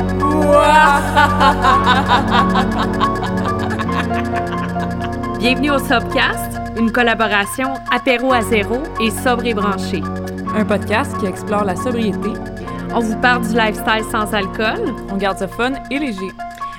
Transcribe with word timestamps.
Bienvenue 5.38 5.72
au 5.72 5.78
Sobcast, 5.78 6.58
une 6.78 6.90
collaboration 6.90 7.74
apéro 7.92 8.32
à 8.32 8.40
zéro 8.40 8.78
et 8.98 9.10
sobre 9.10 9.44
et 9.44 9.52
branché. 9.52 10.02
Un 10.56 10.64
podcast 10.64 11.14
qui 11.18 11.26
explore 11.26 11.64
la 11.64 11.76
sobriété. 11.76 12.30
On 12.94 13.00
vous 13.00 13.20
parle 13.20 13.46
du 13.46 13.54
lifestyle 13.54 14.04
sans 14.10 14.32
alcool. 14.32 14.80
On 15.10 15.16
garde 15.16 15.36
ça 15.36 15.48
fun 15.48 15.72
et 15.90 15.98
léger. 15.98 16.30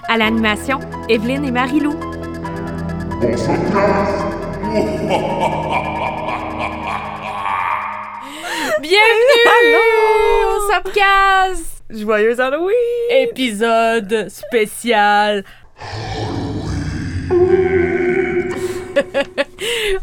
À 0.10 0.18
l'animation, 0.18 0.80
Evelyne 1.08 1.46
et 1.46 1.52
Marie-Lou. 1.52 1.94
Bienvenue 8.82 9.78
au 10.48 10.72
Sobcast! 10.72 11.84
Joyeux 11.92 12.40
Halloween! 12.40 13.01
Épisode 13.14 14.30
spécial. 14.30 15.44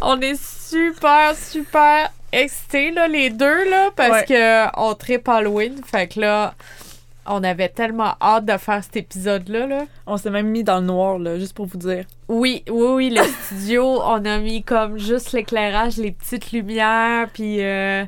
on 0.02 0.20
est 0.20 0.38
super, 0.40 1.34
super 1.34 2.10
excités, 2.32 2.90
là, 2.90 3.08
les 3.08 3.30
deux, 3.30 3.68
là, 3.70 3.88
parce 3.96 4.10
Ouais. 4.10 4.24
que 4.26 4.66
on 4.78 4.94
tripe 4.94 5.26
Halloween. 5.28 5.80
Fait 5.84 6.06
que 6.08 6.20
là, 6.20 6.54
on 7.26 7.42
avait 7.44 7.68
tellement 7.70 8.14
hâte 8.20 8.44
de 8.44 8.56
faire 8.58 8.82
cet 8.84 8.96
épisode-là, 8.96 9.66
là. 9.66 9.84
On 10.06 10.16
s'est 10.18 10.30
même 10.30 10.48
mis 10.48 10.64
dans 10.64 10.80
le 10.80 10.86
noir, 10.86 11.18
là, 11.18 11.38
juste 11.38 11.54
pour 11.54 11.64
vous 11.66 11.78
dire. 11.78 12.04
Oui, 12.28 12.62
oui, 12.68 12.86
oui, 12.90 13.10
le 13.10 13.22
studio, 13.44 14.02
on 14.02 14.22
a 14.26 14.38
mis 14.38 14.62
comme 14.62 14.98
juste 14.98 15.32
l'éclairage, 15.32 15.96
les 15.96 16.12
petites 16.12 16.52
lumières, 16.52 17.28
puis... 17.32 17.64
euh, 17.64 18.04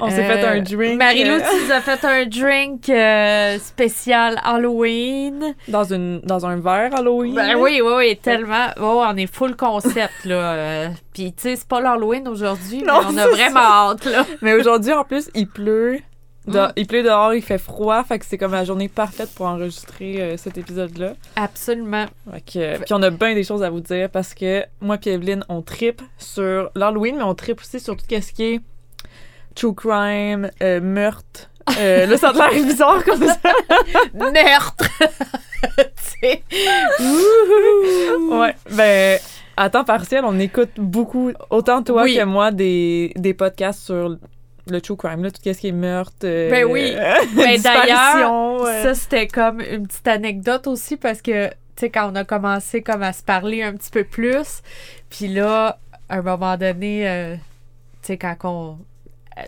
On 0.00 0.10
s'est 0.10 0.24
euh, 0.24 0.36
fait 0.36 0.44
un 0.44 0.60
drink. 0.62 0.98
Marie-Lou, 0.98 1.30
euh, 1.34 1.40
tu 1.40 1.64
nous 1.66 1.72
as 1.72 1.80
fait 1.80 2.04
un 2.04 2.26
drink 2.26 2.88
euh, 2.88 3.58
spécial 3.58 4.40
Halloween. 4.42 5.54
dans, 5.68 5.84
une, 5.92 6.20
dans 6.20 6.46
un 6.46 6.56
verre 6.60 6.94
Halloween. 6.94 7.34
Ben 7.34 7.56
oui, 7.56 7.80
oui, 7.82 7.92
oui, 7.96 8.16
tellement. 8.20 8.68
Oh, 8.80 9.02
on 9.06 9.16
est 9.16 9.32
full 9.32 9.56
concept, 9.56 10.24
là. 10.24 10.34
euh, 10.54 10.88
Puis, 11.12 11.32
tu 11.32 11.42
sais, 11.42 11.56
c'est 11.56 11.68
pas 11.68 11.80
l'Halloween 11.80 12.26
aujourd'hui, 12.28 12.82
mais 12.84 12.92
on 12.92 13.16
a 13.16 13.26
vraiment 13.28 13.60
hâte, 13.60 14.04
là. 14.06 14.24
Mais 14.42 14.54
aujourd'hui, 14.54 14.92
en 14.92 15.04
plus, 15.04 15.30
il 15.34 15.46
pleut. 15.48 15.98
De- 15.98 16.58
Mm. 16.58 16.72
Il 16.74 16.86
pleut 16.88 17.04
dehors, 17.04 17.32
il 17.34 17.40
fait 17.42 17.56
froid, 17.56 18.02
fait 18.02 18.18
que 18.18 18.26
c'est 18.26 18.36
comme 18.36 18.50
la 18.50 18.64
journée 18.64 18.88
parfaite 18.88 19.32
pour 19.32 19.46
enregistrer 19.46 20.20
euh, 20.20 20.36
cet 20.36 20.58
épisode-là. 20.58 21.12
Absolument. 21.36 22.06
Que, 22.52 22.78
puis 22.78 22.92
on 22.94 23.02
a 23.04 23.10
bien 23.10 23.34
des 23.36 23.44
choses 23.44 23.62
à 23.62 23.70
vous 23.70 23.78
dire 23.78 24.10
parce 24.10 24.34
que 24.34 24.64
moi 24.80 24.96
et 25.06 25.10
Evelyne, 25.10 25.44
on 25.48 25.62
tripe 25.62 26.02
sur 26.18 26.68
l'Halloween, 26.74 27.14
mais 27.18 27.22
on 27.22 27.36
tripe 27.36 27.60
aussi 27.60 27.78
sur 27.78 27.96
tout 27.96 28.02
ce 28.10 28.32
qui 28.32 28.42
est 28.42 28.60
true 29.54 29.74
crime, 29.74 30.50
euh, 30.62 30.80
meurtre. 30.80 31.48
Euh, 31.78 32.06
là, 32.06 32.16
ça 32.16 32.30
a 32.30 32.32
l'air 32.32 32.50
bizarre 32.64 33.04
comme 33.04 33.24
ça. 33.26 33.36
Meurtre! 34.14 34.84
Ouais, 38.30 38.54
ben, 38.72 39.18
à 39.56 39.70
temps 39.70 39.84
partiel, 39.84 40.24
on 40.24 40.38
écoute 40.38 40.70
beaucoup, 40.76 41.30
autant 41.50 41.82
toi 41.82 42.04
Oui. 42.04 42.16
que 42.16 42.24
moi, 42.24 42.50
des, 42.50 43.12
des 43.16 43.34
podcasts 43.34 43.80
sur 43.82 44.16
le 44.68 44.80
true 44.80 44.96
crime, 44.96 45.22
là, 45.24 45.30
tout 45.30 45.40
ce 45.44 45.50
qui 45.58 45.68
est 45.68 45.72
meurtre. 45.72 46.12
euh, 46.24 46.50
Ben 46.50 46.64
oui. 46.64 46.94
Ben, 47.36 47.60
d'ailleurs. 47.60 48.66
Ça, 48.82 48.94
c'était 48.94 49.26
comme 49.26 49.60
une 49.60 49.86
petite 49.86 50.08
anecdote 50.08 50.66
aussi 50.66 50.96
parce 50.96 51.20
que, 51.22 51.48
tu 51.48 51.54
sais, 51.76 51.90
quand 51.90 52.10
on 52.12 52.14
a 52.16 52.24
commencé 52.24 52.82
comme 52.82 53.02
à 53.02 53.12
se 53.12 53.22
parler 53.22 53.62
un 53.62 53.74
petit 53.74 53.90
peu 53.90 54.04
plus, 54.04 54.62
puis 55.10 55.28
là, 55.28 55.78
à 56.08 56.16
un 56.18 56.22
moment 56.22 56.56
donné, 56.56 57.08
euh, 57.08 57.34
tu 58.02 58.08
sais, 58.08 58.16
quand 58.16 58.36
on 58.44 58.78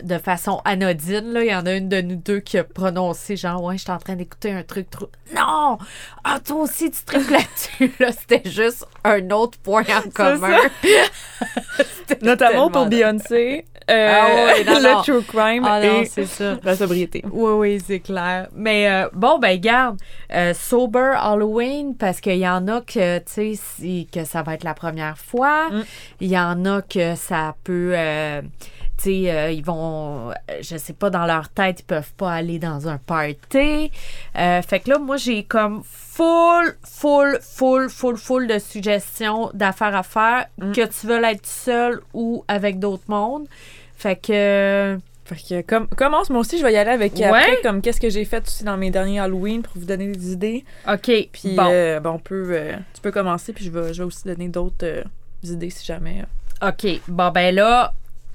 de 0.03 0.17
façon 0.17 0.61
anodine, 0.65 1.31
là, 1.33 1.43
il 1.43 1.49
y 1.51 1.55
en 1.55 1.65
a 1.65 1.73
une 1.73 1.89
de 1.89 2.01
nous 2.01 2.15
deux 2.15 2.39
qui 2.39 2.57
a 2.57 2.63
prononcé 2.63 3.35
genre 3.37 3.63
ouais, 3.63 3.77
je 3.77 3.83
suis 3.83 3.91
en 3.91 3.97
train 3.97 4.15
d'écouter 4.15 4.51
un 4.51 4.63
truc 4.63 4.89
trop 4.89 5.09
Non! 5.35 5.77
Ah 6.23 6.39
toi 6.45 6.57
aussi 6.61 6.91
tu 6.91 7.03
tripes 7.05 7.29
là-dessus 7.29 7.93
là, 7.99 8.11
c'était 8.11 8.49
juste 8.49 8.85
un 9.03 9.29
autre 9.31 9.57
point 9.59 9.83
en 9.83 10.09
commun. 10.09 10.57
Notamment 12.21 12.69
pour 12.69 12.85
Beyoncé, 12.85 13.65
euh, 13.89 14.11
Ah 14.13 14.35
ouais, 14.45 14.63
non, 14.63 14.81
non. 14.81 14.97
le 14.97 15.03
true 15.03 15.23
crime 15.23 15.63
Ah 15.65 15.81
non, 15.81 16.01
et 16.01 16.25
ça. 16.25 16.57
la 16.63 16.75
sobriété. 16.75 17.23
Oui, 17.31 17.51
oui, 17.53 17.83
c'est 17.85 17.99
clair. 17.99 18.47
Mais 18.53 18.89
euh, 18.89 19.09
bon, 19.13 19.37
ben 19.39 19.59
garde, 19.59 19.99
euh, 20.33 20.53
Sober 20.53 21.13
Halloween, 21.17 21.95
parce 21.95 22.19
qu'il 22.21 22.37
y 22.37 22.47
en 22.47 22.67
a 22.67 22.81
que, 22.81 23.19
tu 23.19 23.55
sais, 23.55 24.07
que 24.11 24.23
ça 24.25 24.41
va 24.43 24.55
être 24.55 24.63
la 24.63 24.73
première 24.73 25.17
fois. 25.17 25.69
Mm. 25.69 25.83
Il 26.21 26.27
y 26.29 26.37
en 26.39 26.65
a 26.65 26.81
que 26.81 27.15
ça 27.15 27.55
peut... 27.63 27.93
tu 28.97 29.03
sais, 29.25 29.31
euh, 29.31 29.51
ils 29.51 29.63
vont, 29.63 30.29
euh, 30.31 30.33
je 30.61 30.77
sais 30.77 30.93
pas, 30.93 31.09
dans 31.09 31.25
leur 31.25 31.49
tête, 31.49 31.81
ils 31.81 31.83
peuvent 31.85 32.13
pas 32.17 32.31
aller 32.33 32.59
dans 32.59 32.87
un 32.87 32.97
party. 32.97 33.91
Euh, 34.37 34.61
fait 34.61 34.79
que 34.79 34.89
là, 34.91 34.99
moi, 34.99 35.17
j'ai 35.17 35.43
comme 35.43 35.83
full, 35.85 36.75
full, 36.83 37.39
full, 37.41 37.89
full, 37.89 38.17
full 38.17 38.47
de 38.47 38.57
suggestions 38.59 39.49
d'affaires 39.53 39.95
à 39.95 40.03
faire, 40.03 40.45
Mm. 40.59 40.71
que 40.71 40.81
tu 40.87 41.07
veux 41.07 41.23
être 41.23 41.45
seul 41.45 42.01
ou 42.13 42.43
avec 42.47 42.79
d'autres 42.79 43.03
mondes. 43.07 43.47
Fait 43.97 44.15
que... 44.15 44.97
Fait 45.25 45.35
que 45.35 45.61
comme, 45.67 45.87
commence, 45.87 46.29
moi 46.29 46.41
aussi, 46.41 46.59
je 46.59 46.63
vais 46.63 46.73
y 46.73 46.77
aller 46.77 46.91
avec 46.91 47.15
Ouais. 47.15 47.23
après, 47.25 47.57
comme 47.63 47.81
qu'est-ce 47.81 47.99
que 47.99 48.11
j'ai 48.11 48.25
fait 48.25 48.43
aussi 48.47 48.63
dans 48.63 48.77
mes 48.77 48.91
derniers 48.91 49.19
Halloween 49.19 49.63
pour 49.63 49.73
vous 49.75 49.85
donner 49.85 50.07
des 50.09 50.31
idées. 50.33 50.63
OK, 50.87 51.11
Puis, 51.33 51.55
bon. 51.55 51.65
euh, 51.67 51.99
ben, 51.99 52.11
on 52.11 52.19
peut, 52.19 52.49
euh, 52.51 52.75
tu 52.93 53.01
peux 53.01 53.11
commencer, 53.11 53.51
puis 53.51 53.65
je 53.65 53.71
vais, 53.71 53.91
je 53.91 54.03
vais 54.03 54.05
aussi 54.05 54.23
donner 54.27 54.49
d'autres 54.49 54.85
euh, 54.85 55.03
idées 55.43 55.71
si 55.71 55.83
jamais. 55.83 56.23
OK. 56.61 56.85
Bon, 57.07 57.31
ben 57.31 57.55
là, 57.55 57.93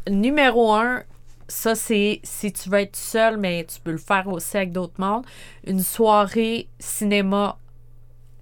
numéro 0.09 0.73
un, 0.73 1.03
ça, 1.49 1.75
c'est 1.75 2.21
si 2.23 2.53
tu 2.53 2.69
veux 2.69 2.79
être 2.79 2.97
seul, 2.97 3.37
mais 3.37 3.65
tu 3.65 3.81
peux 3.81 3.91
le 3.91 3.99
faire 3.99 4.29
aussi 4.29 4.57
avec 4.57 4.73
d'autres 4.73 4.95
mondes, 4.99 5.25
une 5.67 5.81
soirée 5.81 6.69
cinéma 6.79 7.57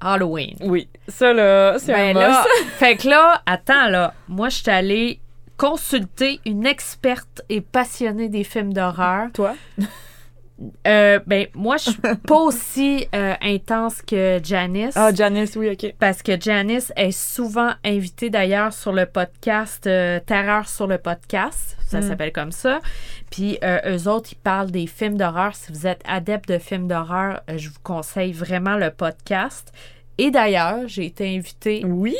Halloween. 0.00 0.56
Oui, 0.60 0.88
ça 1.08 1.32
là, 1.32 1.78
c'est 1.78 1.92
Ben 1.92 2.16
un 2.16 2.20
là, 2.20 2.44
fait 2.78 2.96
que 2.96 3.08
là, 3.08 3.42
attends, 3.46 3.88
là, 3.88 4.14
moi, 4.28 4.48
je 4.48 4.58
suis 4.58 4.70
allée 4.70 5.20
consulter 5.56 6.40
une 6.46 6.66
experte 6.66 7.42
et 7.48 7.60
passionnée 7.60 8.28
des 8.28 8.44
films 8.44 8.72
d'horreur. 8.72 9.28
Toi? 9.32 9.56
Euh, 10.86 11.20
ben, 11.26 11.46
moi, 11.54 11.76
je 11.76 11.90
suis 11.90 12.00
pas 12.26 12.34
aussi 12.40 13.06
euh, 13.14 13.34
intense 13.42 14.02
que 14.02 14.40
Janice. 14.42 14.94
Ah, 14.96 15.14
Janice, 15.14 15.54
oui, 15.56 15.70
ok. 15.70 15.94
Parce 15.98 16.22
que 16.22 16.40
Janice 16.40 16.92
est 16.96 17.12
souvent 17.12 17.70
invitée 17.84 18.28
d'ailleurs 18.30 18.72
sur 18.72 18.92
le 18.92 19.06
podcast 19.06 19.86
euh, 19.86 20.18
Terreur 20.20 20.68
sur 20.68 20.86
le 20.86 20.98
podcast. 20.98 21.76
Ça 21.86 22.00
Mm. 22.00 22.02
s'appelle 22.08 22.32
comme 22.32 22.52
ça. 22.52 22.80
Puis 23.30 23.58
euh, 23.62 23.78
eux 23.96 24.08
autres, 24.08 24.30
ils 24.32 24.36
parlent 24.38 24.70
des 24.70 24.86
films 24.86 25.16
d'horreur. 25.16 25.54
Si 25.54 25.72
vous 25.72 25.86
êtes 25.86 26.02
adepte 26.06 26.48
de 26.48 26.58
films 26.58 26.88
d'horreur, 26.88 27.40
euh, 27.48 27.56
je 27.56 27.68
vous 27.68 27.78
conseille 27.82 28.32
vraiment 28.32 28.76
le 28.76 28.90
podcast. 28.90 29.72
Et 30.20 30.30
d'ailleurs, 30.32 30.80
j'ai 30.88 31.06
été 31.06 31.36
invitée 31.36 31.84
Oui! 31.86 32.16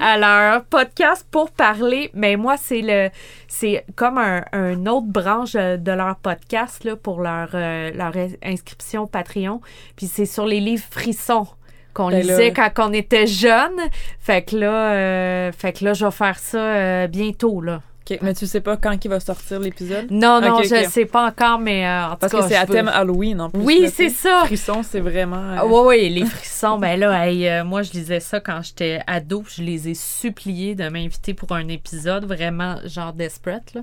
à 0.00 0.16
leur 0.16 0.64
podcast 0.64 1.26
pour 1.30 1.50
parler, 1.50 2.10
mais 2.14 2.36
moi, 2.36 2.56
c'est 2.56 2.82
le 2.82 3.10
c'est 3.48 3.84
comme 3.96 4.16
un, 4.18 4.44
un 4.52 4.86
autre 4.86 5.08
branche 5.08 5.56
euh, 5.56 5.76
de 5.76 5.90
leur 5.90 6.16
podcast 6.16 6.84
là, 6.84 6.94
pour 6.94 7.20
leur, 7.20 7.50
euh, 7.54 7.90
leur 7.94 8.16
in- 8.16 8.28
inscription 8.44 9.06
Patreon. 9.08 9.60
Puis 9.96 10.06
c'est 10.06 10.24
sur 10.26 10.46
les 10.46 10.60
livres 10.60 10.84
frissons 10.90 11.46
qu'on 11.94 12.08
Ben 12.10 12.24
là- 12.24 12.32
lisait 12.38 12.52
quand 12.52 12.70
on 12.78 12.92
était 12.92 13.26
jeune. 13.26 13.76
Fait 14.20 14.42
que 14.42 14.56
là, 14.56 14.92
euh, 14.92 15.52
fait 15.52 15.72
que 15.72 15.84
là, 15.84 15.94
je 15.94 16.04
vais 16.04 16.10
faire 16.12 16.38
ça 16.38 16.58
euh, 16.58 17.06
bientôt 17.08 17.60
là. 17.60 17.82
Mais 18.20 18.34
tu 18.34 18.46
sais 18.46 18.60
pas 18.60 18.76
quand 18.76 18.96
il 19.04 19.08
va 19.08 19.20
sortir 19.20 19.60
l'épisode? 19.60 20.06
Non, 20.10 20.40
non, 20.40 20.56
Ok, 20.58 20.64
je 20.68 20.74
ok. 20.84 20.90
sais 20.90 21.04
pas 21.06 21.26
encore, 21.28 21.58
mais 21.58 21.86
euh, 21.86 22.06
en 22.06 22.10
tout 22.12 22.16
Parce 22.20 22.32
cas, 22.32 22.38
que 22.42 22.48
c'est 22.48 22.54
je 22.54 22.60
à 22.60 22.64
veux- 22.64 22.74
thème 22.74 22.88
Halloween 22.88 23.40
en 23.40 23.50
plus. 23.50 23.60
Oui, 23.62 23.90
c'est 23.94 24.08
ça. 24.10 24.42
Frisson, 24.46 24.82
c'est 24.82 25.00
vraiment. 25.00 25.36
euh, 25.36 25.56
Ah, 25.58 25.66
ouais, 25.66 26.08
les 26.08 26.24
frissons, 26.26 26.78
ben 26.78 26.98
là, 26.98 27.26
hey, 27.26 27.48
euh, 27.48 27.64
moi, 27.64 27.82
je 27.82 27.92
lisais 27.92 28.20
ça 28.20 28.40
quand 28.40 28.60
j'étais 28.62 29.00
ado. 29.06 29.44
Je 29.48 29.62
les 29.62 29.88
ai 29.88 29.94
suppliés 29.94 30.74
de 30.74 30.88
m'inviter 30.88 31.34
pour 31.34 31.52
un 31.52 31.68
épisode, 31.68 32.24
vraiment 32.26 32.76
genre 32.86 33.12
desperate. 33.12 33.74
Là. 33.74 33.82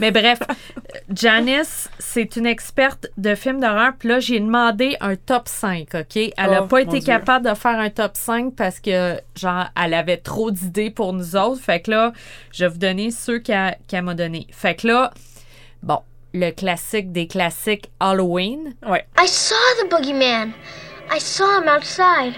Mais 0.00 0.10
bref, 0.10 0.38
Janice, 1.12 1.88
c'est 1.98 2.36
une 2.36 2.46
experte 2.46 3.08
de 3.16 3.34
films 3.34 3.60
d'horreur. 3.60 3.92
Puis 3.98 4.08
là, 4.08 4.20
j'ai 4.20 4.40
demandé 4.40 4.96
un 5.00 5.16
top 5.16 5.48
5, 5.48 5.88
OK? 5.94 6.16
Elle 6.16 6.32
n'a 6.50 6.62
Oh, 6.62 6.66
pas 6.66 6.80
été 6.82 6.98
Dieu. 6.98 7.06
capable 7.06 7.48
de 7.48 7.54
faire 7.54 7.78
un 7.78 7.90
top 7.90 8.12
5 8.14 8.54
parce 8.56 8.80
que, 8.80 9.16
genre, 9.38 9.66
elle 9.82 9.94
avait 9.94 10.16
trop 10.16 10.50
d'idées 10.50 10.90
pour 10.90 11.12
nous 11.12 11.36
autres. 11.36 11.60
Fait 11.60 11.80
que 11.80 11.90
là, 11.90 12.12
je 12.52 12.64
vais 12.64 12.70
vous 12.70 12.78
donner 12.78 13.10
ceux 13.10 13.38
qu'elle 13.86 14.04
m'a 14.04 14.14
donné. 14.14 14.46
Fait 14.50 14.74
que 14.74 14.86
là, 14.86 15.12
bon, 15.82 16.00
le 16.32 16.50
classique 16.50 17.12
des 17.12 17.26
classiques 17.26 17.90
Halloween. 18.00 18.74
Ouais. 18.86 19.06
I 19.18 19.26
saw 19.26 19.54
the 19.82 19.90
boogeyman. 19.90 20.52
I 21.10 21.20
saw 21.20 21.60
him 21.60 21.68
outside. 21.68 22.34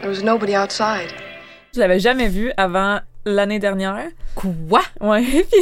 There 0.00 0.08
was 0.08 0.22
nobody 0.22 0.56
outside. 0.56 1.12
Je 1.74 1.80
l'avais 1.80 2.00
jamais 2.00 2.28
vu 2.28 2.52
avant 2.56 3.00
l'année 3.24 3.58
dernière? 3.58 4.08
Quoi? 4.34 4.82
Ouais, 5.00 5.22
puis 5.50 5.60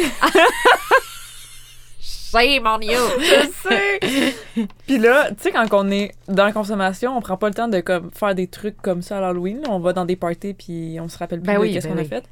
Shame 2.01 2.67
on 2.67 2.81
you! 2.81 2.99
je 3.19 3.49
sais. 3.69 4.67
Puis 4.87 4.99
là, 4.99 5.31
tu 5.31 5.37
sais, 5.41 5.51
quand 5.51 5.67
on 5.73 5.91
est 5.91 6.13
dans 6.29 6.45
la 6.45 6.53
consommation, 6.53 7.17
on 7.17 7.21
prend 7.21 7.37
pas 7.37 7.49
le 7.49 7.55
temps 7.55 7.69
de 7.69 7.81
comme, 7.81 8.11
faire 8.13 8.35
des 8.35 8.47
trucs 8.47 8.81
comme 8.83 9.03
ça 9.03 9.19
à 9.19 9.21
l'Halloween. 9.21 9.63
On 9.69 9.79
va 9.79 9.93
dans 9.93 10.05
des 10.05 10.17
parties 10.17 10.55
puis 10.55 10.99
on 11.01 11.09
se 11.09 11.17
rappelle 11.19 11.41
plus 11.41 11.47
Ben 11.47 11.55
de 11.57 11.61
oui, 11.61 11.73
qu'est-ce 11.73 11.89
ben 11.89 11.95
qu'on 11.95 12.01
oui. 12.01 12.07
a 12.07 12.09
fait. 12.09 12.25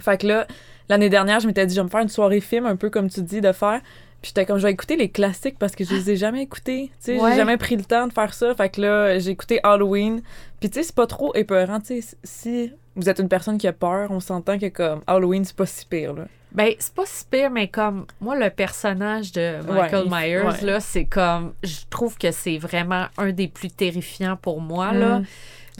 Fait 0.00 0.18
que 0.20 0.26
là, 0.26 0.46
l'année 0.88 1.08
dernière, 1.08 1.40
je 1.40 1.46
m'étais 1.46 1.66
dit, 1.66 1.74
je 1.74 1.80
vais 1.80 1.84
me 1.84 1.90
faire 1.90 2.00
une 2.02 2.08
soirée 2.08 2.40
film, 2.40 2.66
un 2.66 2.76
peu 2.76 2.90
comme 2.90 3.08
tu 3.10 3.22
dis 3.22 3.40
de 3.40 3.52
faire. 3.52 3.80
Puis 4.20 4.28
j'étais 4.28 4.46
comme, 4.46 4.58
je 4.58 4.62
vais 4.62 4.72
écouter 4.72 4.96
les 4.96 5.08
classiques 5.10 5.58
parce 5.58 5.74
que 5.74 5.84
je 5.84 5.92
les 5.94 6.10
ai 6.12 6.16
jamais 6.16 6.42
écoutés. 6.42 6.90
Tu 6.98 7.16
sais, 7.16 7.20
Ouais. 7.20 7.30
j'ai 7.30 7.36
jamais 7.38 7.56
pris 7.56 7.74
le 7.76 7.82
temps 7.84 8.06
de 8.06 8.12
faire 8.12 8.32
ça. 8.34 8.54
Fait 8.54 8.68
que 8.68 8.80
là, 8.80 9.18
j'ai 9.18 9.30
écouté 9.32 9.58
Halloween. 9.64 10.22
Puis 10.60 10.70
tu 10.70 10.78
sais, 10.78 10.84
c'est 10.84 10.94
pas 10.94 11.08
trop 11.08 11.34
épeurant. 11.34 11.80
Tu 11.80 12.00
sais, 12.02 12.16
si 12.22 12.72
vous 12.94 13.08
êtes 13.08 13.18
une 13.18 13.28
personne 13.28 13.58
qui 13.58 13.66
a 13.66 13.72
peur, 13.72 14.12
on 14.12 14.20
s'entend 14.20 14.58
que 14.60 14.66
comme 14.68 15.00
Halloween, 15.08 15.44
c'est 15.44 15.56
pas 15.56 15.66
si 15.66 15.84
pire, 15.86 16.14
là. 16.14 16.26
Ben, 16.52 16.72
c'est 16.78 16.92
pas 16.94 17.04
si 17.06 17.24
pire, 17.28 17.50
mais 17.50 17.66
comme 17.68 18.04
moi, 18.20 18.36
le 18.36 18.50
personnage 18.50 19.32
de 19.32 19.56
Michael 19.66 20.04
Ouais, 20.06 20.26
Myers, 20.28 20.42
ouais. 20.42 20.60
là, 20.66 20.80
c'est 20.80 21.06
comme. 21.06 21.54
Je 21.64 21.78
trouve 21.90 22.16
que 22.16 22.30
c'est 22.30 22.58
vraiment 22.58 23.06
un 23.18 23.32
des 23.32 23.48
plus 23.48 23.70
terrifiants 23.70 24.36
pour 24.40 24.60
moi, 24.60 24.92
là. 24.92 25.22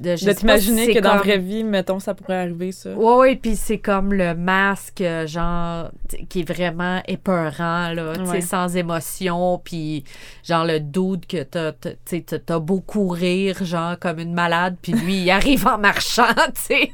De, 0.00 0.16
je 0.16 0.24
de 0.26 0.32
t'imaginer 0.32 0.86
si 0.86 0.94
que 0.94 0.98
dans 1.00 1.14
la 1.14 1.20
vraie 1.20 1.38
vie, 1.38 1.64
mettons, 1.64 2.00
ça 2.00 2.14
pourrait 2.14 2.38
arriver, 2.38 2.72
ça. 2.72 2.90
Ouais, 2.94 3.14
ouais, 3.16 3.36
puis 3.36 3.56
c'est 3.56 3.78
comme 3.78 4.14
le 4.14 4.34
masque, 4.34 5.02
euh, 5.02 5.26
genre, 5.26 5.90
qui 6.30 6.40
est 6.40 6.48
vraiment 6.50 7.02
épeurant, 7.06 7.90
là, 7.92 8.14
tu 8.16 8.26
sais, 8.26 8.40
sans 8.40 8.74
émotion, 8.76 9.60
puis 9.62 10.02
genre 10.42 10.64
le 10.64 10.80
doute 10.80 11.26
que 11.26 11.42
t'as, 11.42 11.72
tu 12.06 12.22
t'as- 12.24 12.58
beau 12.58 12.80
courir, 12.80 13.62
genre, 13.64 13.98
comme 13.98 14.18
une 14.18 14.32
malade, 14.32 14.76
puis 14.80 14.92
lui, 14.92 15.22
il 15.22 15.30
arrive 15.30 15.66
en 15.66 15.78
marchant, 15.78 16.24
tu 16.54 16.62
sais. 16.62 16.92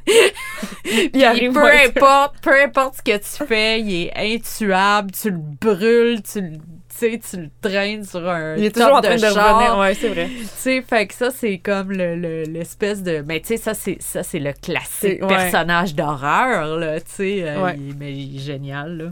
Puis 1.11 1.23
arrive, 1.23 1.53
peu 1.53 1.59
importe, 1.87 2.35
peu 2.41 2.61
importe 2.61 2.95
ce 2.95 3.01
que 3.01 3.17
tu 3.17 3.47
fais, 3.47 3.79
il 3.79 4.07
est 4.07 4.35
intuable, 4.35 5.11
tu 5.11 5.31
le 5.31 5.37
brûles, 5.37 6.21
tu 6.21 6.41
le... 6.41 6.57
Tu 6.99 7.11
sais, 7.11 7.19
tu 7.19 7.37
le 7.37 7.49
traînes 7.61 8.03
sur 8.03 8.27
un 8.27 8.55
Il 8.57 8.65
est 8.65 8.71
toujours 8.75 8.95
en 8.95 9.01
train 9.01 9.15
de, 9.15 9.19
char. 9.19 9.57
revenir. 9.57 9.77
Ouais, 9.79 9.93
c'est 9.93 10.09
vrai. 10.09 10.27
Tu 10.29 10.45
sais, 10.57 10.81
fait 10.81 11.07
que 11.07 11.13
ça, 11.13 11.29
c'est 11.31 11.57
comme 11.59 11.91
le- 11.91 12.15
le- 12.15 12.43
l'espèce 12.43 13.01
de. 13.03 13.23
Mais 13.25 13.39
tu 13.39 13.47
sais, 13.47 13.57
ça, 13.57 13.73
c'est 13.73 13.97
ça, 14.01 14.21
c'est 14.23 14.39
le 14.39 14.51
classique 14.53 15.21
ouais. 15.21 15.27
personnage 15.27 15.95
d'horreur, 15.95 16.77
là, 16.77 16.99
tu 16.99 17.05
sais. 17.07 17.43
euh, 17.47 17.63
Ouais. 17.63 17.77
mais 17.97 18.11
il 18.13 18.35
est 18.35 18.39
génial, 18.39 18.97
là. 18.97 19.05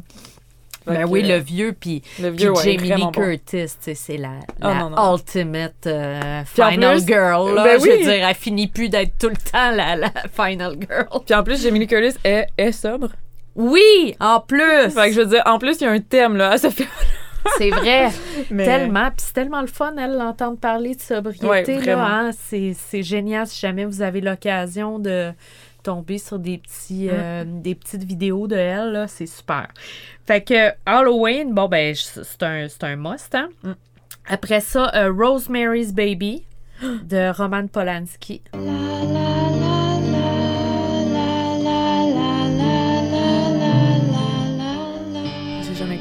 Ben 0.86 1.06
oui, 1.06 1.22
euh, 1.30 1.36
le 1.36 1.44
vieux, 1.44 1.76
puis 1.78 2.02
Le 2.22 2.34
Jamie 2.38 2.78
Lee 2.78 2.94
bon. 2.96 3.12
Curtis, 3.12 3.68
sais, 3.78 3.94
c'est 3.94 4.16
la, 4.16 4.30
Oh, 4.62 4.68
la 4.68 4.74
non, 4.76 4.90
non. 4.92 5.16
ultimate 5.18 5.86
euh, 5.86 6.44
final 6.46 6.96
plus- 6.96 7.06
girl, 7.08 7.56
là. 7.56 7.64
Ben 7.66 7.80
Je 7.82 7.90
veux 7.92 7.98
dire, 7.98 8.26
elle 8.30 8.36
finit 8.36 8.68
plus 8.68 8.88
d'être 8.88 9.18
tout 9.20 9.28
le 9.28 9.36
temps 9.36 9.72
la, 9.72 9.98
la 9.98 10.12
final 10.34 10.76
girl. 10.80 11.08
Puis 11.26 11.36
en 11.36 11.44
plus, 11.44 11.62
Jamie 11.62 11.80
Lee 11.80 11.88
Curtis 11.88 12.18
est, 12.24 12.48
est 12.58 12.72
sobre. 12.72 13.10
Oui, 13.56 14.16
en 14.22 14.40
plus! 14.40 14.90
Fait 14.92 15.08
que 15.10 15.12
je 15.14 15.20
veux 15.22 15.26
dire, 15.26 15.42
en 15.46 15.60
plus, 15.60 15.76
il 15.82 15.84
y 15.84 15.88
a 15.88 15.92
un 15.92 16.00
thème, 16.00 16.38
là, 16.38 16.52
à 16.52 16.58
ce 16.58 16.70
film. 16.70 16.88
C'est 17.58 17.70
vrai. 17.70 18.10
Mais... 18.52 18.66
Tellement. 18.66 19.10
Puis 19.12 19.26
c'est 19.28 19.34
tellement 19.34 19.62
le 19.62 19.68
fun, 19.68 19.96
elle, 19.98 20.18
l'entendre 20.18 20.58
parler 20.58 20.96
de 20.96 21.02
sobriété. 21.02 21.48
Ouais, 21.48 21.86
là, 21.86 22.06
hein. 22.06 22.32
C'est 22.32 22.74
c'est 22.74 23.04
génial 23.04 23.48
si 23.48 23.60
jamais 23.60 23.86
vous 23.86 24.02
avez 24.02 24.22
l'occasion 24.22 25.00
de 25.00 25.32
tomber 25.84 26.18
sur 26.18 26.38
des, 26.38 26.58
petits, 26.58 27.08
euh, 27.10 27.46
des 27.46 27.74
petites 27.74 28.04
vidéos 28.04 28.48
de 28.48 28.58
elle. 28.58 28.92
là, 28.92 29.08
C'est 29.08 29.26
super. 29.26 29.68
Fait 30.26 30.42
que 30.42 30.72
Halloween, 30.86 31.54
bon, 31.54 31.70
ben, 31.70 31.96
c'est 31.96 32.44
un, 32.44 32.68
c'est 32.68 32.84
un 32.84 32.98
must. 32.98 33.34
Hein? 33.34 33.50
Mm. 33.64 33.72
Après 34.28 34.60
ça, 34.60 34.92
euh, 34.96 35.12
Rosemary's 35.12 35.94
Baby 35.94 36.44
de 36.82 37.32
Roman 37.32 37.68
Polanski. 37.68 38.42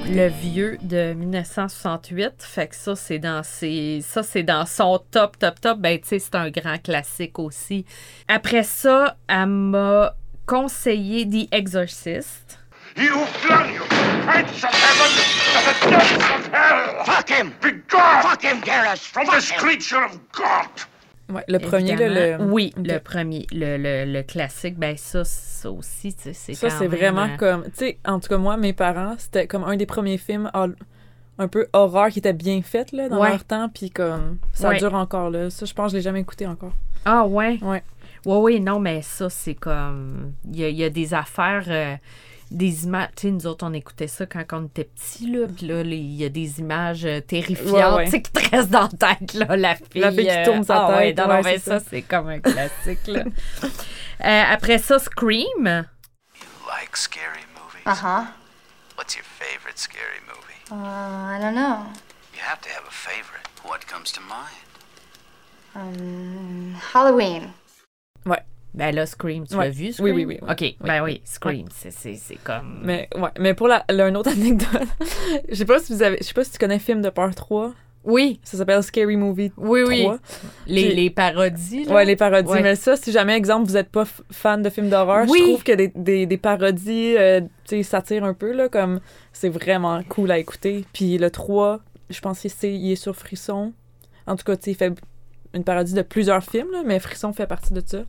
Le 0.08 0.28
vieux 0.28 0.78
de 0.82 1.14
1968. 1.14 2.34
Fait 2.38 2.68
que 2.68 2.76
ça, 2.76 2.94
c'est 2.94 3.18
dans 3.18 3.42
ses... 3.42 4.00
ça, 4.02 4.22
c'est 4.22 4.44
dans 4.44 4.64
son 4.64 4.98
top, 5.10 5.38
top, 5.38 5.60
top. 5.60 5.78
Ben, 5.78 5.98
tu 5.98 6.08
sais, 6.08 6.18
c'est 6.18 6.34
un 6.36 6.48
grand 6.50 6.78
classique 6.82 7.38
aussi. 7.38 7.84
Après 8.28 8.62
ça, 8.62 9.16
elle 9.28 9.46
m'a 9.46 10.14
conseillé 10.46 11.28
The 11.28 11.52
Exorcist. 11.52 12.58
You 12.96 13.26
flung 13.42 13.74
you 13.74 13.82
prince 14.24 14.64
of 14.64 14.70
heaven 14.70 15.10
to 15.52 15.60
the 15.66 15.90
depths 15.90 16.30
of 16.34 16.46
hell! 16.54 17.04
Fuck 17.04 17.28
him! 17.28 17.52
Be 17.60 17.72
gone! 17.88 18.22
Fuck 18.22 18.42
him, 18.42 18.62
Garrus! 18.62 19.00
From 19.00 19.26
this 19.26 19.50
creature 19.50 20.02
of 20.02 20.18
God! 20.32 20.70
Ouais, 21.32 21.44
le 21.48 21.58
premier, 21.58 21.96
là, 21.96 22.36
le... 22.38 22.44
Oui, 22.44 22.72
le 22.76 22.98
premier. 22.98 23.46
Le, 23.52 23.76
le, 23.78 24.12
le 24.12 24.22
classique, 24.22 24.78
ben 24.78 24.96
ça, 24.96 25.24
ça 25.24 25.70
aussi, 25.70 26.14
tu 26.14 26.22
sais, 26.22 26.32
c'est 26.32 26.54
Ça, 26.54 26.70
c'est 26.70 26.86
vraiment 26.86 27.24
euh, 27.24 27.36
comme... 27.36 27.64
Tu 27.64 27.70
sais, 27.74 27.98
en 28.04 28.20
tout 28.20 28.28
cas, 28.28 28.38
moi, 28.38 28.56
mes 28.56 28.72
parents, 28.72 29.14
c'était 29.18 29.46
comme 29.48 29.64
un 29.64 29.76
des 29.76 29.86
premiers 29.86 30.18
films 30.18 30.50
un 31.38 31.48
peu 31.48 31.66
horreur 31.72 32.08
qui 32.10 32.20
était 32.20 32.32
bien 32.32 32.62
fait, 32.62 32.92
là, 32.92 33.08
dans 33.08 33.20
Ouais. 33.20 33.30
leur 33.30 33.44
temps, 33.44 33.68
puis 33.68 33.90
comme... 33.90 34.38
Ça 34.52 34.68
Ouais. 34.68 34.78
dure 34.78 34.94
encore, 34.94 35.30
là. 35.30 35.50
Ça, 35.50 35.66
je 35.66 35.74
pense 35.74 35.86
que 35.86 35.92
je 35.92 35.96
l'ai 35.96 36.02
jamais 36.02 36.20
écouté 36.20 36.46
encore. 36.46 36.72
Ah 37.04 37.26
ouais? 37.26 37.58
Ouais. 37.60 37.82
Ouais, 38.24 38.36
oui, 38.36 38.60
non, 38.60 38.78
mais 38.80 39.02
ça, 39.02 39.28
c'est 39.30 39.54
comme. 39.54 40.32
Il 40.50 40.58
y 40.58 40.64
a, 40.64 40.68
il 40.68 40.76
y 40.76 40.82
a 40.84 40.90
des 40.90 41.14
affaires, 41.14 41.64
euh, 41.68 41.94
des 42.50 42.84
images. 42.84 43.08
Tu 43.16 43.22
sais, 43.28 43.30
nous 43.32 43.46
autres, 43.46 43.66
on 43.66 43.72
écoutait 43.72 44.06
ça 44.08 44.26
quand 44.26 44.44
on 44.52 44.66
était 44.66 44.84
petits, 44.84 45.30
là. 45.30 45.46
Puis 45.48 45.66
là, 45.66 45.82
les- 45.82 45.96
il 45.96 46.14
y 46.14 46.24
a 46.24 46.28
des 46.28 46.60
images 46.60 47.04
euh, 47.04 47.20
terrifiantes, 47.20 47.72
Ouais, 47.72 47.96
ouais. 47.96 48.04
tu 48.06 48.10
sais, 48.12 48.22
qui 48.22 48.30
te 48.32 48.50
restent 48.56 48.70
dans 48.70 48.88
la 49.00 49.14
tête, 49.16 49.34
là, 49.34 49.56
la 49.56 49.74
fille. 49.76 50.00
La 50.00 50.12
fille 50.12 50.28
qui 50.28 50.42
tourne 50.44 50.64
sa 50.64 50.86
ah, 50.86 50.90
Ouais, 50.96 51.14
tête, 51.14 51.18
non, 51.18 51.28
non, 51.28 51.34
ouais, 51.36 51.42
mais 51.44 51.58
c'est 51.58 51.70
ça, 51.70 51.78
ça. 51.80 51.86
c'est 51.90 52.02
comme 52.02 52.28
un 52.28 52.40
classique, 52.40 53.06
là. 53.06 53.24
Euh, 54.24 54.42
après 54.50 54.78
ça, 54.78 54.98
Scream. 54.98 55.84
like 56.66 56.96
scary 56.96 57.44
movies? 57.54 57.84
Uh 57.84 57.94
huh. 57.94 58.24
What's 58.96 59.14
your 59.14 59.24
favorite 59.26 59.78
scary 59.78 60.20
movie? 60.26 60.58
Uh, 60.70 60.74
I 60.74 61.38
don't 61.38 61.54
know. 61.54 61.84
You 62.34 62.40
have 62.40 62.62
to 62.62 62.68
have 62.70 62.84
a 62.88 62.90
favorite. 62.90 63.46
What 63.62 63.86
comes 63.86 64.10
to 64.12 64.20
mind? 64.22 64.64
Um, 65.74 66.74
Halloween. 66.94 67.52
Ben 68.76 68.94
là, 68.94 69.06
Scream, 69.06 69.46
tu 69.46 69.56
Ouais. 69.56 69.64
l'as 69.64 69.70
vu, 69.70 69.86
Oui, 69.86 69.92
Scream? 69.92 70.14
oui, 70.16 70.24
oui, 70.26 70.38
oui. 70.42 70.48
OK, 70.50 70.74
ben 70.86 71.02
oui, 71.02 71.22
Scream, 71.24 71.66
c'est- 71.72 72.36
comme... 72.44 72.80
Mais, 72.84 73.08
ouais. 73.16 73.30
Mais 73.40 73.54
pour 73.54 73.68
la, 73.68 73.84
la- 73.90 74.08
une 74.08 74.16
autre 74.18 74.30
anecdote, 74.36 74.86
je 75.48 75.54
sais 75.54 75.64
pas 75.64 75.78
si 75.78 75.94
vous 75.94 76.02
avez... 76.02 76.18
Je 76.20 76.24
sais 76.24 76.34
pas 76.34 76.44
si 76.44 76.50
tu 76.52 76.58
connais 76.58 76.78
Film 76.78 77.00
de 77.00 77.08
peur 77.08 77.34
3. 77.34 77.72
Oui, 78.04 78.38
Ça 78.44 78.56
s'appelle 78.58 78.82
Scary 78.84 79.16
Movie 79.16 79.50
3. 79.50 79.66
oui, 79.68 79.82
oui. 79.88 80.06
Les, 80.68 80.94
les 80.94 81.10
parodies, 81.10 81.86
là? 81.86 81.94
Ouais, 81.94 82.04
les 82.04 82.14
parodies. 82.14 82.48
Ouais. 82.48 82.62
Mais 82.62 82.76
ça, 82.76 82.96
si 82.96 83.10
jamais, 83.10 83.36
exemple, 83.36 83.66
vous 83.66 83.76
êtes 83.76 83.88
pas 83.88 84.04
fan 84.30 84.62
de 84.62 84.70
films 84.70 84.90
d'horreur, 84.90 85.24
Oui. 85.28 85.38
je 85.40 85.44
trouve 85.44 85.64
que 85.64 85.72
des, 85.72 85.88
des, 85.96 86.26
des 86.26 86.36
parodies, 86.36 87.16
euh, 87.16 87.40
tu 87.64 87.78
sais, 87.78 87.82
s'attirent 87.82 88.22
un 88.24 88.34
peu, 88.34 88.52
là, 88.52 88.68
comme 88.68 89.00
c'est 89.32 89.48
vraiment 89.48 90.02
cool 90.08 90.30
à 90.30 90.38
écouter. 90.38 90.84
Puis 90.92 91.18
le 91.18 91.30
3, 91.30 91.80
je 92.10 92.20
pense 92.20 92.40
que 92.42 92.48
c'est, 92.48 92.72
il 92.72 92.92
est 92.92 92.96
sur 92.96 93.16
Frisson. 93.16 93.72
En 94.28 94.36
tout 94.36 94.44
cas, 94.44 94.56
tu 94.56 94.64
sais, 94.66 94.70
il 94.72 94.76
fait 94.76 94.92
une 95.54 95.64
parodie 95.64 95.94
de 95.94 96.02
plusieurs 96.02 96.44
films, 96.44 96.70
là, 96.72 96.82
mais 96.86 97.00
Frisson 97.00 97.32
fait 97.32 97.46
partie 97.48 97.72
de 97.72 97.82
ça. 97.84 98.04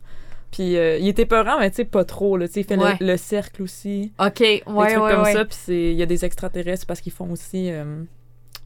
Puis 0.50 0.76
euh, 0.76 0.98
il 0.98 1.08
était 1.08 1.26
peurant, 1.26 1.58
mais 1.58 1.70
tu 1.70 1.76
sais, 1.76 1.84
pas 1.84 2.04
trop, 2.04 2.36
là. 2.36 2.46
Il 2.54 2.64
fait 2.64 2.76
le- 2.76 2.82
Ouais. 2.82 2.96
le, 3.00 3.16
cercle 3.16 3.62
aussi. 3.62 4.12
OK, 4.18 4.40
ouais, 4.40 4.56
des 4.56 4.60
trucs 4.64 4.76
ouais, 4.76 5.10
comme 5.12 5.22
ouais. 5.22 5.32
ça. 5.32 5.44
Puis 5.44 5.90
il 5.90 5.96
y 5.96 6.02
a 6.02 6.06
des 6.06 6.24
extraterrestres 6.24 6.86
parce 6.86 7.00
qu'ils 7.00 7.12
font 7.12 7.30
aussi 7.30 7.70
euh, 7.70 8.02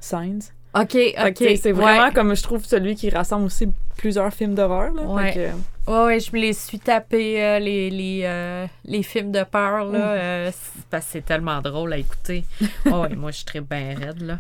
Signs. 0.00 0.40
OK, 0.74 0.96
OK. 1.26 1.36
c'est 1.36 1.66
ouais. 1.66 1.72
vraiment 1.72 2.10
comme 2.12 2.34
je 2.34 2.42
trouve 2.42 2.64
celui 2.64 2.94
qui 2.94 3.10
rassemble 3.10 3.44
aussi 3.44 3.68
plusieurs 3.98 4.32
films 4.32 4.54
d'horreur. 4.54 4.92
Ouais. 4.94 5.52
Ouais, 5.86 6.04
ouais, 6.04 6.20
je 6.20 6.32
me 6.32 6.38
les 6.40 6.52
suis 6.54 6.78
tapés, 6.78 7.42
euh, 7.42 7.58
les, 7.58 7.90
les, 7.90 8.20
euh, 8.24 8.66
les 8.84 9.02
films 9.02 9.32
de 9.32 9.42
peur, 9.42 9.84
là, 9.84 10.50
parce 10.90 11.06
que 11.06 11.12
c'est 11.12 11.24
tellement 11.26 11.60
drôle 11.60 11.92
à 11.92 11.98
écouter. 11.98 12.44
Ouais, 12.86 12.92
ouais, 12.92 13.16
moi, 13.16 13.32
je 13.32 13.38
suis 13.38 13.60
bien 13.60 13.94
raide, 13.98 14.22
là. 14.22 14.38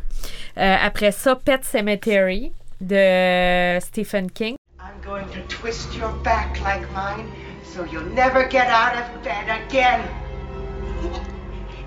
Après 0.56 1.12
ça, 1.12 1.36
Pet 1.36 1.62
Cemetery 1.64 2.52
de 2.80 3.78
Stephen 3.80 4.30
King. 4.30 4.56
Going 5.12 5.28
to 5.32 5.42
twist 5.42 5.94
your 5.94 6.10
back 6.24 6.58
like 6.62 6.90
mine 6.94 7.30
so 7.64 7.84
you'll 7.84 8.14
never 8.14 8.48
get 8.48 8.68
out 8.68 8.94
of 8.96 9.22
bed 9.22 9.44
again. 9.60 10.00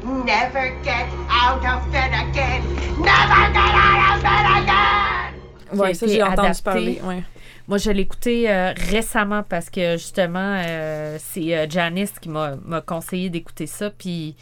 Never 0.04 0.70
get 0.84 1.08
out 1.28 1.66
of 1.66 1.92
bed 1.92 2.12
again. 2.14 2.62
Never 3.02 3.42
get 3.52 3.74
out 3.88 4.16
of 4.16 4.22
bed 4.22 4.46
again. 4.62 5.34
ouais, 5.74 5.94
ça, 5.96 6.06
j'ai 6.06 6.22
entendu 6.22 6.50
adapté. 6.50 6.62
parler. 6.64 7.02
Ouais. 7.04 7.24
Moi, 7.68 7.80
je 7.80 7.90
l'ai 7.90 8.02
écouté 8.04 8.48
euh, 8.48 8.74
récemment 8.92 9.42
parce 9.42 9.72
que 9.72 9.94
justement, 9.98 10.62
euh, 10.64 11.18
c'est 11.20 11.58
euh, 11.58 11.66
Janice 11.68 12.20
qui 12.20 12.30
m'a 12.30 12.56
conseillé 12.86 13.32
d'écouter 13.32 13.66
ça. 13.66 13.90
Puis 13.90 14.36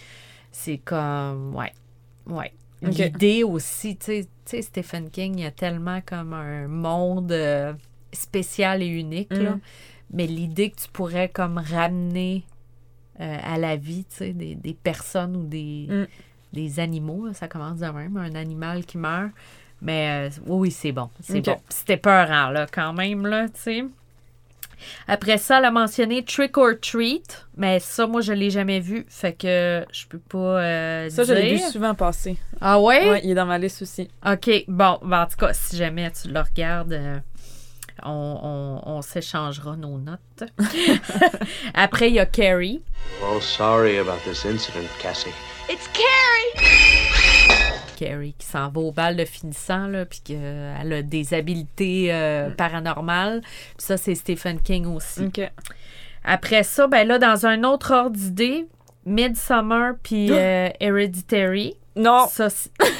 c'est 0.51 0.79
comme, 0.79 1.55
ouais, 1.55 1.71
ouais. 2.27 2.51
Ok. 2.85 2.97
L'idée 2.97 3.43
aussi, 3.45 3.95
tu 3.95 4.05
sais- 4.07 4.27
tu 4.45 4.57
sais, 4.57 4.61
Stephen 4.61 5.09
King, 5.09 5.35
il 5.37 5.43
y 5.43 5.47
a 5.47 5.51
tellement 5.51 6.01
comme 6.05 6.33
un 6.33 6.67
monde 6.67 7.31
euh, 7.31 7.71
spécial 8.13 8.81
et 8.81 8.87
unique, 8.87 9.31
là. 9.33 9.51
Mm. 9.51 9.59
Mais 10.13 10.27
l'idée 10.27 10.69
que 10.69 10.81
tu 10.81 10.89
pourrais 10.89 11.29
comme 11.29 11.57
ramener 11.57 12.43
euh, 13.19 13.37
à 13.43 13.57
la 13.57 13.75
vie, 13.75 14.05
tu 14.09 14.17
sais, 14.17 14.33
des, 14.33 14.55
des 14.55 14.73
personnes 14.73 15.35
ou 15.35 15.43
des, 15.45 15.87
Mm. 15.89 16.05
des 16.53 16.79
animaux, 16.79 17.27
là, 17.27 17.33
ça 17.33 17.47
commence 17.47 17.79
de 17.79 17.87
même, 17.87 18.15
un 18.17 18.35
animal 18.35 18.85
qui 18.85 18.97
meurt. 18.97 19.31
Mais 19.81 20.29
euh, 20.29 20.41
oui, 20.45 20.57
oui, 20.59 20.71
c'est 20.71 20.91
bon. 20.91 21.09
C'est 21.19 21.41
bon. 21.41 21.57
C'était 21.69 21.97
peurant, 21.97 22.49
là, 22.49 22.67
quand 22.71 22.93
même, 22.93 23.25
là, 23.27 23.49
tu 23.49 23.59
sais. 23.59 23.85
Après 25.07 25.37
ça, 25.37 25.59
elle 25.59 25.65
a 25.65 25.71
mentionné 25.71 26.23
Trick 26.23 26.57
or 26.57 26.71
Treat. 26.81 27.45
Mais 27.57 27.79
ça, 27.79 28.07
moi, 28.07 28.21
je 28.21 28.33
l'ai 28.33 28.49
jamais 28.49 28.79
vu. 28.79 29.05
Fait 29.07 29.33
que 29.33 29.85
je 29.91 30.05
peux 30.07 30.19
pas 30.19 30.61
euh, 30.61 31.09
Ça, 31.09 31.23
je 31.23 31.33
l'ai 31.33 31.55
vu 31.55 31.59
souvent 31.59 31.95
passer. 31.95 32.37
Ah 32.59 32.79
ouais? 32.79 33.09
Ouais, 33.09 33.21
il 33.23 33.31
est 33.31 33.35
dans 33.35 33.45
ma 33.45 33.57
liste 33.57 33.81
aussi. 33.81 34.09
OK. 34.25 34.49
Bon, 34.67 34.99
ben, 35.03 35.23
en 35.23 35.25
tout 35.25 35.37
cas, 35.37 35.53
si 35.53 35.77
jamais 35.77 36.11
tu 36.11 36.29
le 36.29 36.39
regardes, 36.39 36.93
euh, 36.93 37.17
on, 38.03 38.39
on- 38.85 38.91
on 38.97 39.01
s'échangera 39.01 39.75
nos 39.75 39.97
notes. 39.99 40.43
Après, 41.73 42.09
il 42.09 42.15
y 42.15 42.19
a 42.19 42.25
Carrie. 42.25 42.81
All 43.23 43.41
sorry 43.41 43.97
about 43.99 44.19
this 44.25 44.45
incident, 44.45 44.87
Cassie. 45.01 45.29
It's 45.69 45.87
Carrie! 45.93 46.67
Carrie, 47.97 48.35
qui 48.37 48.45
s'en 48.47 48.69
va 48.69 48.81
au 48.81 48.91
bal 48.91 49.15
de 49.15 49.23
finissant, 49.25 49.87
là, 49.87 50.05
puis 50.05 50.19
qu'elle 50.21 50.93
a 50.93 51.01
des 51.03 51.33
habiletés 51.33 52.07
euh, 52.11 52.49
paranormales. 52.49 53.41
Puis 53.41 53.85
ça, 53.85 53.97
c'est 53.97 54.15
Stephen 54.15 54.59
King 54.61 54.87
aussi. 54.87 55.25
OK. 55.25 55.41
Après 56.23 56.63
ça, 56.63 56.87
ben 56.87 57.07
là, 57.07 57.19
dans 57.19 57.45
un 57.45 57.63
autre 57.63 57.93
ordre 57.93 58.15
d'idée, 58.17 58.65
Midsummer 59.05 59.91
puis 60.01 60.27
euh, 60.31 60.69
Hereditary. 60.79 61.75
Non. 61.95 62.27
Ça, 62.29 62.47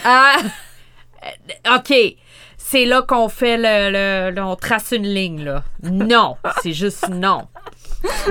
ah! 0.05 0.37
Euh, 1.25 1.77
OK. 1.77 1.93
C'est 2.65 2.85
là 2.85 3.01
qu'on 3.01 3.27
fait 3.29 3.57
le, 3.57 3.91
le- 3.91 4.35
le- 4.35 4.41
On 4.43 4.55
trace 4.55 4.91
une 4.95 5.03
ligne, 5.05 5.43
là. 5.43 5.63
Non. 5.83 6.37
C'est 6.63 6.71
juste 6.73 7.09
non. 7.09 7.47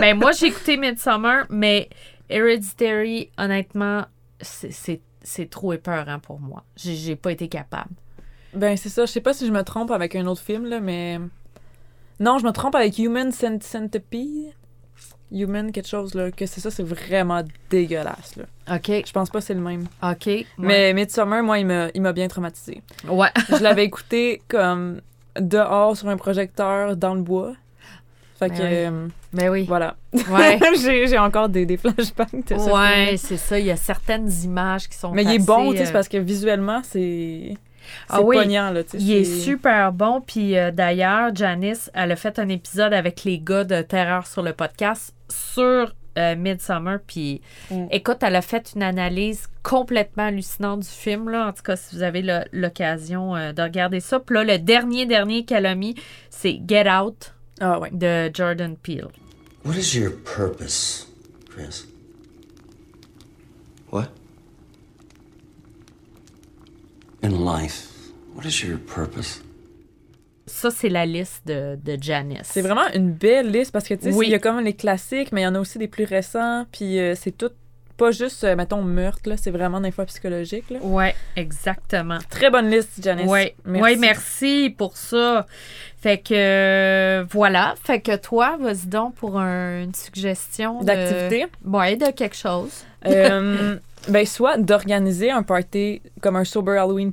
Ben, 0.00 0.18
moi, 0.18 0.32
j'ai 0.32 0.46
écouté 0.46 0.76
Midsummer, 0.76 1.44
mais 1.50 1.88
Hereditary, 2.30 3.30
honnêtement, 3.38 4.04
c'est- 4.40 4.70
c'est 4.72 5.00
c'est 5.24 5.48
trop 5.48 5.72
épeurant 5.72 6.18
pour 6.18 6.40
moi. 6.40 6.64
J'ai 6.76 7.14
pas 7.14 7.30
été 7.30 7.46
capable. 7.46 7.90
Ben, 8.54 8.76
c'est 8.76 8.88
ça. 8.88 9.06
Je 9.06 9.12
sais 9.12 9.20
pas 9.20 9.32
si 9.32 9.46
je 9.46 9.52
me 9.52 9.62
trompe 9.62 9.92
avec 9.92 10.16
un 10.16 10.26
autre 10.26 10.40
film, 10.42 10.66
là, 10.66 10.80
mais. 10.80 11.20
Non, 12.18 12.38
je 12.38 12.44
me 12.46 12.50
trompe 12.50 12.74
avec 12.74 12.98
Human 12.98 13.30
Cent- 13.30 13.62
Centipede. 13.62 14.52
Human, 15.32 15.72
quelque 15.72 15.88
chose, 15.88 16.14
là. 16.14 16.30
Que 16.30 16.46
c'est 16.46 16.60
ça, 16.60 16.70
c'est 16.70 16.82
vraiment 16.82 17.42
dégueulasse, 17.70 18.36
là. 18.36 18.44
OK. 18.76 18.88
Je 19.06 19.12
pense 19.12 19.30
pas 19.30 19.38
que 19.40 19.44
c'est 19.44 19.54
le 19.54 19.60
même. 19.60 19.86
OK. 20.02 20.26
ouais. 20.26 20.46
Mais 20.58 20.92
Midsommar, 20.92 21.42
moi, 21.42 21.58
il 21.58 21.66
m'a 21.66 22.12
bien 22.12 22.28
traumatisé. 22.28 22.82
Ouais. 23.08 23.28
Je 23.48 23.62
l'avais 23.62 23.84
écouté 23.84 24.42
comme 24.48 25.00
dehors 25.38 25.96
sur 25.96 26.08
un 26.08 26.16
projecteur 26.16 26.96
dans 26.96 27.14
le 27.14 27.22
bois. 27.22 27.52
Fait 28.38 28.48
Ben 28.48 28.58
que, 28.58 28.62
oui. 28.62 28.68
euh, 28.72 29.08
Ben 29.32 29.48
oui. 29.50 29.64
voilà. 29.68 29.94
Ouais. 30.30 30.58
j'ai 31.06 31.18
encore 31.18 31.48
des, 31.48 31.64
des 31.64 31.76
flashbacks 31.76 32.32
de 32.48 32.54
Ouais, 32.54 33.16
c'est 33.16 33.36
ça. 33.36 33.58
Il 33.58 33.66
y 33.66 33.70
a 33.70 33.76
certaines 33.76 34.30
images 34.42 34.88
qui 34.88 34.96
sont 34.98 35.12
Mais 35.12 35.22
il 35.24 35.30
est 35.30 35.46
bon, 35.46 35.70
tu 35.72 35.78
sais, 35.78 35.88
euh, 35.88 35.92
parce 35.92 36.08
que 36.08 36.16
visuellement, 36.18 36.80
c'est. 36.84 37.54
C'est 37.54 37.56
Ah 38.08 38.20
oui, 38.22 38.36
poignant, 38.36 38.70
là. 38.70 38.82
Il 38.94 39.12
est 39.12 39.24
super 39.24 39.92
bon. 39.92 40.20
Puis 40.20 40.56
euh, 40.56 40.70
d'ailleurs, 40.70 41.34
Janice, 41.34 41.90
elle 41.94 42.12
a 42.12 42.16
fait 42.16 42.38
un 42.38 42.48
épisode 42.48 42.92
avec 42.92 43.24
les 43.24 43.38
gars 43.38 43.64
de 43.64 43.82
Terreur 43.82 44.26
sur 44.26 44.42
le 44.42 44.52
podcast 44.52 45.12
sur 45.32 45.92
euh, 46.18 46.36
Midsummer. 46.36 46.98
Puis 47.06 47.40
Mm. 47.70 47.86
écoute, 47.90 48.18
elle 48.22 48.36
a 48.36 48.42
fait 48.42 48.72
une 48.76 48.82
analyse 48.82 49.46
complètement 49.62 50.24
hallucinante 50.24 50.80
du 50.80 50.88
film. 50.88 51.28
Là. 51.30 51.48
En 51.48 51.52
tout 51.52 51.62
cas, 51.62 51.74
si 51.76 51.96
vous 51.96 52.02
avez 52.02 52.22
l'occasion 52.52 53.34
euh, 53.34 53.52
de 53.52 53.62
regarder 53.62 54.00
ça. 54.00 54.20
Puis 54.20 54.34
là, 54.34 54.44
le 54.44 54.58
dernier, 54.58 55.06
dernier 55.06 55.44
qu'elle 55.44 55.64
a 55.66 55.74
mis, 55.74 55.94
c'est 56.28 56.60
Get 56.68 56.88
Out 56.90 57.32
Ah, 57.60 57.78
ouais. 57.78 57.90
de 57.92 58.30
Jordan 58.34 58.76
Peele. 58.76 59.08
What 59.64 59.74
is 59.76 59.96
your 59.96 60.12
purpose, 60.24 61.06
Chris? 61.48 61.86
What? 63.90 64.08
In 67.22 67.30
life, 67.44 67.88
what 68.34 68.44
is 68.44 68.62
your 68.64 68.78
purpose? 68.78 69.40
Ça, 70.54 70.70
c'est 70.70 70.90
la 70.90 71.06
liste 71.06 71.42
de, 71.46 71.78
de 71.82 71.96
Janice. 72.00 72.40
C'est 72.44 72.60
vraiment 72.60 72.86
une 72.94 73.10
belle 73.12 73.50
liste 73.50 73.72
parce 73.72 73.88
que, 73.88 73.94
tu 73.94 74.10
sais, 74.10 74.14
Oui. 74.16 74.26
il 74.26 74.32
y 74.32 74.34
a 74.34 74.38
comme 74.38 74.60
les 74.60 74.74
classiques, 74.74 75.32
mais 75.32 75.40
il 75.40 75.44
y 75.44 75.46
en 75.46 75.54
a 75.54 75.60
aussi 75.60 75.78
des 75.78 75.88
plus 75.88 76.04
récents. 76.04 76.66
Puis 76.70 76.98
euh, 77.00 77.14
c'est 77.14 77.30
tout, 77.32 77.50
pas 77.96 78.10
juste, 78.10 78.44
euh, 78.44 78.54
mettons, 78.54 78.82
meurtre, 78.82 79.28
là. 79.30 79.36
C'est 79.38 79.50
vraiment 79.50 79.80
des 79.80 79.90
fois 79.90 80.04
psychologique, 80.04 80.68
là. 80.70 80.78
Ouais, 80.82 81.14
exactement. 81.36 82.18
Très 82.28 82.50
bonne 82.50 82.68
liste, 82.70 83.02
Janice. 83.02 83.26
Oui, 83.30 83.52
merci. 83.64 83.82
Ouais, 83.82 83.96
merci 83.96 84.74
pour 84.76 84.96
ça. 84.98 85.46
Fait 86.02 86.18
que 86.18 86.34
euh, 86.34 87.24
voilà. 87.30 87.74
Fait 87.82 88.00
que 88.00 88.14
toi, 88.16 88.56
vas-y 88.60 88.86
donc 88.88 89.14
pour 89.14 89.38
un- 89.38 89.82
une 89.84 89.94
suggestion 89.94 90.80
de- 90.80 90.84
D'activité. 90.86 91.46
Ouais, 91.64 91.96
de 91.96 92.10
quelque 92.10 92.36
chose. 92.36 92.84
Ben, 94.08 94.26
soit 94.26 94.56
d'organiser 94.58 95.30
un 95.30 95.44
party 95.44 96.02
comme 96.20 96.34
un 96.34 96.44
Sober 96.44 96.76
Halloween 96.76 97.12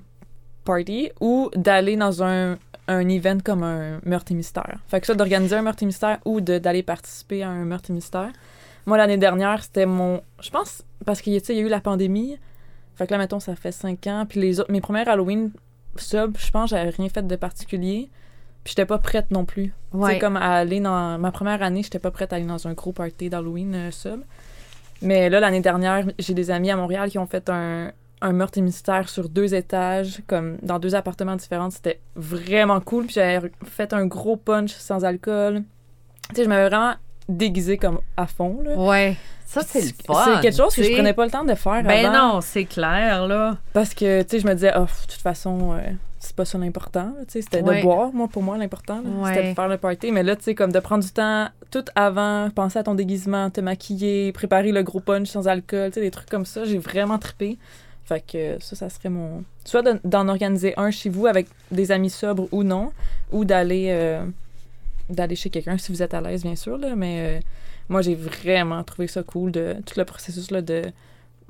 party 0.65 1.12
ou 1.22 1.51
d'aller 1.55 1.96
dans 1.96 2.24
un, 2.24 2.58
un 2.89 3.08
event 3.08 3.38
comme 3.43 3.63
un 3.63 4.00
meurtre 4.03 4.31
et 4.31 4.36
mystère. 4.36 4.79
Fait 4.88 5.00
que 5.00 5.08
ça, 5.08 5.13
d'organiser 5.13 5.55
un 5.55 5.62
meurtre 5.62 5.84
et 5.84 5.86
mystère 5.86 6.17
ou 6.25 6.41
d'aller 6.41 6.84
participer 6.84 7.43
à 7.43 7.50
un 7.50 7.63
meurtre 7.63 7.91
et 7.91 7.93
mystère. 7.93 8.31
Moi, 8.86 8.98
l'année 8.98 9.17
dernière, 9.17 9.63
c'était 9.63 9.86
mon. 9.86 10.22
Je 10.41 10.50
pense, 10.50 10.84
parce 11.05 11.22
qu'il 11.22 11.34
y 11.34 11.38
a 11.38 11.39
tu 11.39 11.48
sais, 11.48 11.53
il 11.53 11.60
y 11.60 11.62
a 11.62 11.65
eu 11.65 11.69
la 11.69 11.81
pandémie. 11.81 12.38
Fait 12.96 13.05
que 13.05 13.12
là, 13.12 13.19
mettons, 13.19 13.39
ça 13.39 13.55
fait 13.55 13.72
cinq 13.72 14.08
ans. 14.08 14.25
Puis 14.27 14.41
les 14.41 14.60
autres, 14.60 14.72
mes 14.72 14.81
premières 14.81 15.08
Halloween 15.08 15.51
sub, 15.96 16.38
je 16.38 16.50
pense, 16.51 16.72
j'avais 16.72 16.89
rien 16.89 17.10
fait 17.10 17.25
de 17.25 17.36
particulier. 17.36 18.10
Puis 18.63 18.72
j'étais 18.72 18.86
pas 18.86 18.98
prête 18.98 19.29
non 19.31 19.46
plus. 19.46 19.72
Ouais. 19.93 20.13
sais, 20.13 20.19
comme 20.19 20.36
à 20.36 20.55
aller 20.55 20.79
dans. 20.79 21.19
Ma 21.19 21.31
première 21.31 21.62
année, 21.62 21.84
j'étais 21.84 22.00
pas 22.00 22.12
prête 22.12 22.34
à 22.34 22.38
aller 22.38 22.46
dans 22.46 22.67
un 22.67 22.74
gros 22.74 22.91
party 22.91 23.29
d'Halloween 23.29 23.75
euh, 23.75 23.91
sub. 23.91 24.22
Mais 25.01 25.29
là, 25.29 25.39
l'année 25.39 25.62
dernière, 25.62 26.05
j'ai 26.17 26.34
des 26.34 26.51
amis 26.51 26.72
à 26.72 26.75
Montréal 26.75 27.10
qui 27.10 27.19
ont 27.19 27.27
fait 27.27 27.50
un, 27.50 27.91
un 28.22 28.34
meurtre 28.34 28.58
et 28.58 28.62
mystère 28.62 29.08
sur 29.10 29.30
deux 29.30 29.54
étages, 29.56 30.22
comme 30.28 30.58
dans 30.62 30.80
deux 30.80 30.96
appartements 30.96 31.36
différents. 31.36 31.70
C'était 31.70 32.00
vraiment 32.16 32.80
cool. 32.82 33.06
Puis 33.06 33.16
j'avais 33.16 33.50
fait 33.66 33.94
un 33.94 34.06
gros 34.06 34.36
punch 34.38 34.72
sans 34.74 35.06
alcool. 35.06 35.64
Tu 36.30 36.36
sais, 36.36 36.44
je 36.44 36.50
m'avais 36.50 36.68
vraiment 36.70 36.94
déguisée 37.28 37.78
comme 37.78 38.00
à 38.18 38.26
fond. 38.28 38.60
Là. 38.64 38.76
Ouais. 38.76 39.16
Ça, 39.46 39.62
c'est 39.66 39.82
le 39.82 39.88
fun. 40.06 40.24
C'est 40.26 40.42
quelque 40.42 40.58
chose 40.58 40.76
que 40.76 40.84
je 40.84 40.92
prenais 40.94 41.14
pas 41.14 41.26
le 41.26 41.32
temps 41.32 41.44
de 41.44 41.56
faire 41.56 41.82
Ben 41.84 42.06
avant. 42.06 42.34
non, 42.36 42.42
c'est 42.42 42.66
clair, 42.66 43.26
là. 43.28 43.58
Parce 43.74 43.94
que, 43.96 44.22
tu 44.22 44.30
sais, 44.30 44.40
je 44.40 44.48
me 44.48 44.54
disais, 44.54 44.72
oh, 44.76 44.82
de 44.82 45.12
toute 45.12 45.22
façon, 45.22 45.74
euh, 45.74 45.80
c'est 46.20 46.36
pas 46.36 46.46
ça 46.46 46.58
l'important. 46.60 47.06
là, 47.18 47.26
Tu 47.26 47.32
sais, 47.34 47.42
c'était 47.42 47.62
Ouais. 47.64 47.78
de 47.78 47.82
boire, 47.82 48.12
moi, 48.14 48.28
pour 48.28 48.44
moi, 48.44 48.58
l'important. 48.58 49.00
Ouais. 49.00 49.34
C'était 49.34 49.50
de 49.50 49.56
faire 49.56 49.68
le 49.68 49.78
party. 49.78 50.12
Mais 50.12 50.22
là, 50.22 50.36
tu 50.36 50.44
sais, 50.44 50.56
comme 50.56 50.72
de 50.72 50.80
prendre 50.80 51.04
du 51.04 51.10
temps 51.12 51.48
tout 51.72 51.86
avant, 51.96 52.50
penser 52.52 52.78
à 52.78 52.84
ton 52.84 52.94
déguisement, 52.94 53.50
te 53.50 53.62
maquiller, 53.62 54.32
préparer 54.34 54.72
le 54.72 54.84
gros 54.84 55.00
punch 55.00 55.30
sans 55.30 55.48
alcool, 55.48 55.90
tu 55.90 55.96
sais, 55.96 56.02
des 56.02 56.12
trucs 56.12 56.30
comme 56.30 56.46
ça. 56.46 56.66
J'ai 56.66 56.78
vraiment 56.78 57.18
trippé. 57.18 57.58
Fait 58.10 58.22
que 58.25 58.58
ça, 58.60 58.75
ça 58.75 58.89
serait 58.89 59.10
mon. 59.10 59.44
Soit 59.66 59.84
de- 59.84 60.00
d'en 60.04 60.28
organiser 60.28 60.74
un 60.78 60.89
chez 60.92 61.10
vous 61.10 61.28
avec 61.28 61.48
des 61.72 61.92
amis 61.92 62.10
sobres 62.10 62.48
ou 62.51 62.63
non, 62.63 62.92
ou 63.32 63.46
d'aller 63.46 63.88
euh, 63.92 64.25
d'aller 65.10 65.36
chez 65.36 65.50
quelqu'un 65.50 65.78
si 65.78 65.92
vous 65.92 66.01
êtes 66.04 66.13
à 66.16 66.22
l'aise, 66.22 66.42
bien 66.44 66.56
sûr. 66.56 66.78
Là, 66.78 66.96
mais 66.96 67.18
euh, 67.20 67.39
moi, 67.88 68.01
j'ai 68.01 68.16
vraiment 68.16 68.84
trouvé 68.84 69.08
ça 69.08 69.22
cool, 69.24 69.51
de 69.51 69.75
tout 69.86 69.94
le 69.98 70.06
processus 70.06 70.50
là, 70.51 70.62
de, 70.62 70.84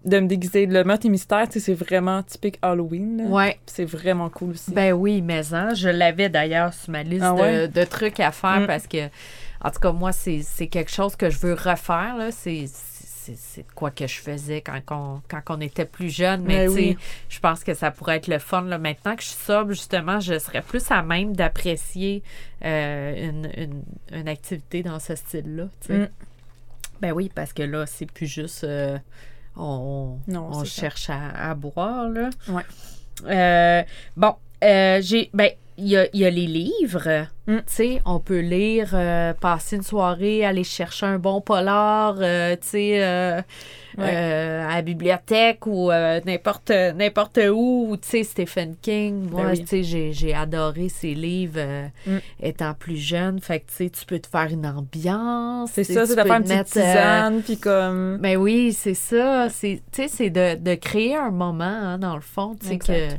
de 0.05 0.19
me 0.19 0.27
déguiser. 0.27 0.65
Le 0.65 0.83
meurtre 0.83 1.05
et 1.05 1.09
mystère, 1.09 1.45
c'est 1.49 1.73
vraiment 1.73 2.23
typique 2.23 2.57
Halloween. 2.61 3.17
là. 3.17 3.23
Ouais. 3.29 3.59
C'est 3.65 3.85
vraiment 3.85 4.29
cool 4.29 4.51
aussi. 4.51 4.71
Ben 4.71 4.91
oui, 4.93 5.21
mais 5.21 5.53
hein, 5.53 5.73
je 5.73 5.89
l'avais 5.89 6.27
d'ailleurs 6.29 6.73
sur 6.73 6.91
ma 6.91 7.03
liste 7.03 7.23
Ah 7.25 7.33
ouais? 7.33 7.67
de, 7.69 7.79
de 7.79 7.85
trucs 7.85 8.19
à 8.19 8.31
faire 8.31 8.61
Mm. 8.61 8.67
parce 8.67 8.85
que, 8.87 9.07
en 9.63 9.69
tout 9.71 9.79
cas, 9.79 9.91
moi, 9.93 10.11
c'est 10.11 10.67
quelque 10.67 10.91
chose 10.91 11.15
que 11.15 11.29
je 11.29 11.37
veux 11.39 11.53
refaire. 11.53 12.15
C'est 12.31 12.65
c'est- 13.35 13.65
quoi 13.75 13.91
que 13.91 14.07
je 14.07 14.19
faisais 14.19 14.61
quand 14.61 14.79
on, 14.91 15.21
quand 15.29 15.41
on 15.49 15.61
était 15.61 15.85
plus 15.85 16.09
jeune. 16.09 16.43
Mais 16.43 16.67
Ben 16.67 16.69
tu 16.69 16.75
sais, 16.75 16.87
oui. 16.89 16.97
je 17.29 17.39
pense 17.39 17.63
que 17.63 17.73
ça 17.73 17.91
pourrait 17.91 18.17
être 18.17 18.27
le 18.27 18.39
fun. 18.39 18.61
Là. 18.63 18.77
Maintenant 18.77 19.15
que 19.15 19.21
je 19.23 19.27
suis 19.29 19.37
sobre, 19.43 19.71
justement, 19.71 20.19
je 20.19 20.37
serais 20.39 20.61
plus 20.61 20.89
à 20.91 21.01
même 21.01 21.35
d'apprécier 21.35 22.23
euh, 22.65 23.29
une, 23.29 23.49
une, 23.57 23.83
une 24.11 24.27
activité 24.27 24.83
dans 24.83 24.99
ce 24.99 25.15
style-là. 25.15 25.65
Mm. 25.89 26.05
Ben 27.01 27.11
oui, 27.13 27.31
parce 27.33 27.53
que 27.53 27.63
là, 27.63 27.85
c'est 27.85 28.11
plus 28.11 28.27
juste. 28.27 28.63
euh, 28.65 28.97
on 29.55 30.17
Non, 30.27 30.49
on 30.51 30.63
cherche 30.65 31.09
à, 31.09 31.49
à 31.51 31.55
boire, 31.55 32.09
là. 32.09 32.29
Ouais. 32.49 32.63
Euh, 33.25 33.83
bon, 34.17 34.35
j'ai. 34.61 35.29
Ben, 35.33 35.51
il 35.79 35.87
y 35.87 35.97
a, 35.97 36.07
il 36.13 36.19
y 36.19 36.25
a 36.25 36.29
les 36.29 36.45
livres. 36.47 37.25
Mm. 37.47 37.55
Tu 37.57 37.63
sais, 37.67 38.01
on 38.05 38.19
peut 38.19 38.39
lire, 38.41 38.91
euh, 38.93 39.33
passer 39.33 39.77
une 39.77 39.81
soirée, 39.83 40.45
aller 40.45 40.63
chercher 40.63 41.07
un 41.07 41.17
bon 41.17 41.41
polar, 41.41 42.17
euh, 42.19 42.55
tu 42.61 42.67
sais, 42.67 43.03
euh, 43.03 43.41
Ouais. 43.97 44.15
à 44.15 44.75
la 44.75 44.81
bibliothèque 44.83 45.65
ou 45.65 45.89
n'importe 46.25 46.69
n'importe 46.69 47.39
où. 47.51 47.97
Tu 48.01 48.07
sais, 48.07 48.23
Stephen 48.23 48.75
King. 48.81 49.29
Moi, 49.29 49.41
Ben 49.43 49.49
oui. 49.51 49.59
tu 49.61 49.67
sais, 49.67 49.83
j'ai- 49.83 50.13
j'ai 50.13 50.33
adoré 50.33 50.87
ses 50.89 51.15
livres 51.15 51.89
Mm. 52.05 52.17
étant 52.41 52.73
plus 52.75 52.95
jeune. 52.97 53.39
Fait 53.41 53.59
que, 53.59 53.65
tu 53.69 53.73
sais, 53.75 53.89
tu 53.89 54.05
peux 54.05 54.19
te 54.19 54.27
faire 54.27 54.47
une 54.51 54.65
ambiance. 54.67 55.71
C'est 55.73 55.83
ça, 55.83 56.05
c'est 56.05 56.15
de 56.15 56.21
faire 56.21 56.33
une 56.37 56.43
te 56.43 56.49
petite 56.49 56.65
tisane, 56.67 57.41
puis 57.41 57.57
comme... 57.57 58.17
ben 58.21 58.37
oui, 58.37 58.73
c'est 58.73 58.93
ça. 58.93 59.49
C'est, 59.49 59.81
tu 59.91 60.03
sais, 60.03 60.07
c'est 60.07 60.29
de, 60.29 60.55
de 60.55 60.75
créer 60.75 61.15
un 61.15 61.31
moment, 61.31 61.63
hein, 61.63 61.97
dans 61.97 62.15
le 62.15 62.21
fond, 62.21 62.55
tu 62.61 62.67
sais, 62.67 62.77
que, 62.77 63.09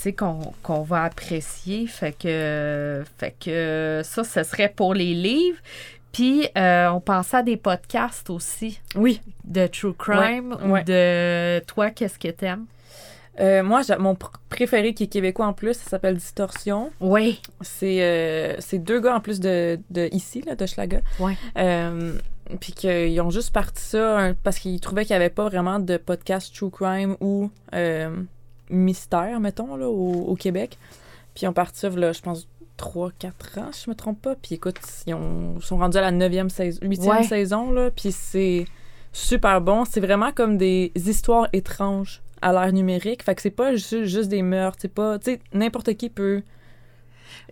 sais, 0.00 0.12
qu'on, 0.12 0.40
qu'on 0.62 0.82
va 0.82 1.04
apprécier. 1.04 1.86
Fait 1.86 2.12
que, 2.12 3.02
fait 3.18 3.34
que 3.38 4.00
ça, 4.04 4.24
ce 4.24 4.42
serait 4.42 4.72
pour 4.74 4.94
les 4.94 5.14
livres. 5.14 5.58
Puis, 6.12 6.48
euh, 6.58 6.88
on 6.88 7.00
pensait 7.00 7.36
à 7.36 7.42
des 7.44 7.56
podcasts 7.56 8.30
aussi 8.30 8.80
Oui. 8.96 9.20
de 9.44 9.66
true 9.68 9.94
crime 9.94 10.52
Ouais, 10.60 10.66
ou 10.66 10.70
ouais. 10.72 10.82
de 10.84 11.64
toi, 11.66 11.90
qu'est-ce 11.90 12.18
que 12.18 12.28
t'aimes? 12.28 12.66
Euh, 13.38 13.62
moi, 13.62 13.82
j'ai- 13.82 13.96
mon 13.96 14.14
pr- 14.14 14.32
préféré 14.48 14.92
qui 14.92 15.04
est 15.04 15.06
québécois 15.06 15.46
en 15.46 15.52
plus, 15.52 15.74
ça 15.74 15.88
s'appelle 15.88 16.16
Distorsion. 16.16 16.90
Oui. 17.00 17.40
C'est 17.60 18.02
euh, 18.02 18.56
c'est 18.58 18.78
deux 18.80 19.00
gars 19.00 19.14
en 19.14 19.20
plus 19.20 19.38
de, 19.38 19.78
de 19.90 20.08
ici, 20.12 20.42
là, 20.42 20.56
de 20.56 20.66
Schlaga. 20.66 21.00
Ouais. 21.20 21.36
Euh, 21.56 22.14
puis 22.60 22.72
qu'ils 22.72 23.18
ont 23.20 23.30
juste 23.30 23.52
parti 23.54 23.80
ça 23.82 24.32
parce 24.42 24.58
qu'ils 24.58 24.80
trouvaient 24.80 25.04
qu'il 25.04 25.14
n'y 25.14 25.22
avait 25.22 25.30
pas 25.30 25.44
vraiment 25.44 25.78
de 25.78 25.96
podcast 25.96 26.52
true 26.54 26.70
crime 26.70 27.16
ou 27.20 27.50
mystère, 28.70 29.38
mettons, 29.40 29.76
là, 29.76 29.88
au, 29.88 30.12
au 30.28 30.34
Québec. 30.36 30.78
Puis 31.34 31.44
ils 31.44 31.48
ont 31.48 31.52
parti 31.52 31.88
là, 31.90 32.12
je 32.12 32.20
pense, 32.20 32.48
3-4 32.78 33.58
ans, 33.58 33.68
si 33.72 33.84
je 33.84 33.90
me 33.90 33.94
trompe 33.94 34.20
pas. 34.22 34.34
Puis 34.34 34.54
écoute, 34.54 34.78
ils 35.06 35.14
ont- 35.14 35.60
sont 35.60 35.76
rendus 35.76 35.98
à 35.98 36.00
la 36.00 36.10
9e 36.12 36.48
saison, 36.48 36.78
8e 36.82 37.08
Ouais. 37.18 37.22
saison, 37.24 37.70
là. 37.70 37.90
Puis 37.90 38.10
c'est 38.12 38.64
super 39.12 39.60
bon. 39.60 39.84
C'est 39.84 40.00
vraiment 40.00 40.32
comme 40.32 40.56
des 40.56 40.92
histoires 40.96 41.48
étranges 41.52 42.22
à 42.42 42.52
l'ère 42.52 42.72
numérique. 42.72 43.22
Fait 43.22 43.34
que 43.34 43.42
c'est 43.42 43.50
pas 43.50 43.72
juste, 43.72 44.04
juste 44.04 44.28
des 44.30 44.42
meurtres. 44.42 44.78
C'est 44.80 44.92
pas. 44.94 45.18
Tu 45.18 45.32
sais, 45.32 45.40
n'importe 45.52 45.92
qui 45.94 46.08
peut 46.08 46.42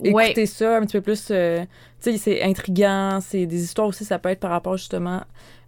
Ouais. 0.01 0.27
écouter 0.27 0.47
ça 0.47 0.77
un 0.79 0.81
petit 0.83 0.97
peu 0.99 1.03
plus. 1.03 1.29
euh, 1.31 1.61
tu 2.03 2.13
sais, 2.13 2.17
c'est 2.19 2.43
intriguant. 2.43 3.19
C'est 3.21 3.47
des 3.47 3.63
histoires 3.63 3.89
aussi, 3.89 4.05
ça 4.05 4.19
peut 4.19 4.29
être 4.31 4.41
par 4.41 4.51
rapport 4.51 4.77
justement. 4.77 5.23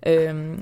euh, 0.07 0.57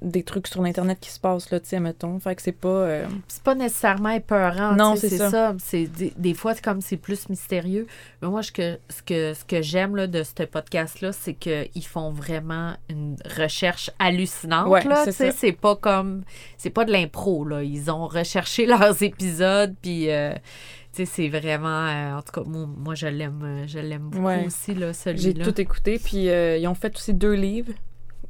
des 0.00 0.22
trucs 0.22 0.46
sur 0.46 0.62
l'internet 0.62 0.98
qui 1.00 1.10
se 1.10 1.18
passent 1.18 1.50
là 1.50 1.58
tu 1.58 1.66
sais 1.68 1.80
mettons 1.80 2.18
fait 2.20 2.36
que 2.36 2.42
c'est 2.42 2.52
pas 2.52 2.68
euh, 2.68 3.06
c'est 3.26 3.42
pas 3.42 3.54
nécessairement 3.54 4.10
épeurant. 4.10 4.74
Non, 4.76 4.94
c'est 4.96 5.08
ça. 5.08 5.30
ça. 5.30 5.54
C'est 5.58 5.86
des, 5.86 6.12
des 6.16 6.34
fois, 6.34 6.54
c'est 6.54 6.62
comme 6.64 6.80
c'est 6.80 6.96
plus 6.96 7.28
mystérieux. 7.28 7.86
Mais 8.22 8.28
moi, 8.28 8.42
ce 8.42 8.52
que, 8.52 8.78
ce 8.88 9.02
que, 9.02 9.34
ce 9.34 9.44
que 9.44 9.60
j'aime 9.62 9.96
là, 9.96 10.06
de 10.06 10.22
ce 10.22 10.44
podcast-là, 10.44 11.12
c'est 11.12 11.34
qu'ils 11.34 11.84
font 11.84 12.10
vraiment 12.12 12.74
une 12.88 13.16
recherche 13.36 13.90
hallucinante. 13.98 14.68
Ouais, 14.68 14.84
là, 14.84 15.04
c'est 15.04 15.10
tu 15.10 15.16
sais. 15.16 15.30
ça. 15.32 15.36
c'est 15.38 15.52
pas 15.52 15.74
comme. 15.76 16.22
C'est 16.56 16.70
pas 16.70 16.84
de 16.84 16.92
l'impro. 16.92 17.44
là. 17.44 17.62
Ils 17.64 17.90
ont 17.90 18.06
recherché 18.06 18.66
leurs 18.74 19.02
épisodes, 19.02 19.74
puis. 19.82 20.10
euh, 20.10 20.32
c'est 20.92 21.28
vraiment. 21.28 21.86
euh, 21.86 22.16
en 22.18 22.22
tout 22.22 22.32
cas, 22.32 22.48
moi, 22.48 22.66
moi, 22.76 22.94
je 22.96 23.06
l'aime 23.06 23.40
euh, 23.44 23.64
je 23.68 23.78
l'aime 23.78 24.08
beaucoup 24.08 24.24
Ouais. 24.26 24.44
aussi, 24.46 24.74
là, 24.74 24.88
j'ai 24.88 24.92
celui-là. 25.16 25.44
tout 25.44 25.60
écouté 25.60 26.00
puis 26.02 26.28
euh, 26.28 26.56
ils 26.56 26.66
ont 26.66 26.74
fait 26.74 26.92
aussi 26.96 27.14
deux 27.14 27.34
livres 27.34 27.72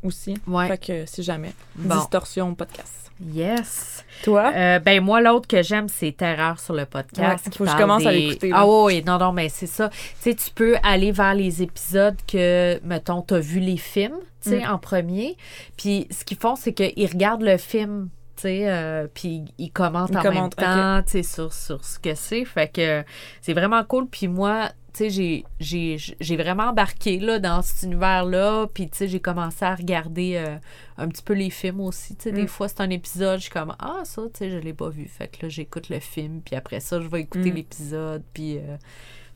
aussi 0.02 0.35
Ouais. 0.47 0.69
fait 0.69 0.78
que 0.78 1.07
si 1.07 1.23
jamais 1.23 1.52
Bon. 1.76 1.95
Distorsion 1.97 2.55
podcast 2.55 2.95
Yes. 3.21 4.05
toi? 4.23 4.52
Euh, 4.55 4.78
ben 4.78 5.02
moi 5.02 5.21
l'autre 5.21 5.49
que 5.49 5.61
j'aime 5.62 5.88
c'est 5.88 6.12
Terreur 6.12 6.61
sur 6.61 6.73
le 6.75 6.87
podcast. 6.87 7.45
Ouais, 7.47 7.50
qui 7.50 7.59
faut 7.59 7.64
que 7.64 7.71
je 7.71 7.76
commence 7.76 8.07
à 8.07 8.12
l'écouter. 8.12 8.50
Ah 8.55 8.64
oui, 8.67 9.02
non 9.05 9.19
non 9.19 9.33
mais 9.33 9.49
c'est 9.49 9.67
ça. 9.67 9.88
Tu 9.88 9.97
sais 10.21 10.35
tu 10.35 10.50
peux 10.55 10.76
aller 10.85 11.11
vers 11.11 11.35
les 11.35 11.61
épisodes 11.62 12.17
que 12.31 12.81
mettons 12.85 13.23
tu 13.23 13.35
as 13.35 13.40
vu 13.40 13.59
les 13.59 13.76
films, 13.76 14.14
tu 14.43 14.50
sais 14.50 14.61
Mm. 14.64 14.71
en 14.71 14.78
premier, 14.78 15.37
puis 15.76 16.07
ce 16.12 16.25
qu'ils 16.25 16.38
font 16.38 16.55
c'est 16.55 16.73
qu'ils 16.73 17.07
regardent 17.11 17.43
le 17.43 17.57
film 17.57 18.09
euh, 18.47 19.07
puis 19.12 19.45
ils 19.59 19.71
commentent 19.73 20.11
Ils 20.12 20.18
en 20.18 20.23
commentent, 20.23 20.59
même 20.61 21.02
temps, 21.02 21.02
sais, 21.07 21.23
sur, 21.23 21.52
sur 21.52 21.85
ce 21.85 21.99
que 21.99 22.14
c'est. 22.14 22.45
Fait 22.45 22.68
que 22.73 23.04
c'est 23.40 23.52
vraiment 23.54 23.83
cool. 23.85 24.07
Puis 24.09 24.28
moi, 24.28 24.71
tu 24.95 25.04
sais, 25.04 25.11
j'ai- 25.11 25.45
j'ai 25.61 25.97
j'ai 26.21 26.37
vraiment 26.37 26.64
embarqué, 26.71 27.18
là, 27.18 27.38
dans 27.38 27.62
cet 27.62 27.83
univers-là. 27.85 28.66
Puis, 28.73 28.88
tu 28.88 28.97
sais, 28.99 29.09
j'ai 29.09 29.21
commencé 29.21 29.64
à 29.64 29.75
regarder 29.75 30.37
euh, 30.37 30.57
un 30.97 31.09
petit 31.09 31.23
peu 31.23 31.35
les 31.35 31.50
films 31.50 31.80
aussi. 31.80 32.16
Tu 32.16 32.25
sais, 32.25 32.33
des 32.33 32.45
Mm. 32.45 32.49
fois, 32.49 32.68
c'est 32.68 32.80
un 32.80 32.90
épisode, 32.90 33.38
je 33.38 33.45
suis 33.45 33.52
comme, 33.52 33.75
ah, 33.78 34.00
ça, 34.04 34.23
tu 34.33 34.38
sais, 34.38 34.50
je 34.50 34.59
l'ai 34.59 34.73
pas 34.75 34.88
vu. 34.88 35.07
Fait 35.07 35.28
que 35.28 35.45
là, 35.47 35.49
j'écoute 35.49 35.88
le 35.90 36.00
film. 36.00 36.40
Puis 36.45 36.57
après 36.57 36.80
ça, 36.80 37.00
je 37.00 37.07
vais 37.09 37.21
écouter 37.21 37.50
Mm. 37.52 37.54
l'épisode. 37.54 38.23
Puis, 38.33 38.57
euh, 38.59 38.76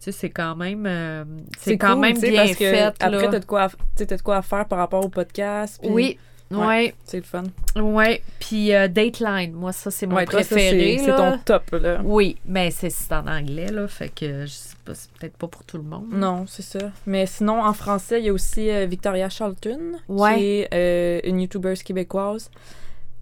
tu 0.00 0.10
sais, 0.10 0.12
c'est 0.12 0.30
quand 0.30 0.56
même... 0.56 0.84
euh, 0.86 1.24
c'est 1.58 1.70
c'est 1.72 1.78
quand 1.78 1.92
cool, 1.92 2.00
même 2.00 2.18
bien 2.18 2.34
parce 2.34 2.50
que 2.52 2.56
fait, 2.56 2.80
après 2.80 3.10
là. 3.10 3.28
t'as 3.28 3.38
de 3.38 3.44
quoi 3.44 3.62
à- 3.64 3.70
t'as 3.94 4.16
de 4.16 4.22
quoi 4.22 4.36
à 4.38 4.42
faire 4.42 4.66
par 4.66 4.78
rapport 4.78 5.04
au 5.04 5.08
podcast 5.10 5.78
puis 5.80 5.90
Oui, 5.92 6.18
Ouais. 6.54 6.66
ouais. 6.66 6.94
c'est 7.04 7.18
le 7.18 7.22
fun 7.22 7.44
Ouais, 7.76 8.22
puis 8.38 8.74
euh, 8.74 8.88
Dateline, 8.88 9.52
moi, 9.52 9.72
ça, 9.72 9.90
c'est 9.90 10.06
mon 10.06 10.16
Ouais, 10.16 10.24
préféré. 10.26 10.98
c'est 10.98 11.16
ton 11.16 11.38
top 11.38 11.70
là 11.72 12.00
Oui, 12.04 12.36
mais 12.46 12.70
c'est 12.70 12.90
en 13.12 13.26
anglais, 13.26 13.68
là, 13.68 13.88
fait 13.88 14.08
que 14.10 14.42
je 14.46 14.50
sais 14.52 14.76
pas, 14.84 14.94
c'est 14.94 15.10
peut-être 15.12 15.36
pas 15.36 15.48
pour 15.48 15.64
tout 15.64 15.76
le 15.78 15.84
monde. 15.84 16.06
non 16.12 16.44
c'est 16.48 16.62
ça 16.62 16.90
mais 17.06 17.24
sinon 17.26 17.62
en 17.62 17.72
français 17.72 18.18
il 18.20 18.26
y 18.26 18.28
a 18.28 18.32
aussi 18.32 18.68
euh, 18.70 18.84
Victoria 18.86 19.28
Charlton 19.28 19.92
Ouais. 20.08 20.34
qui 20.36 20.44
est 20.44 20.68
euh, 20.74 21.20
une 21.24 21.40
youtubeuse 21.40 21.82
québécoise 21.82 22.50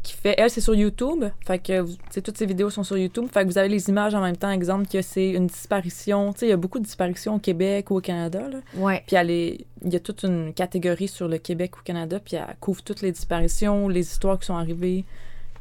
qui 0.02 0.14
fait 0.14 0.34
elle 0.38 0.48
c'est 0.50 0.60
sur 0.60 0.74
YouTube. 0.74 1.24
Fait 1.46 1.58
que 1.58 1.84
toutes 2.20 2.36
ses 2.38 2.46
vidéos 2.46 2.70
sont 2.70 2.84
sur 2.84 2.96
YouTube. 2.96 3.26
Fait 3.32 3.42
que 3.42 3.48
vous 3.48 3.58
avez 3.58 3.68
les 3.68 3.88
images 3.88 4.14
en 4.14 4.20
même 4.22 4.36
temps. 4.36 4.50
Exemple 4.50 4.86
que 4.88 5.02
c'est 5.02 5.30
une 5.30 5.46
disparition. 5.46 6.32
Tu 6.32 6.40
sais 6.40 6.46
il 6.46 6.50
y 6.50 6.52
a 6.52 6.56
beaucoup 6.56 6.78
de 6.78 6.84
disparitions 6.84 7.34
au 7.34 7.38
Québec 7.38 7.90
ou 7.90 7.96
au 7.98 8.00
Canada 8.00 8.48
là. 8.48 8.58
Ouais, 8.76 9.02
Puis 9.06 9.16
elle 9.16 9.30
est- 9.30 9.66
il 9.84 9.92
y 9.92 9.96
a 9.96 10.00
toute 10.00 10.22
une 10.24 10.52
catégorie 10.54 11.08
sur 11.08 11.28
le 11.28 11.38
Québec 11.38 11.76
ou 11.78 11.82
Canada, 11.82 12.18
puis 12.20 12.36
elle 12.36 12.44
couvre 12.60 12.82
toutes 12.82 13.02
les 13.02 13.12
disparitions, 13.12 13.88
les 13.88 14.00
histoires 14.02 14.38
qui 14.38 14.46
sont 14.46 14.56
arrivées 14.56 15.04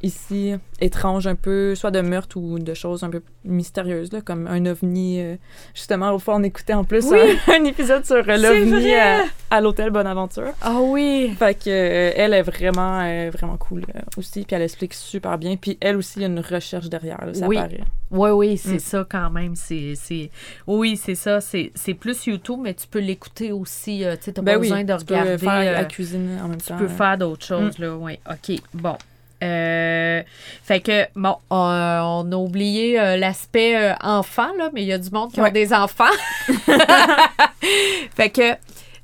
ici, 0.02 0.54
étranges 0.80 1.26
un 1.26 1.34
peu, 1.34 1.74
soit 1.74 1.90
de 1.90 2.00
meurtres 2.00 2.36
ou 2.38 2.58
de 2.58 2.74
choses 2.74 3.04
un 3.04 3.10
peu 3.10 3.22
mystérieuses, 3.44 4.12
là, 4.12 4.20
comme 4.20 4.46
un 4.46 4.64
ovni. 4.66 5.20
euh, 5.20 5.36
justement, 5.74 6.12
au 6.12 6.18
fois, 6.18 6.36
on 6.36 6.42
écoutait 6.42 6.72
en 6.74 6.84
plus 6.84 7.06
Oui. 7.10 7.18
un, 7.48 7.52
un 7.60 7.64
épisode 7.64 8.04
sur 8.06 8.16
euh, 8.16 8.36
l'ovni 8.36 8.94
à, 8.94 9.24
à 9.50 9.60
l'hôtel 9.60 9.90
Bonaventure. 9.90 10.52
Ah 10.62 10.80
oui! 10.80 11.34
Fait 11.38 11.54
que 11.54 11.68
euh, 11.70 12.12
elle 12.16 12.32
est 12.34 12.42
vraiment, 12.42 13.00
euh, 13.02 13.30
vraiment 13.32 13.56
cool 13.56 13.84
aussi, 14.16 14.44
puis 14.44 14.56
elle 14.56 14.62
explique 14.62 14.94
super 14.94 15.36
bien. 15.38 15.56
Puis 15.56 15.76
elle 15.80 15.96
aussi, 15.96 16.18
il 16.18 16.22
y 16.22 16.24
a 16.24 16.28
une 16.28 16.40
recherche 16.40 16.88
derrière, 16.88 17.24
là, 17.24 17.34
ça 17.34 17.46
Oui. 17.46 17.56
paraît. 17.56 17.80
Oui, 18.10 18.30
oui, 18.30 18.56
c'est 18.58 18.74
Mm. 18.74 18.78
ça 18.80 19.06
quand 19.08 19.30
même. 19.30 19.54
C'est, 19.54 19.92
c'est... 19.94 20.30
Oui, 20.66 20.96
c'est 20.96 21.14
ça. 21.14 21.40
C'est, 21.40 21.70
c'est 21.76 21.94
plus 21.94 22.26
YouTube, 22.26 22.58
mais 22.62 22.74
tu 22.74 22.86
peux 22.88 22.98
l'écouter 22.98 23.52
aussi. 23.52 23.98
tu 24.18 24.24
sais, 24.24 24.32
t'as 24.32 24.42
Ben 24.42 24.54
pas 24.54 24.58
oui, 24.58 24.68
besoin 24.68 24.84
de 24.84 24.96
tu 24.96 25.04
peux 25.04 25.14
regarder. 25.14 25.38
faire 25.38 25.52
euh, 25.60 25.72
la 25.72 25.84
cuisine 25.84 26.38
en 26.42 26.48
même 26.48 26.60
tu 26.60 26.66
temps. 26.68 26.76
peux 26.78 26.84
euh. 26.84 26.88
faire 26.88 27.16
d'autres 27.18 27.46
choses, 27.46 27.78
là. 27.78 27.94
Oui, 27.96 28.18
OK. 28.28 28.58
Bon. 28.74 28.96
Euh, 29.42 30.22
fait 30.62 30.80
que, 30.80 31.06
bon, 31.14 31.36
on, 31.50 31.56
on 31.56 32.32
a 32.32 32.36
oublié 32.36 33.00
euh, 33.00 33.16
l'aspect 33.16 33.76
euh, 33.76 33.94
enfant, 34.02 34.48
là, 34.58 34.70
mais 34.74 34.82
il 34.82 34.88
y 34.88 34.92
a 34.92 34.98
du 34.98 35.10
monde 35.10 35.32
qui 35.32 35.40
Ouais. 35.40 35.48
ont 35.48 35.52
des 35.52 35.72
enfants. 35.72 36.04
fait 38.14 38.30
que, 38.30 38.54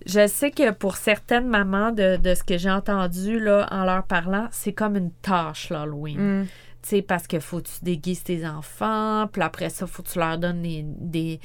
je 0.06 0.26
sais 0.26 0.50
que 0.50 0.70
pour 0.70 0.96
certaines 0.96 1.46
mamans, 1.48 1.90
de, 1.90 2.16
de 2.16 2.34
ce 2.34 2.44
que 2.44 2.58
j'ai 2.58 2.70
entendu, 2.70 3.40
là, 3.40 3.66
en 3.70 3.84
leur 3.84 4.04
parlant, 4.04 4.48
c'est 4.50 4.72
comme 4.72 4.96
une 4.96 5.10
tâche, 5.22 5.70
l'Halloween. 5.70 6.42
Mm. 6.42 6.46
Tu 6.82 6.88
sais, 6.90 7.02
parce 7.02 7.26
que 7.26 7.40
faut 7.40 7.58
que 7.60 7.66
tu 7.68 7.82
déguises 7.82 8.22
tes 8.22 8.46
enfants, 8.46 9.26
puis 9.32 9.42
après 9.42 9.70
ça, 9.70 9.86
faut 9.86 10.02
que 10.02 10.08
tu 10.08 10.18
leur 10.20 10.38
donnes 10.38 10.62
des, 10.62 10.84
des, 10.84 11.40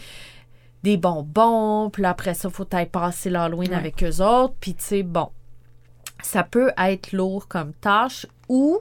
des 0.83 0.97
bonbons, 0.97 1.89
puis 1.89 2.05
après 2.05 2.33
ça, 2.35 2.49
faut 2.49 2.65
que 2.65 2.83
passer 2.85 3.29
l'Halloween 3.29 3.71
Ouais. 3.71 3.75
avec 3.77 4.03
eux 4.03 4.21
autres, 4.21 4.53
puis 4.59 4.75
tu 4.75 4.83
sais, 4.83 5.03
bon, 5.03 5.29
ça 6.21 6.43
peut 6.43 6.71
être 6.77 7.13
lourd 7.13 7.47
comme 7.47 7.73
tâche 7.73 8.27
ou 8.51 8.79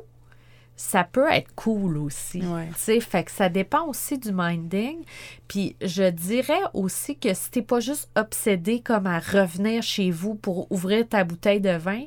ça 0.76 1.04
peut 1.04 1.30
être 1.30 1.54
cool 1.54 1.98
aussi. 1.98 2.40
Ouais. 2.42 2.68
Fait 3.00 3.22
que 3.24 3.30
ça 3.30 3.50
dépend 3.50 3.86
aussi 3.86 4.16
du 4.18 4.30
minding. 4.32 5.04
Puis 5.46 5.76
je 5.82 6.08
dirais 6.08 6.62
aussi 6.72 7.16
que 7.18 7.34
si 7.34 7.50
t'es 7.50 7.60
pas 7.62 7.80
juste 7.80 8.08
obsédé 8.16 8.80
comme 8.80 9.06
à 9.06 9.18
revenir 9.18 9.82
chez 9.82 10.10
vous 10.10 10.34
pour 10.34 10.72
ouvrir 10.72 11.06
ta 11.06 11.22
bouteille 11.22 11.60
de 11.60 11.76
vin, 11.76 12.04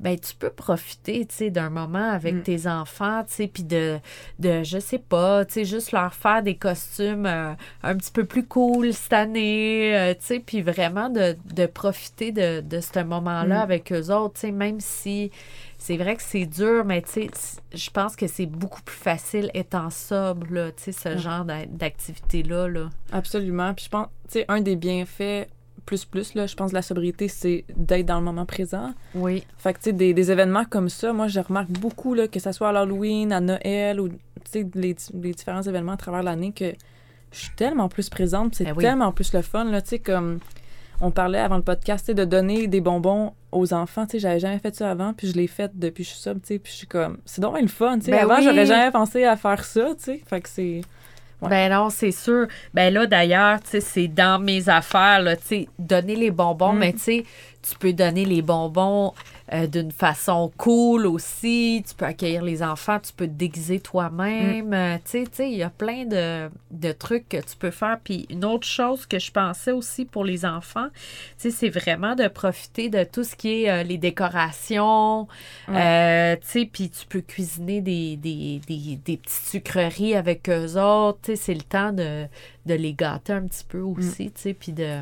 ben 0.00 0.18
tu 0.18 0.34
peux 0.34 0.50
profiter, 0.50 1.26
d'un 1.50 1.70
moment 1.70 2.10
avec 2.10 2.34
Mm. 2.36 2.42
tes 2.42 2.66
enfants, 2.66 3.24
puis 3.52 3.64
de, 3.64 3.98
de, 4.38 4.62
je 4.64 4.78
sais 4.78 4.98
pas, 4.98 5.44
juste 5.64 5.92
leur 5.92 6.12
faire 6.14 6.42
des 6.42 6.56
costumes 6.56 7.24
euh, 7.26 7.52
un 7.82 7.96
petit 7.96 8.10
peu 8.10 8.24
plus 8.24 8.46
cool 8.46 8.92
cette 8.92 9.12
année, 9.14 9.94
euh, 9.96 10.14
puis 10.44 10.60
vraiment 10.62 11.08
de, 11.10 11.36
de 11.54 11.66
profiter 11.66 12.32
de, 12.32 12.60
de 12.60 12.80
ce 12.80 13.02
moment-là 13.02 13.58
Mm. 13.60 13.62
avec 13.62 13.92
eux 13.92 14.10
autres, 14.10 14.46
même 14.48 14.80
si 14.80 15.30
c'est 15.82 15.96
vrai 15.96 16.14
que 16.14 16.22
c'est 16.22 16.44
dur, 16.44 16.84
mais 16.84 17.00
tu 17.00 17.10
sais, 17.10 17.30
je 17.72 17.88
pense 17.90 18.14
que 18.14 18.26
c'est 18.26 18.44
beaucoup 18.44 18.82
plus 18.82 18.96
facile 18.98 19.50
étant 19.54 19.88
sobre, 19.88 20.46
là, 20.52 20.70
tu 20.72 20.84
sais, 20.84 20.92
ce 20.92 21.16
genre 21.16 21.46
d'a- 21.46 21.64
d'activité-là, 21.66 22.68
là. 22.68 22.90
Absolument. 23.12 23.72
Puis 23.72 23.86
je 23.86 23.90
pense, 23.90 24.06
tu 24.24 24.32
sais, 24.40 24.44
un 24.48 24.60
des 24.60 24.76
bienfaits 24.76 25.48
plus 25.86 26.04
plus, 26.04 26.34
là, 26.34 26.46
je 26.46 26.54
pense, 26.54 26.70
de 26.70 26.74
la 26.74 26.82
sobriété, 26.82 27.26
c'est 27.28 27.64
d'être 27.74 28.04
dans 28.04 28.18
le 28.18 28.24
moment 28.24 28.44
présent. 28.44 28.92
Oui. 29.14 29.42
Fait 29.56 29.72
que, 29.72 29.78
tu 29.78 29.84
sais, 29.86 29.92
des, 29.94 30.12
des 30.12 30.30
événements 30.30 30.66
comme 30.66 30.90
ça, 30.90 31.12
moi, 31.14 31.26
je 31.28 31.40
remarque 31.40 31.70
beaucoup, 31.70 32.12
là, 32.12 32.28
que 32.28 32.38
ce 32.38 32.52
soit 32.52 32.68
à 32.68 32.72
l'Halloween, 32.72 33.32
à 33.32 33.40
Noël, 33.40 34.00
ou, 34.00 34.08
tu 34.10 34.16
sais, 34.44 34.66
les, 34.74 34.94
les 35.14 35.32
différents 35.32 35.62
événements 35.62 35.92
à 35.92 35.96
travers 35.96 36.22
l'année, 36.22 36.52
que 36.52 36.72
je 37.32 37.38
suis 37.38 37.50
tellement 37.56 37.88
plus 37.88 38.08
présente, 38.10 38.54
c'est 38.54 38.64
Ben 38.64 38.74
oui. 38.76 38.84
tellement 38.84 39.12
plus 39.12 39.32
le 39.32 39.40
fun, 39.42 39.64
là, 39.64 39.80
tu 39.80 39.88
sais, 39.88 39.98
comme 39.98 40.38
on 41.00 41.10
parlait 41.10 41.38
avant 41.38 41.56
le 41.56 41.62
podcast, 41.62 42.10
de 42.10 42.24
donner 42.24 42.66
des 42.66 42.80
bonbons 42.80 43.32
aux 43.52 43.72
enfants, 43.72 44.06
tu 44.06 44.12
sais, 44.12 44.18
j'avais 44.20 44.38
jamais 44.40 44.58
fait 44.58 44.74
ça 44.74 44.90
avant, 44.90 45.12
puis 45.12 45.26
je 45.28 45.34
l'ai 45.34 45.46
fait 45.46 45.70
depuis 45.74 46.04
que 46.04 46.10
je 46.10 46.14
suis 46.14 46.30
tu 46.30 46.38
sais, 46.44 46.58
puis 46.58 46.72
je 46.72 46.76
suis 46.78 46.86
comme, 46.86 47.18
c'est 47.24 47.40
donc 47.40 47.60
le 47.60 47.66
fun, 47.68 47.98
tu 47.98 48.06
sais, 48.06 48.10
Ben 48.12 48.20
avant, 48.20 48.36
oui. 48.36 48.44
j'aurais 48.44 48.66
jamais 48.66 48.90
pensé 48.90 49.24
à 49.24 49.36
faire 49.36 49.64
ça, 49.64 49.88
tu 49.96 50.04
sais, 50.04 50.22
fait 50.26 50.40
que 50.40 50.48
c'est... 50.48 50.82
Ouais. 51.42 51.48
Ben 51.48 51.72
non, 51.72 51.88
c'est 51.88 52.10
sûr. 52.10 52.48
Ben 52.74 52.92
là, 52.92 53.06
d'ailleurs, 53.06 53.62
tu 53.62 53.70
sais, 53.70 53.80
c'est 53.80 54.08
dans 54.08 54.38
mes 54.38 54.68
affaires, 54.68 55.22
là, 55.22 55.36
tu 55.36 55.42
sais, 55.46 55.68
donner 55.78 56.14
les 56.14 56.30
bonbons, 56.30 56.74
Mm. 56.74 56.78
mais 56.78 56.92
tu 56.92 56.98
sais, 56.98 57.24
tu 57.62 57.76
peux 57.78 57.92
donner 57.92 58.24
les 58.24 58.42
bonbons 58.42 59.12
euh, 59.52 59.66
d'une 59.66 59.90
façon 59.90 60.50
cool 60.56 61.06
aussi. 61.06 61.84
Tu 61.86 61.94
peux 61.94 62.04
accueillir 62.04 62.42
les 62.42 62.62
enfants, 62.62 62.98
tu 63.00 63.12
peux 63.12 63.26
te 63.26 63.32
déguiser 63.32 63.80
toi-même. 63.80 64.68
Mm. 64.68 64.74
Euh, 64.74 64.96
tu 64.96 65.10
sais, 65.10 65.24
tu 65.24 65.30
sais, 65.32 65.50
il 65.50 65.58
y 65.58 65.62
a 65.62 65.70
plein 65.70 66.04
de, 66.04 66.50
de 66.70 66.92
trucs 66.92 67.28
que 67.28 67.36
tu 67.38 67.56
peux 67.58 67.70
faire. 67.70 67.98
Puis 68.02 68.26
une 68.30 68.44
autre 68.44 68.66
chose 68.66 69.06
que 69.06 69.18
je 69.18 69.30
pensais 69.30 69.72
aussi 69.72 70.04
pour 70.04 70.24
les 70.24 70.44
enfants, 70.44 70.88
tu 70.92 71.02
sais, 71.38 71.50
c'est 71.50 71.68
vraiment 71.68 72.14
de 72.14 72.28
profiter 72.28 72.88
de 72.88 73.04
tout 73.04 73.24
ce 73.24 73.36
qui 73.36 73.64
est 73.64 73.70
euh, 73.70 73.82
les 73.82 73.98
décorations. 73.98 75.28
Euh, 75.68 76.36
tu 76.36 76.46
sais, 76.46 76.70
puis 76.70 76.90
tu 76.90 77.06
peux 77.06 77.20
cuisiner 77.20 77.80
des, 77.80 78.16
des, 78.16 78.60
des, 78.66 78.98
des 79.04 79.16
petites 79.16 79.46
sucreries 79.46 80.14
avec 80.14 80.48
eux 80.48 80.78
autres. 80.80 81.18
Tu 81.22 81.32
sais, 81.32 81.36
c'est 81.36 81.54
le 81.54 81.62
temps 81.62 81.92
de, 81.92 82.26
de 82.66 82.74
les 82.74 82.94
gâter 82.94 83.32
un 83.32 83.46
petit 83.46 83.64
peu 83.68 83.80
aussi, 83.80 84.30
tu 84.30 84.40
sais, 84.40 84.54
puis 84.54 84.72
de 84.72 85.00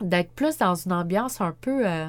d'être 0.00 0.32
plus 0.32 0.58
dans 0.58 0.74
une 0.74 0.92
ambiance 0.92 1.40
un 1.40 1.54
peu... 1.60 1.86
euh, 1.86 2.06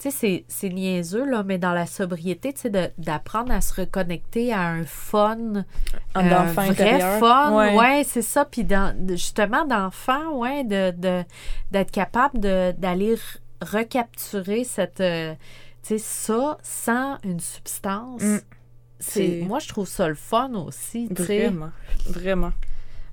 tu 0.00 0.12
sais, 0.12 0.44
c'est- 0.46 0.68
niaiseux, 0.68 1.24
là, 1.28 1.42
mais 1.42 1.58
dans 1.58 1.72
la 1.72 1.84
sobriété, 1.86 2.52
tu 2.52 2.60
sais, 2.70 2.92
d'apprendre 2.98 3.50
à 3.52 3.60
se 3.60 3.80
reconnecter 3.80 4.52
à 4.52 4.68
un 4.68 4.84
fun, 4.84 5.64
Un 6.14 6.24
euh, 6.26 6.42
vrai 6.52 6.68
intérieur. 6.68 7.18
fun, 7.18 7.56
Ouais. 7.56 7.76
ouais, 7.76 8.02
c'est 8.04 8.22
ça. 8.22 8.44
Puis 8.44 8.62
dans- 8.62 8.94
justement, 9.08 9.64
d'enfant, 9.64 10.34
ouais, 10.36 10.62
de, 10.62 10.92
de- 10.96 11.24
d'être 11.72 11.90
capable 11.90 12.38
de- 12.38 12.72
d'aller 12.78 13.16
recapturer 13.60 14.64
cette, 14.64 15.00
euh, 15.00 15.34
tu 15.82 15.98
sais, 15.98 15.98
ça 15.98 16.58
sans 16.62 17.16
une 17.24 17.40
substance. 17.40 18.22
Mm. 18.22 18.38
C'est- 19.00 19.42
moi, 19.46 19.58
je 19.58 19.68
trouve 19.68 19.86
ça 19.88 20.08
le 20.08 20.14
fun 20.14 20.52
aussi, 20.54 21.08
tu 21.14 21.24
sais. 21.24 21.46
Vraiment. 21.48 21.70
Vraiment. 22.06 22.52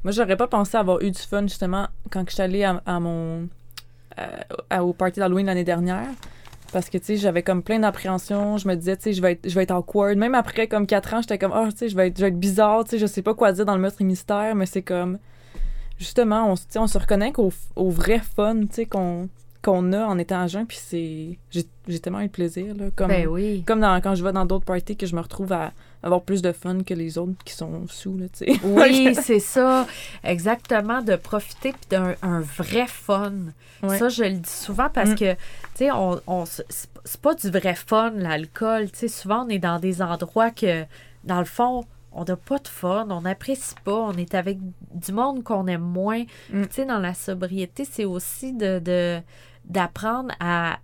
Moi, 0.03 0.11
j'aurais 0.11 0.37
pas 0.37 0.47
pensé 0.47 0.77
avoir 0.77 1.01
eu 1.01 1.09
du 1.11 1.19
fun, 1.19 1.41
justement, 1.47 1.87
quand 2.11 2.23
je 2.27 2.33
suis 2.33 2.43
allée 2.43 2.63
à, 2.63 2.81
à 2.85 2.99
mon. 2.99 3.49
À- 4.69 4.83
au 4.83 4.93
party 4.93 5.19
d'Halloween 5.19 5.45
l'année 5.47 5.63
dernière. 5.63 6.07
Parce 6.73 6.89
que, 6.89 6.97
tu 6.97 7.05
sais, 7.05 7.17
j'avais 7.17 7.43
comme 7.43 7.63
plein 7.63 7.79
d'appréhension. 7.79 8.57
Je 8.57 8.67
me 8.67 8.75
disais, 8.75 8.97
tu 8.97 9.03
sais, 9.03 9.13
je 9.13 9.21
vais 9.21 9.33
être, 9.33 9.47
je 9.49 9.55
vais 9.55 9.63
être 9.63 9.71
awkward. 9.71 10.17
Même 10.17 10.35
après, 10.35 10.67
comme 10.67 10.85
4 10.87 11.13
ans, 11.13 11.21
j'étais 11.21 11.37
comme, 11.37 11.53
oh, 11.55 11.67
tu 11.71 11.77
sais, 11.77 11.89
je 11.89 11.95
vais 11.95 12.07
être, 12.07 12.17
je 12.17 12.21
vais 12.23 12.27
être 12.29 12.39
bizarre, 12.39 12.83
tu 12.83 12.91
sais, 12.91 12.97
je 12.99 13.05
sais 13.05 13.21
pas 13.21 13.33
quoi 13.33 13.51
dire 13.53 13.65
dans 13.65 13.75
le 13.75 13.81
meurtre 13.81 14.01
et 14.01 14.03
mystère, 14.03 14.55
mais 14.55 14.65
c'est 14.65 14.81
comme. 14.81 15.17
Justement, 15.97 16.51
on, 16.51 16.79
on 16.79 16.87
se 16.87 16.97
reconnaît 16.97 17.31
au, 17.37 17.53
au 17.77 17.89
vrai 17.89 18.19
fun, 18.19 18.61
tu 18.61 18.67
sais, 18.71 18.85
qu'on 18.85 19.29
qu'on 19.63 19.93
a 19.93 20.05
en 20.05 20.19
étant 20.19 20.41
à 20.41 20.47
jeun, 20.47 20.65
puis 20.67 20.77
c'est. 20.79 21.37
J'ai 21.49 21.65
j'ai 21.87 21.99
tellement 21.99 22.19
eu 22.21 22.27
de 22.27 22.31
plaisir, 22.31 22.75
là. 22.75 22.85
Comme, 22.95 23.07
Ben 23.07 23.27
oui. 23.27 23.63
comme 23.65 23.79
dans, 23.79 23.99
quand 24.01 24.13
je 24.15 24.23
vais 24.23 24.31
dans 24.33 24.45
d'autres 24.45 24.65
parties, 24.65 24.97
que 24.97 25.05
je 25.07 25.15
me 25.15 25.21
retrouve 25.21 25.53
à 25.53 25.71
avoir 26.05 26.21
plus 26.21 26.41
de 26.41 26.51
fun 26.53 26.83
que 26.83 26.93
les 26.93 27.17
autres 27.17 27.33
qui 27.43 27.53
sont 27.53 27.85
sous, 27.87 28.17
là, 28.17 28.27
tu 28.29 28.45
sais. 28.45 28.59
Oui, 28.63 29.13
c'est 29.21 29.39
ça. 29.39 29.85
Exactement, 30.23 31.01
de 31.01 31.15
profiter 31.17 31.73
d'un 31.89 32.15
un 32.21 32.39
vrai 32.39 32.85
fun. 32.87 33.33
Ouais. 33.83 33.97
Ça, 33.97 34.07
je 34.09 34.23
le 34.23 34.33
dis 34.33 34.49
souvent 34.49 34.89
parce 34.89 35.09
Mm. 35.09 35.15
que, 35.15 35.33
tu 35.33 35.39
sais, 35.75 35.91
on, 35.91 36.21
on 36.27 36.45
c'est 36.45 37.21
pas 37.21 37.35
du 37.35 37.49
vrai 37.49 37.75
fun, 37.75 38.11
l'alcool. 38.11 38.89
Tu 38.91 38.99
sais, 38.99 39.07
souvent, 39.09 39.45
on 39.45 39.49
est 39.49 39.59
dans 39.59 39.79
des 39.79 40.01
endroits 40.01 40.51
que, 40.51 40.85
dans 41.25 41.39
le 41.39 41.45
fond, 41.45 41.83
on 42.13 42.23
n'a 42.23 42.37
pas 42.37 42.59
de 42.59 42.67
fun, 42.69 43.07
on 43.09 43.21
n'apprécie 43.21 43.75
pas, 43.83 43.93
on 43.95 44.13
est 44.13 44.35
avec 44.35 44.57
du 44.93 45.11
monde 45.11 45.43
qu'on 45.43 45.67
aime 45.67 45.81
moins. 45.81 46.23
Mm. 46.51 46.63
Tu 46.67 46.71
sais, 46.71 46.85
dans 46.85 46.99
la 46.99 47.13
sobriété, 47.13 47.83
c'est 47.83 48.05
aussi 48.05 48.53
de 48.53 48.79
de- 48.79 49.19
d'apprendre 49.65 50.33
à, 50.39 50.77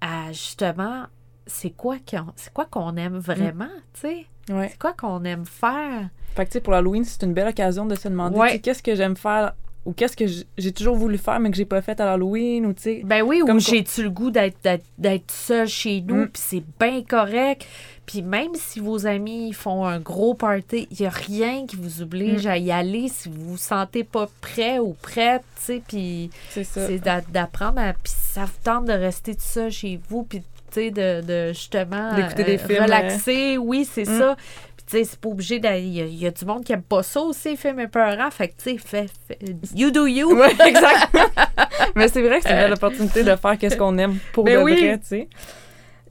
à 0.00 0.32
justement, 0.32 1.04
c'est 1.52 1.70
quoi 1.70 1.96
qu'on 1.98 2.26
c'est 2.36 2.52
quoi 2.52 2.64
qu'on 2.66 2.96
aime 2.96 3.18
vraiment, 3.18 3.68
tu 3.94 4.00
sais? 4.00 4.26
Ouais. 4.50 4.68
C'est 4.70 4.78
quoi 4.78 4.92
qu'on 4.92 5.22
aime 5.24 5.44
faire? 5.44 6.08
Fait 6.34 6.44
que, 6.44 6.50
tu 6.50 6.54
sais, 6.54 6.60
pour 6.60 6.72
l'Halloween, 6.72 7.04
c'est 7.04 7.22
une 7.22 7.34
belle 7.34 7.48
occasion 7.48 7.86
de 7.86 7.94
se 7.94 8.08
demander, 8.08 8.36
Ouais. 8.38 8.58
qu'est-ce 8.58 8.82
que 8.82 8.94
j'aime 8.94 9.16
faire 9.16 9.52
ou 9.84 9.92
qu'est-ce 9.92 10.16
que 10.16 10.24
j'ai 10.56 10.72
toujours 10.72 10.94
voulu 10.96 11.18
faire 11.18 11.40
mais 11.40 11.50
que 11.50 11.56
j'ai 11.56 11.64
pas 11.64 11.82
fait 11.82 11.98
à 12.00 12.04
l'Halloween 12.04 12.66
ou, 12.66 12.72
tu 12.72 12.82
sais. 12.82 13.02
Ben 13.04 13.22
oui, 13.22 13.40
Comme 13.44 13.56
ou 13.56 13.60
j'ai-tu 13.60 14.04
le 14.04 14.10
goût 14.10 14.30
d'être, 14.30 14.56
d'être, 14.62 14.84
d'être 14.96 15.30
seul 15.30 15.66
chez 15.68 16.00
nous, 16.00 16.22
Mm. 16.24 16.28
puis 16.28 16.42
c'est 16.44 16.62
bien 16.80 17.02
correct. 17.02 17.66
Puis 18.06 18.22
même 18.22 18.54
si 18.54 18.80
vos 18.80 19.06
amis 19.06 19.52
font 19.52 19.84
un 19.84 19.98
gros 20.00 20.34
party, 20.34 20.88
il 20.90 20.96
n'y 21.00 21.06
a 21.06 21.10
rien 21.10 21.66
qui 21.66 21.76
vous 21.76 22.00
oblige 22.02 22.46
Mm. 22.46 22.50
à 22.50 22.58
y 22.58 22.70
aller 22.72 23.08
si 23.08 23.28
vous 23.28 23.50
vous 23.50 23.56
sentez 23.56 24.02
pas 24.04 24.28
prêt 24.40 24.78
ou 24.78 24.94
prête, 25.02 25.42
tu 25.56 25.62
sais. 25.62 25.82
Puis 25.86 26.30
C'est 26.50 26.64
ça. 26.64 26.86
c'est 26.86 26.98
d'a- 26.98 27.20
d'apprendre 27.20 27.78
à. 27.80 27.92
Puis 27.92 28.12
ça 28.16 28.44
vous 28.44 28.52
tente 28.64 28.86
de 28.86 28.92
rester 28.92 29.34
tout 29.34 29.42
ça 29.44 29.68
chez 29.70 30.00
vous, 30.08 30.22
puis 30.24 30.42
tu 30.72 30.80
sais, 30.80 30.90
de, 30.90 31.20
de 31.20 31.48
justement. 31.52 32.14
D'écouter 32.14 32.44
des 32.44 32.58
films, 32.58 32.82
Relaxer, 32.84 33.58
oui, 33.58 33.88
c'est 33.90 34.08
Mm. 34.08 34.18
ça. 34.18 34.36
Puis 34.76 34.86
tu 34.86 34.96
sais, 34.98 35.04
c'est 35.04 35.20
pas 35.20 35.28
obligé 35.28 35.58
d'aller. 35.58 35.82
Il 35.82 35.94
y 35.94 36.00
a- 36.00 36.04
il 36.06 36.22
y, 36.22 36.26
a 36.26 36.30
du 36.30 36.44
monde 36.44 36.64
qui 36.64 36.72
aime 36.72 36.82
pas 36.82 37.02
ça 37.02 37.20
aussi, 37.20 37.50
les 37.50 37.56
films 37.56 37.80
épeurants. 37.80 38.30
Fait 38.30 38.48
que 38.48 38.54
tu 38.62 38.70
sais, 38.72 38.78
fais, 38.78 39.06
fais- 39.28 39.38
You 39.74 39.90
do 39.90 40.06
you. 40.06 40.32
Ouais, 40.36 40.50
exact. 40.66 41.08
mais 41.94 42.08
c'est 42.08 42.22
vrai 42.22 42.38
que 42.38 42.44
c'est 42.44 42.52
une 42.54 42.58
belle 42.60 42.72
opportunité 42.72 43.22
de 43.22 43.36
faire 43.36 43.56
qu'est-ce 43.58 43.76
qu'on 43.76 43.96
aime 43.98 44.18
pour 44.32 44.44
Ben 44.44 44.58
de 44.58 44.62
oui. 44.64 44.74
vrai, 44.74 44.98
tu 44.98 45.06
sais. 45.06 45.28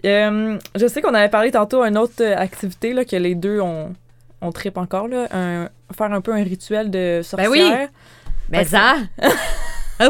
Euh, 0.05 0.57
je 0.75 0.87
sais 0.87 1.01
qu'on 1.01 1.13
avait 1.13 1.29
parlé 1.29 1.51
tantôt 1.51 1.83
d'une 1.85 1.97
autre 1.97 2.13
euh, 2.21 2.35
activité 2.35 2.93
là, 2.93 3.05
que 3.05 3.15
les 3.15 3.35
deux 3.35 3.59
on, 3.59 3.93
on 4.41 4.51
tripe 4.51 4.77
encore, 4.77 5.07
là, 5.07 5.27
un- 5.31 5.69
faire 5.95 6.11
un 6.11 6.21
peu 6.21 6.33
un 6.33 6.43
rituel 6.43 6.89
de 6.89 7.21
sorcière. 7.23 7.51
Ben 7.51 7.55
oui. 7.55 7.71
Mais 8.49 8.59
Fait 8.59 8.63
que 8.63 8.69
ça. 8.71 8.95
Ah, 10.03 10.09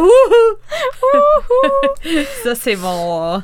ça, 2.44 2.56
c'est 2.56 2.78
mon. 2.78 3.44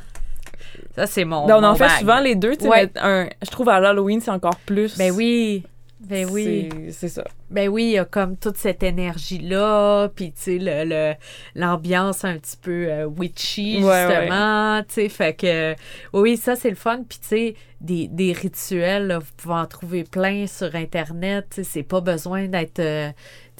Ça, 0.98 1.06
c'est 1.06 1.24
mon. 1.24 1.46
Ben, 1.46 1.56
on 1.58 1.62
en 1.64 1.74
fait 1.76 1.88
souvent 2.00 2.18
les 2.20 2.34
deux, 2.34 2.56
tu 2.56 2.64
sais, 2.64 2.68
Ouais. 2.68 2.90
mais 2.94 3.00
un- 3.00 3.28
je 3.42 3.50
trouve 3.50 3.68
à 3.68 3.78
l'Halloween, 3.80 4.20
c'est 4.20 4.30
encore 4.32 4.58
plus. 4.66 4.98
Ben 4.98 5.12
oui. 5.12 5.64
Ben 6.00 6.28
oui. 6.30 6.68
C'est- 6.90 7.08
ça. 7.08 7.24
Ben 7.50 7.68
oui, 7.68 7.84
il 7.84 7.90
y 7.90 7.98
a 7.98 8.04
comme 8.04 8.36
toute 8.36 8.56
cette 8.56 8.82
énergie-là, 8.82 10.08
puis 10.14 10.32
tu 10.32 10.42
sais, 10.42 10.58
le, 10.58 10.84
le- 10.84 11.14
l'ambiance 11.54 12.24
un 12.24 12.36
petit 12.38 12.56
peu 12.56 12.86
euh, 12.88 13.06
witchy, 13.06 13.82
Ouais, 13.82 14.06
justement, 14.08 14.82
tu 14.82 14.94
sais, 14.94 15.08
fait 15.08 15.34
que, 15.34 15.74
oui, 16.12 16.36
ça, 16.36 16.56
c'est 16.56 16.70
le 16.70 16.76
fun, 16.76 17.02
puis 17.08 17.18
tu 17.20 17.28
sais, 17.28 17.54
des, 17.80 18.08
des 18.08 18.32
rituels, 18.32 19.06
là, 19.08 19.18
vous 19.18 19.32
pouvez 19.36 19.54
en 19.54 19.66
trouver 19.66 20.04
plein 20.04 20.46
sur 20.46 20.74
Internet, 20.74 21.46
tu 21.50 21.56
sais, 21.56 21.64
c'est 21.64 21.82
pas 21.82 22.00
besoin 22.00 22.46
d'être, 22.46 22.78
euh, 22.80 23.10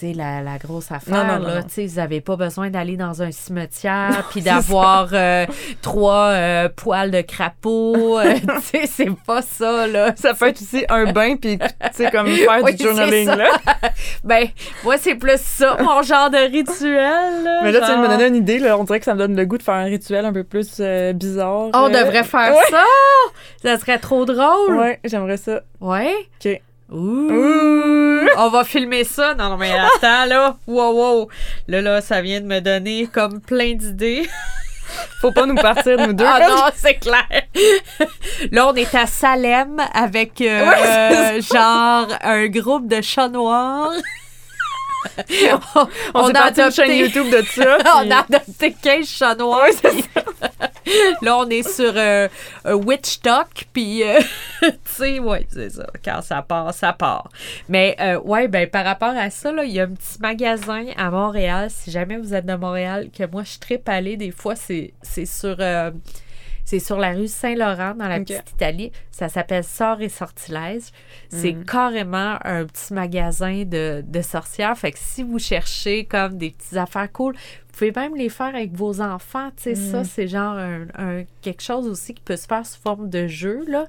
la, 0.03 0.41
la 0.43 0.59
grosse 0.59 0.91
affaire, 0.93 1.15
Non, 1.15 1.25
non, 1.25 1.39
non, 1.41 1.47
là, 1.49 1.55
non. 1.57 1.63
tu 1.63 1.71
sais, 1.75 1.87
vous 1.87 1.99
avez 1.99 2.21
pas 2.21 2.37
besoin 2.37 2.71
d'aller 2.71 2.97
dans 2.97 3.23
un 3.23 3.31
cimetière, 3.31 4.25
puis 4.31 4.41
d'avoir 4.41 5.09
euh, 5.13 5.47
trois 5.83 6.29
euh, 6.29 6.69
poils 6.75 7.11
de 7.11 7.21
crapaud, 7.21 8.19
euh, 8.19 8.35
tu 8.39 8.61
sais, 8.63 8.87
c'est 8.87 9.11
pas 9.27 9.43
ça, 9.43 9.87
là. 9.87 10.13
Ça 10.17 10.35
peut 10.35 10.49
être 10.49 10.61
aussi 10.63 10.85
un 10.89 11.13
bain, 11.13 11.37
puis 11.37 11.59
tu 11.59 11.67
sais, 11.93 12.11
comme 12.11 12.29
faire 12.29 12.63
Oui, 12.63 12.75
du 12.75 12.85
journaling, 12.85 13.29
là. 13.29 13.51
Ben, 14.25 14.47
moi, 14.85 14.97
c'est 14.99 15.15
plus 15.15 15.41
ça, 15.41 15.77
mon 15.81 16.03
genre 16.03 16.31
de 16.31 16.39
rituel. 16.51 17.45
Là, 17.45 17.61
Mais 17.63 17.73
là, 17.73 17.81
tu 17.81 17.87
viens 17.87 17.97
de 17.97 18.03
me 18.03 18.09
donner 18.09 18.27
une 18.27 18.37
idée, 18.37 18.59
là. 18.59 18.79
On 18.79 18.85
dirait 18.85 18.99
que 18.99 19.05
ça 19.05 19.15
me 19.15 19.19
donne 19.19 19.37
le 19.37 19.45
goût 19.45 19.59
de 19.59 19.63
faire 19.63 19.75
un 19.75 19.85
rituel 19.85 20.25
un 20.25 20.33
peu 20.33 20.45
plus 20.45 20.77
euh, 20.81 21.13
bizarre. 21.13 21.71
On 21.75 21.89
devrait 21.89 22.25
faire 22.25 22.55
Ouais. 22.55 22.63
ça! 22.71 22.85
Ça 23.63 23.79
serait 23.79 23.99
trop 23.99 24.25
drôle! 24.25 24.77
Ouais, 24.77 25.01
j'aimerais 25.05 25.37
ça. 25.37 25.61
Ouais? 25.81 26.13
OK. 26.45 26.61
Ouh! 26.91 27.29
Ouh! 27.31 28.29
On 28.37 28.49
va 28.51 28.65
filmer 28.65 29.05
ça. 29.05 29.35
Non, 29.35 29.51
non, 29.51 29.57
mais 29.57 29.73
attends, 29.73 30.25
là. 30.27 30.57
Wow, 30.67 30.93
wow. 30.93 31.29
Là, 31.67 31.83
là, 31.83 32.01
ça 32.01 32.23
vient 32.23 32.41
de 32.41 32.47
me 32.47 32.61
donner 32.61 33.09
comme 33.13 33.41
plein 33.41 33.75
d'idées. 33.75 34.29
Faut 35.21 35.33
pas 35.33 35.45
nous 35.47 35.55
partir, 35.55 35.99
nous 35.99 36.13
deux. 36.15 36.25
Ah 36.27 36.49
non, 36.49 36.65
c'est 36.75 36.95
clair. 36.95 37.27
Là, 38.51 38.69
on 38.69 38.75
est 38.75 38.95
à 38.95 39.07
Salem 39.07 39.81
avec 39.93 40.41
euh, 40.41 41.41
genre 41.43 42.09
un 42.23 42.47
groupe 42.47 42.89
de 42.89 43.03
chats 43.03 43.29
noirs. 43.29 43.93
On 46.15 46.29
a 46.29 46.33
parti 46.33 46.61
une 46.61 46.71
chaîne 46.73 46.91
adopté- 46.91 46.99
YouTube 46.99 47.31
de 47.31 47.43
ça. 47.43 47.79
on 48.05 48.11
a 48.11 48.19
adopté 48.21 48.75
15 48.83 49.07
chats 49.07 49.35
noirs. 49.35 49.67
là, 51.23 51.39
on 51.39 51.49
est 51.49 51.69
sur 51.69 51.93
euh, 51.95 52.29
Witch 52.67 53.21
Talk, 53.21 53.67
puis, 53.73 54.03
euh, 54.03 54.21
tu 54.63 54.71
sais, 54.85 55.19
ouais, 55.19 55.47
c'est 55.51 55.71
ça. 55.71 55.87
Quand 56.05 56.23
ça 56.23 56.43
part, 56.43 56.73
ça 56.75 56.93
part. 56.93 57.29
Mais, 57.69 57.97
euh, 58.01 58.19
ouais, 58.21 58.49
ben, 58.49 58.69
par 58.69 58.85
rapport 58.85 59.15
à 59.17 59.31
ça, 59.31 59.53
il 59.65 59.71
y 59.71 59.81
a 59.81 59.85
un 59.85 59.95
petit 59.95 60.19
magasin 60.21 60.87
à 60.97 61.11
Montréal. 61.11 61.69
Si 61.71 61.91
jamais 61.91 62.17
vous 62.17 62.35
êtes 62.35 62.47
de 62.47 62.55
Montréal, 62.55 63.09
que 63.17 63.25
moi, 63.31 63.43
je 63.45 63.59
tripe 63.59 63.89
aller, 63.89 64.17
des 64.17 64.31
fois, 64.31 64.57
c'est 64.57 64.93
c'est 65.03 65.27
sur. 65.27 65.57
C'est 66.69 66.81
sur 66.81 66.99
la 66.99 67.13
rue 67.13 67.29
Saint-Laurent, 67.29 67.95
dans 67.95 68.09
la 68.09 68.21
petite 68.21 68.51
Italie. 68.51 68.93
Ça 69.11 69.31
s'appelle 69.31 69.65
Sort 69.65 70.03
et 70.03 70.11
Sortilège. 70.11 70.83
C'est 71.31 71.53
Mhm. 71.55 71.65
carrément 71.65 72.37
un 72.45 72.67
petit 72.67 72.93
magasin 72.93 73.65
de, 73.65 74.05
de 74.07 74.21
sorcières. 74.21 74.77
Fait 74.77 74.93
que 74.93 74.99
si 75.01 75.23
vous 75.23 75.39
cherchez 75.39 76.05
comme 76.05 76.37
des 76.37 76.51
petites 76.51 76.77
affaires 76.77 77.11
cool, 77.11 77.35
vous 77.35 77.73
pouvez 77.73 77.93
même 77.93 78.15
les 78.17 78.29
faire 78.29 78.55
avec 78.55 78.73
vos 78.75 79.01
enfants. 79.01 79.49
Tu 79.57 79.63
sais, 79.63 79.75
ça, 79.77 80.05
c'est 80.05 80.29
genre 80.29 80.59
un, 80.59 80.87
un- 80.95 81.25
quelque 81.41 81.63
chose 81.63 81.87
aussi 81.89 82.13
qui 82.13 82.23
peut 82.23 82.37
se 82.37 82.47
faire 82.47 82.67
sous 82.67 82.81
forme 82.81 83.09
de 83.09 83.27
jeu, 83.29 83.65
là. 83.67 83.87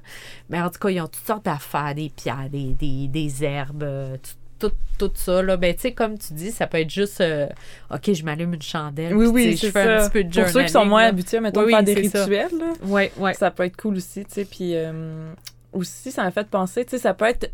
Mais 0.48 0.58
en 0.62 0.70
tout 0.70 0.78
cas, 0.78 0.88
ils 0.88 1.00
ont 1.02 1.06
toutes 1.08 1.26
sortes 1.26 1.44
d'affaires, 1.44 1.94
des 1.94 2.08
pierres, 2.08 2.48
des, 2.50 2.72
des, 2.74 3.08
des 3.08 3.44
herbes, 3.44 3.82
euh, 3.82 4.16
tout, 4.16 4.30
tout, 4.60 4.72
tout 4.98 5.10
ça, 5.14 5.42
là. 5.42 5.56
Ben, 5.56 5.74
tu 5.74 5.80
sais, 5.80 5.92
comme 5.92 6.16
tu 6.18 6.32
dis, 6.34 6.50
ça 6.52 6.66
peut 6.66 6.78
être 6.78 6.90
juste, 6.90 7.20
euh, 7.20 7.46
OK, 7.92 8.12
je 8.12 8.22
m'allume 8.24 8.54
une 8.54 8.62
chandelle. 8.62 9.16
Oui, 9.16 9.26
oui, 9.26 9.56
je 9.56 9.66
fais 9.70 9.84
ça. 9.84 9.96
un 9.96 10.08
petit 10.08 10.10
peu 10.10 10.24
de 10.24 10.40
Pour 10.40 10.48
ceux 10.50 10.62
qui 10.62 10.68
sont 10.68 10.72
journaling, 10.80 10.88
moins 10.90 11.02
là. 11.02 11.08
habitués, 11.08 11.40
mettons, 11.40 11.64
Oui, 11.64 11.84
des 11.84 12.08
ça. 12.08 12.20
rituels, 12.24 12.50
là. 12.58 12.72
Ouais, 12.86 13.10
ouais. 13.18 13.34
ça 13.34 13.50
peut 13.50 13.64
être 13.64 13.76
cool 13.76 13.96
aussi, 13.96 14.24
tu 14.24 14.32
sais. 14.34 14.44
Puis 14.44 14.76
euh, 14.76 15.32
aussi, 15.72 16.10
ça 16.12 16.22
m'a 16.22 16.30
fait 16.30 16.46
penser, 16.46 16.84
tu 16.84 16.90
sais, 16.92 16.98
ça 16.98 17.14
peut 17.14 17.24
être 17.24 17.50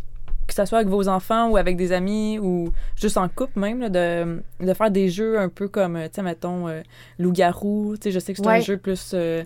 que 0.47 0.55
ça 0.55 0.65
soit 0.65 0.79
avec 0.79 0.89
vos 0.89 1.09
enfants 1.09 1.49
ou 1.49 1.57
avec 1.57 1.77
des 1.77 1.91
amis 1.91 2.39
ou 2.39 2.73
juste 2.95 3.17
en 3.17 3.29
couple 3.29 3.59
même, 3.59 3.81
là, 3.81 3.89
de, 3.89 4.43
de 4.61 4.75
faire 4.75 4.91
des 4.93 5.09
jeux 5.09 5.39
un 5.41 5.49
peu 5.49 5.67
comme, 5.67 5.99
tu 6.05 6.09
sais, 6.13 6.23
mettons, 6.23 6.69
euh, 6.69 6.83
loup-garou. 7.19 7.97
Tu 7.97 8.03
sais, 8.05 8.11
je 8.13 8.19
sais 8.21 8.33
que 8.33 8.39
c'est 8.41 8.47
un 8.49 8.61
jeu 8.61 8.77
plus, 8.77 9.11
euh, 9.15 9.43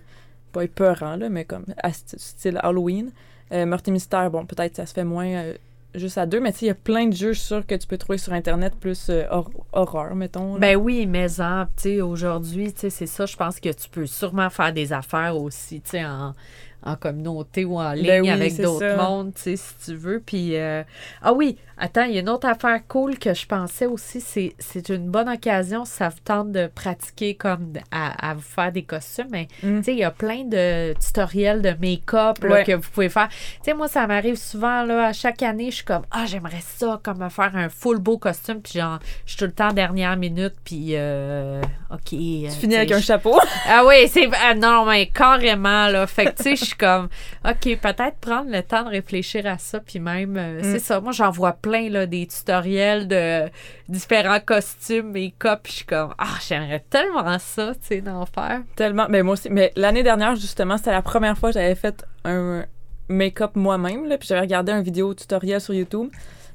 pas 0.52 0.64
épeurant, 0.64 1.16
là, 1.16 1.28
mais 1.28 1.44
comme 1.44 1.64
à 1.82 1.90
st- 1.90 2.18
style 2.18 2.58
Halloween. 2.62 3.10
Euh, 3.52 3.64
Meurtre 3.66 3.88
et 3.88 3.92
mystère, 3.92 4.30
bon, 4.30 4.44
peut-être 4.46 4.76
ça 4.76 4.84
se 4.86 4.92
fait 4.92 5.04
moins 5.04 5.26
euh, 5.26 5.54
juste 5.94 6.18
à 6.18 6.26
deux, 6.26 6.40
mais 6.40 6.52
tu 6.52 6.58
sais, 6.58 6.64
il 6.66 6.68
y 6.68 6.72
a 6.72 6.74
plein 6.74 7.06
de 7.06 7.14
jeux, 7.14 7.34
sûre, 7.34 7.66
que 7.66 7.74
tu 7.74 7.86
peux 7.86 7.98
trouver 7.98 8.18
sur 8.18 8.32
Internet 8.32 8.74
plus 8.78 9.08
euh, 9.10 9.24
hor- 9.30 9.50
horreur, 9.72 10.14
mettons. 10.14 10.58
Ben 10.58 10.76
oui, 10.76 11.06
mais 11.06 11.40
en, 11.40 11.66
tu 11.76 11.82
sais, 11.82 12.00
aujourd'hui, 12.00 12.72
tu 12.72 12.80
sais, 12.80 12.90
c'est 12.90 13.06
ça, 13.06 13.26
je 13.26 13.36
pense 13.36 13.58
que 13.60 13.68
tu 13.70 13.88
peux 13.88 14.06
sûrement 14.06 14.50
faire 14.50 14.72
des 14.72 14.92
affaires 14.92 15.36
aussi, 15.36 15.80
tu 15.80 15.90
sais, 15.90 16.04
en, 16.04 16.34
en 16.82 16.96
communauté 16.96 17.64
ou 17.64 17.78
en 17.78 17.92
ligne 17.92 18.06
Ben 18.06 18.22
oui, 18.22 18.30
avec 18.30 18.56
d'autres 18.60 18.96
mondes, 18.96 19.32
si 19.36 19.58
tu 19.84 19.94
veux. 19.94 20.20
Puis, 20.24 20.56
euh, 20.56 20.82
ah 21.22 21.32
oui, 21.32 21.56
attends, 21.78 22.04
il 22.04 22.12
y 22.14 22.16
a 22.16 22.20
une 22.20 22.28
autre 22.28 22.48
affaire 22.48 22.80
cool 22.88 23.18
que 23.18 23.34
je 23.34 23.46
pensais 23.46 23.86
aussi, 23.86 24.20
c'est, 24.20 24.88
une 24.88 25.08
bonne 25.10 25.28
occasion 25.28 25.84
si 25.84 25.92
ça 25.92 26.08
vous 26.08 26.20
tente 26.24 26.52
de 26.52 26.66
pratiquer 26.66 27.34
comme 27.34 27.72
à, 27.90 28.30
à 28.30 28.34
vous 28.34 28.40
faire 28.40 28.72
des 28.72 28.82
costumes, 28.82 29.28
mais 29.30 29.48
Mm. 29.62 29.78
tu 29.78 29.84
sais, 29.84 29.92
il 29.92 29.98
y 29.98 30.04
a 30.04 30.10
plein 30.10 30.44
de 30.44 30.94
tutoriels 30.98 31.60
de 31.62 31.74
make-up 31.80 32.38
Ouais. 32.42 32.64
que 32.64 32.72
vous 32.72 32.90
pouvez 32.90 33.08
faire. 33.08 33.28
Tu 33.28 33.36
sais, 33.64 33.74
moi, 33.74 33.88
ça 33.88 34.06
m'arrive 34.06 34.36
souvent, 34.36 34.82
là, 34.84 35.06
à 35.08 35.12
chaque 35.12 35.42
année, 35.42 35.70
je 35.70 35.76
suis 35.76 35.84
comme, 35.84 36.02
ah, 36.10 36.24
j'aimerais 36.26 36.62
ça, 36.66 37.00
comme 37.02 37.18
me 37.18 37.28
faire 37.28 37.54
un 37.56 37.68
full 37.68 37.98
beau 37.98 38.16
costume, 38.18 38.60
puis 38.62 38.78
genre, 38.78 38.98
je 39.26 39.32
suis 39.32 39.38
tout 39.38 39.44
le 39.44 39.52
temps 39.52 39.72
dernière 39.72 40.16
minute, 40.16 40.54
puis, 40.64 40.90
euh, 40.94 41.60
OK. 41.90 42.08
tu 42.10 42.50
finis 42.50 42.76
avec 42.76 42.92
un 42.92 43.00
chapeau. 43.00 43.38
Ah 43.68 43.84
oui, 43.86 44.08
c'est. 44.08 44.28
ah 44.42 44.54
non, 44.54 44.84
mais 44.86 45.06
carrément, 45.08 45.88
là. 45.88 46.06
Fait 46.06 46.26
que, 46.26 46.42
tu 46.42 46.42
sais, 46.42 46.56
suis 46.70 46.76
comme, 46.78 47.08
OK, 47.44 47.78
peut-être 47.80 48.16
prendre 48.20 48.50
le 48.50 48.62
temps 48.62 48.82
de 48.84 48.88
réfléchir 48.90 49.46
à 49.46 49.58
ça. 49.58 49.80
Puis 49.80 49.98
même, 50.00 50.36
euh, 50.36 50.60
Mm. 50.60 50.64
c'est 50.64 50.78
ça. 50.78 51.00
Moi, 51.00 51.12
j'en 51.12 51.30
vois 51.30 51.52
plein, 51.52 51.88
là, 51.90 52.06
des 52.06 52.26
tutoriels 52.26 53.06
de 53.08 53.48
différents 53.88 54.40
costumes, 54.40 55.12
make-up. 55.12 55.60
Puis 55.62 55.72
je 55.72 55.76
suis 55.78 55.84
comme, 55.86 56.14
ah, 56.18 56.36
j'aimerais 56.46 56.84
tellement 56.90 57.38
ça, 57.38 57.74
tu 57.74 57.80
sais, 57.86 58.00
d'en 58.00 58.26
faire. 58.26 58.62
Tellement. 58.76 59.06
Mais 59.08 59.22
moi 59.22 59.34
aussi. 59.34 59.50
Mais 59.50 59.72
l'année 59.76 60.02
dernière, 60.02 60.34
justement, 60.36 60.76
c'était 60.76 60.92
la 60.92 61.02
première 61.02 61.36
fois 61.38 61.50
que 61.50 61.54
j'avais 61.54 61.74
fait 61.74 62.04
un 62.24 62.64
make-up 63.08 63.52
moi-même. 63.56 64.06
là, 64.06 64.18
Puis 64.18 64.28
j'avais 64.28 64.42
regardé 64.42 64.72
un 64.72 64.82
vidéo 64.82 65.14
tutoriel 65.14 65.60
sur 65.60 65.74
YouTube. 65.74 66.08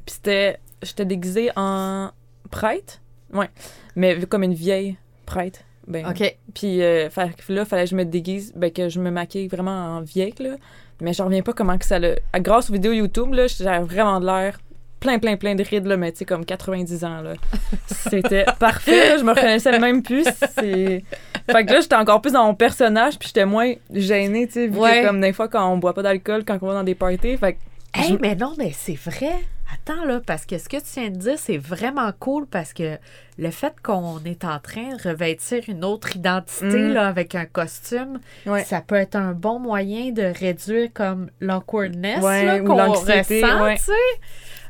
Puis 0.06 0.15
c'était. 0.15 0.60
J'étais 0.84 1.06
déguisée 1.06 1.49
en 1.56 2.12
prêtre. 2.51 3.01
Ouais. 3.34 3.49
Mais 3.95 4.19
comme 4.28 4.43
une 4.43 4.54
vieille 4.54 4.97
prêtre. 5.25 5.62
Ben, 5.88 6.06
OK. 6.08 6.36
Puis 6.54 6.82
euh, 6.82 7.10
là, 7.50 7.65
fallait 7.65 7.84
que 7.84 7.89
je 7.89 7.95
me 7.95 8.06
déguise, 8.06 8.52
ben, 8.56 8.71
que 8.71 8.89
je 8.89 9.00
me 9.00 9.12
maquille 9.12 9.48
vraiment 9.48 9.98
en 9.98 10.02
vieille, 10.02 10.34
là. 10.39 10.56
Mais 11.02 11.13
je 11.13 11.21
reviens 11.21 11.41
pas 11.41 11.54
comment 11.54 11.78
que 11.78 11.86
ça 11.86 12.00
le. 12.00 12.15
Grâce 12.39 12.69
aux 12.69 12.74
vidéos 12.74 12.93
YouTube, 12.93 13.34
là, 13.34 13.48
j'avais 13.48 13.84
vraiment 13.84 14.19
de 14.19 14.26
l'air 14.26 14.58
plein, 15.00 15.19
plein, 15.19 15.36
plein 15.38 15.54
de 15.56 15.63
rides, 15.63 15.86
là, 15.86 15.98
mais 15.98 16.12
tu 16.12 16.19
sais, 16.19 16.26
comme 16.26 16.45
90 16.45 17.04
ans, 17.04 17.21
là. 17.21 17.34
C'était 17.88 18.45
parfait, 18.60 19.19
je 19.19 19.24
me 19.24 19.32
reconnaissais 19.32 19.78
même 19.80 20.02
plus. 20.02 20.26
C'est... 20.58 21.04
Fait 21.52 21.63
que 21.63 21.74
là, 21.74 21.80
j'étais 21.82 21.95
encore 21.95 22.21
plus 22.21 22.32
dans 22.32 22.45
mon 22.48 22.56
personnage, 22.56 23.19
puis 23.19 23.28
j'étais 23.28 23.45
moins 23.45 23.71
gênée, 23.93 24.48
tu 24.48 24.54
sais, 24.54 24.67
vu 24.67 24.80
Ouais. 24.80 25.02
que 25.02 25.08
comme 25.08 25.21
des 25.21 25.32
fois, 25.32 25.48
quand 25.48 25.71
on 25.71 25.78
boit 25.78 25.93
pas 25.93 26.02
d'alcool, 26.02 26.43
quand 26.43 26.58
on 26.62 26.65
va 26.67 26.74
dans 26.74 26.84
des 26.84 26.95
parties, 26.95 27.38
fait 27.38 27.54
que 27.54 27.58
Hey, 27.93 28.10
Je- 28.13 28.17
mais 28.19 28.36
non, 28.36 28.54
mais 28.58 28.71
c'est 28.74 28.98
vrai. 28.98 29.36
Attends, 29.73 30.06
là, 30.06 30.21
parce 30.25 30.45
que 30.45 30.58
ce 30.58 30.69
que 30.69 30.78
tu 30.78 30.99
viens 30.99 31.10
de 31.10 31.17
dire, 31.17 31.38
c'est 31.38 31.58
vraiment 31.58 32.12
cool 32.19 32.45
parce 32.45 32.71
que 32.73 32.97
le 33.38 33.49
fait 33.51 33.73
qu'on 33.84 34.19
est 34.23 34.45
en 34.45 34.60
train 34.60 34.95
de 34.95 35.10
revêtir 35.10 35.63
une 35.67 35.84
autre 35.84 36.15
identité, 36.15 36.65
Mm. 36.65 36.93
là, 36.93 37.08
avec 37.08 37.34
un 37.36 37.45
costume, 37.45 38.19
Ouais. 38.45 38.63
ça 38.63 38.82
peut 38.82 38.95
être 38.95 39.15
un 39.15 39.32
bon 39.34 39.60
moyen 39.60 40.12
de 40.12 40.21
réduire 40.39 40.89
comme 40.93 41.30
l'awkwardness 41.41 42.23
Ouais, 42.23 42.62
qu'on 42.65 42.78
l'anxiété, 42.78 43.43
ressent, 43.43 43.63
ouais. 43.63 43.75
tu 43.78 43.84
sais. 43.86 43.91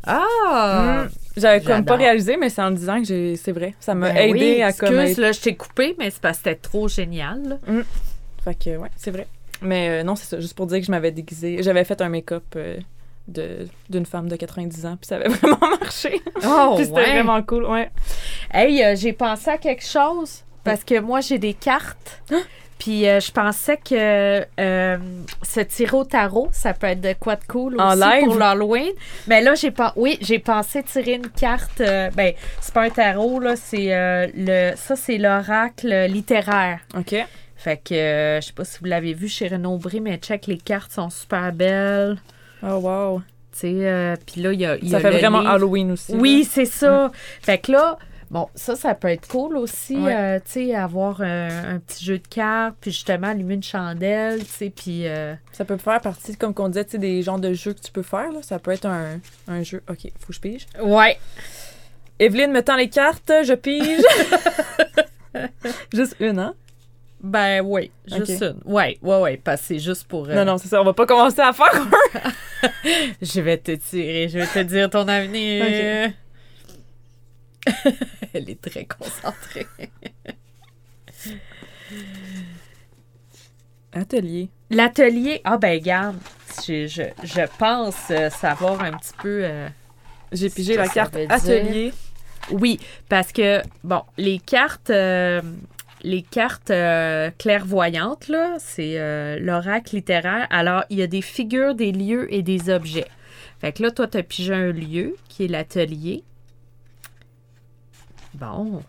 Ah! 0.08 1.06
Mm. 1.06 1.10
j'avais 1.38 1.62
comme 1.62 1.84
pas 1.86 1.96
réalisé, 1.96 2.38
mais 2.38 2.50
c'est 2.50 2.62
en 2.62 2.72
disant 2.72 3.02
que 3.02 3.36
c'est 3.36 3.52
vrai. 3.52 3.74
Ça 3.80 3.96
m'a 3.96 4.12
Ben 4.12 4.30
aidé 4.30 4.56
oui, 4.56 4.62
à 4.62 4.72
comme 4.72 5.00
excuse, 5.00 5.18
là, 5.18 5.32
je 5.32 5.42
t'ai 5.42 5.56
coupé, 5.56 5.96
mais 6.00 6.10
c'est 6.10 6.22
parce 6.22 6.38
que 6.38 6.44
c'était 6.50 6.60
trop 6.62 6.88
génial. 6.88 7.42
là. 7.50 7.58
Fait 8.44 8.56
que, 8.56 8.78
ouais, 8.78 8.90
c'est 8.96 9.12
vrai. 9.12 9.28
Mais 9.62 9.90
euh, 9.90 10.04
non, 10.04 10.16
c'est 10.16 10.26
ça. 10.28 10.40
Juste 10.40 10.56
pour 10.56 10.68
dire 10.68 10.80
que 10.80 10.86
je 10.86 10.92
m'avais 10.92 11.12
déguisée. 11.12 11.58
J'avais 11.64 11.84
fait 11.86 12.00
un 12.02 12.10
make-up 12.10 12.44
euh, 12.56 12.78
d'une 13.28 14.06
femme 14.06 14.30
de 14.30 14.36
90 14.36 14.86
ans, 14.86 14.98
puis 14.98 15.08
ça 15.08 15.16
avait 15.16 15.30
vraiment 15.30 15.58
marché. 15.82 16.22
Oh, 16.46 16.74
puis 16.76 16.86
c'était 16.86 16.98
ouais. 17.00 17.14
vraiment 17.14 17.42
cool, 17.44 17.66
ouais. 17.66 17.90
Hey, 18.54 18.84
euh, 18.84 18.96
j'ai 18.96 19.14
pensé 19.14 19.50
à 19.50 19.58
quelque 19.58 19.86
chose 19.86 20.44
parce 20.64 20.84
que 20.84 21.00
moi, 21.00 21.22
j'ai 21.22 21.38
des 21.38 21.54
cartes. 21.54 22.22
Puis 22.78 23.08
euh, 23.08 23.22
je 23.22 23.32
pensais 23.32 23.78
que 23.78 24.46
euh, 24.60 24.98
se 25.42 25.60
tirer 25.62 25.96
au 25.96 26.04
tarot, 26.04 26.50
ça 26.52 26.74
peut 26.74 26.88
être 26.88 27.00
de 27.00 27.14
quoi 27.18 27.38
de 27.38 27.44
cool 27.48 27.80
En 27.80 27.94
aussi 27.94 28.02
live? 28.02 28.26
pour 28.26 28.36
l'Halloween. 28.36 28.92
Mais 29.28 29.42
là, 29.42 29.56
j'ai 29.56 29.72
pas. 29.72 29.94
Oui, 29.96 30.18
j'ai 30.22 30.40
pensé 30.40 30.84
tirer 30.84 31.14
une 31.14 31.30
carte. 31.30 31.80
euh, 31.80 32.10
ben, 32.12 32.34
c'est 32.60 32.74
pas 32.74 32.82
un 32.84 32.90
tarot, 32.90 33.40
là. 33.40 33.56
C'est 33.56 33.88
le. 34.36 34.76
Ça, 34.76 34.96
c'est 34.98 35.18
l'oracle 35.18 36.08
littéraire. 36.10 36.80
OK. 36.98 37.16
Fait 37.56 37.78
que 37.78 38.40
je 38.42 38.46
sais 38.46 38.54
pas 38.54 38.66
si 38.66 38.78
vous 38.80 38.86
l'avez 38.86 39.14
vu 39.14 39.30
chez 39.30 39.48
Renaud 39.48 39.78
Bré, 39.78 40.00
mais 40.02 40.18
check, 40.18 40.46
les 40.46 40.58
cartes 40.58 40.92
sont 40.92 41.10
super 41.10 41.54
belles. 41.54 42.18
Oh, 42.68 42.78
wow. 42.78 43.22
Tu 43.52 43.60
sais, 43.60 43.74
euh, 43.82 44.16
puis 44.26 44.42
là, 44.42 44.52
il 44.54 44.60
y 44.60 44.66
a. 44.66 44.78
y 44.78 44.90
Ça 44.90 44.98
a 44.98 45.00
fait 45.00 45.12
vraiment 45.12 45.40
livre. 45.40 45.52
Halloween 45.52 45.92
aussi. 45.92 46.14
Oui, 46.16 46.42
là. 46.44 46.50
c'est 46.52 46.66
ça. 46.66 47.12
Fait 47.42 47.58
que 47.60 47.72
là, 47.72 47.98
bon, 48.30 48.50
ça, 48.56 48.76
ça 48.76 48.94
peut 48.96 49.08
être 49.08 49.28
cool 49.30 49.56
aussi, 49.56 49.96
Ouais. 49.96 50.14
euh, 50.16 50.40
tu 50.44 50.52
sais, 50.68 50.76
avoir 50.76 51.22
un, 51.22 51.76
un 51.76 51.80
petit 51.80 52.04
jeu 52.04 52.18
de 52.18 52.28
cartes, 52.28 52.76
puis 52.82 52.92
justement 52.92 53.28
allumer 53.28 53.54
une 53.54 53.64
chandelle, 53.64 54.40
tu 54.44 54.52
sais, 54.52 54.70
puis... 54.72 55.08
euh, 55.08 55.36
Ça 55.54 55.64
peut 55.64 55.78
faire 55.78 56.02
partie, 56.02 56.36
comme 56.36 56.54
qu'on 56.54 56.68
disait, 56.68 56.84
tu 56.86 56.92
sais, 56.92 56.98
des 56.98 57.22
genres 57.22 57.40
de 57.40 57.54
jeux 57.54 57.74
que 57.74 57.82
tu 57.82 57.92
peux 57.92 58.02
faire. 58.04 58.32
Là. 58.32 58.40
Ça 58.42 58.60
peut 58.60 58.72
être 58.72 58.88
un, 58.88 59.20
un 59.48 59.64
jeu. 59.64 59.82
OK, 59.90 60.00
faut 60.20 60.28
que 60.28 60.34
je 60.34 60.40
pige. 60.42 60.66
Ouais. 60.82 61.18
Evelyne 62.20 62.52
me 62.52 62.62
tend 62.62 62.76
les 62.76 62.90
cartes, 62.90 63.32
je 63.44 63.54
pige. 63.54 64.02
Juste 65.94 66.16
une, 66.20 66.40
hein? 66.40 66.54
Ben 67.22 67.62
oui, 67.66 67.90
juste 68.06 68.42
une. 68.42 68.58
Ouais, 68.66 68.98
ouais, 69.02 69.20
ouais, 69.20 69.42
parce 69.44 69.62
que 69.62 69.68
c'est 69.68 69.80
juste 69.80 70.08
pour... 70.08 70.30
euh, 70.30 70.36
Non, 70.36 70.46
non, 70.46 70.58
c'est 70.60 70.68
ça. 70.68 70.80
On 70.80 70.86
va 70.86 70.94
pas 70.94 71.06
commencer 71.08 71.40
à 71.42 71.52
faire 71.54 71.72
Je 73.22 73.42
vais 73.42 73.58
te 73.58 73.72
tirer, 73.72 74.30
je 74.30 74.40
vais 74.40 74.48
te 74.48 74.60
dire 74.60 74.90
ton 74.90 75.08
avenir. 75.08 76.12
Elle 78.34 78.50
est 78.50 78.62
très 78.62 78.86
concentrée. 78.86 79.68
Atelier. 83.94 84.50
L'atelier, 84.70 85.42
ah 85.44 85.58
ben 85.58 85.80
garde, 85.82 86.18
je, 86.68 86.86
je, 86.88 87.04
je 87.24 87.42
pense 87.58 87.96
euh, 88.12 88.30
savoir 88.30 88.82
un 88.84 88.92
petit 88.94 89.14
peu... 89.22 89.42
euh, 89.44 89.68
J'ai 90.32 90.50
pigé 90.50 90.76
la 90.76 90.88
carte 90.88 91.16
dire. 91.16 91.28
atelier. 91.32 91.94
Oui, 92.52 92.80
parce 93.10 93.32
que, 93.32 93.62
bon, 93.84 94.02
les 94.18 94.38
cartes, 94.40 94.90
euh, 94.90 95.42
les 96.06 96.22
cartes 96.22 96.70
euh, 96.72 97.32
clairvoyantes, 97.38 98.28
là, 98.28 98.56
c'est 98.60 99.00
euh, 99.00 99.38
l'oracle 99.40 99.96
littéraire. 99.96 100.48
Alors, 100.52 100.84
il 100.90 101.00
y 101.00 101.02
a 101.02 101.08
des 101.08 101.22
figures, 101.22 101.74
des 101.76 101.92
lieux 101.92 102.32
et 102.34 102.42
des 102.44 102.70
objets. 102.70 103.08
Fait 103.60 103.74
que 103.74 103.82
là, 103.84 103.92
toi, 103.92 104.08
tu 104.08 104.18
as 104.18 104.24
pigé 104.24 104.54
un 104.54 104.72
lieu, 104.72 105.16
qui 105.28 105.46
est 105.46 105.48
l'atelier. 105.48 106.24
Bon. 108.34 108.84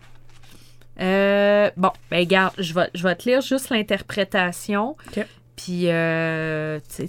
Euh, 0.99 1.69
bon, 1.77 1.91
ben, 2.11 2.19
regarde, 2.19 2.53
je 2.57 2.73
vais, 2.73 2.89
je 2.93 3.03
vais 3.03 3.15
te 3.15 3.29
lire 3.29 3.41
juste 3.41 3.69
l'interprétation. 3.69 4.95
OK. 5.07 5.25
Puis, 5.55 5.89
euh, 5.89 6.79
tu- 6.95 7.07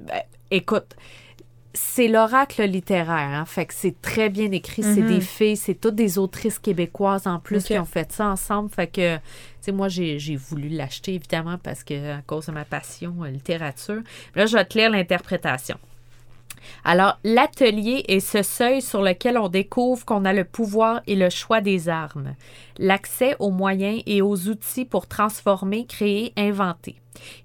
ben, 0.00 0.22
écoute, 0.50 0.94
c'est 1.72 2.08
l'oracle 2.08 2.62
littéraire, 2.64 3.30
hein, 3.40 3.44
fait 3.44 3.66
que 3.66 3.74
c'est 3.74 4.00
très 4.02 4.28
bien 4.28 4.50
écrit, 4.50 4.82
c'est 4.82 5.02
Mhm. 5.02 5.06
des 5.06 5.20
filles, 5.20 5.56
c'est 5.56 5.74
toutes 5.74 5.94
des 5.94 6.18
autrices 6.18 6.58
québécoises 6.58 7.26
en 7.26 7.38
plus 7.38 7.64
qui 7.64 7.78
ont 7.78 7.84
fait 7.84 8.10
ça 8.12 8.26
ensemble, 8.28 8.70
fait 8.70 8.88
que, 8.88 9.16
tu 9.16 9.22
sais, 9.60 9.72
moi, 9.72 9.88
j'ai 9.88 10.18
j'ai 10.18 10.36
voulu 10.36 10.68
l'acheter, 10.68 11.14
évidemment, 11.14 11.58
parce 11.58 11.84
que, 11.84 12.18
à 12.18 12.22
cause 12.22 12.46
de 12.46 12.52
ma 12.52 12.64
passion 12.64 13.14
euh, 13.22 13.28
littérature. 13.30 14.02
Là, 14.34 14.46
je 14.46 14.56
vais 14.56 14.64
te 14.64 14.76
lire 14.78 14.90
l'interprétation. 14.90 15.76
Alors, 16.84 17.18
l'atelier 17.24 18.04
est 18.08 18.20
ce 18.20 18.42
seuil 18.42 18.82
sur 18.82 19.02
lequel 19.02 19.38
on 19.38 19.48
découvre 19.48 20.04
qu'on 20.04 20.24
a 20.24 20.32
le 20.32 20.44
pouvoir 20.44 21.00
et 21.06 21.16
le 21.16 21.30
choix 21.30 21.60
des 21.60 21.88
armes, 21.88 22.34
l'accès 22.78 23.36
aux 23.38 23.50
moyens 23.50 24.02
et 24.06 24.22
aux 24.22 24.48
outils 24.48 24.84
pour 24.84 25.06
transformer, 25.06 25.86
créer, 25.86 26.32
inventer. 26.36 26.96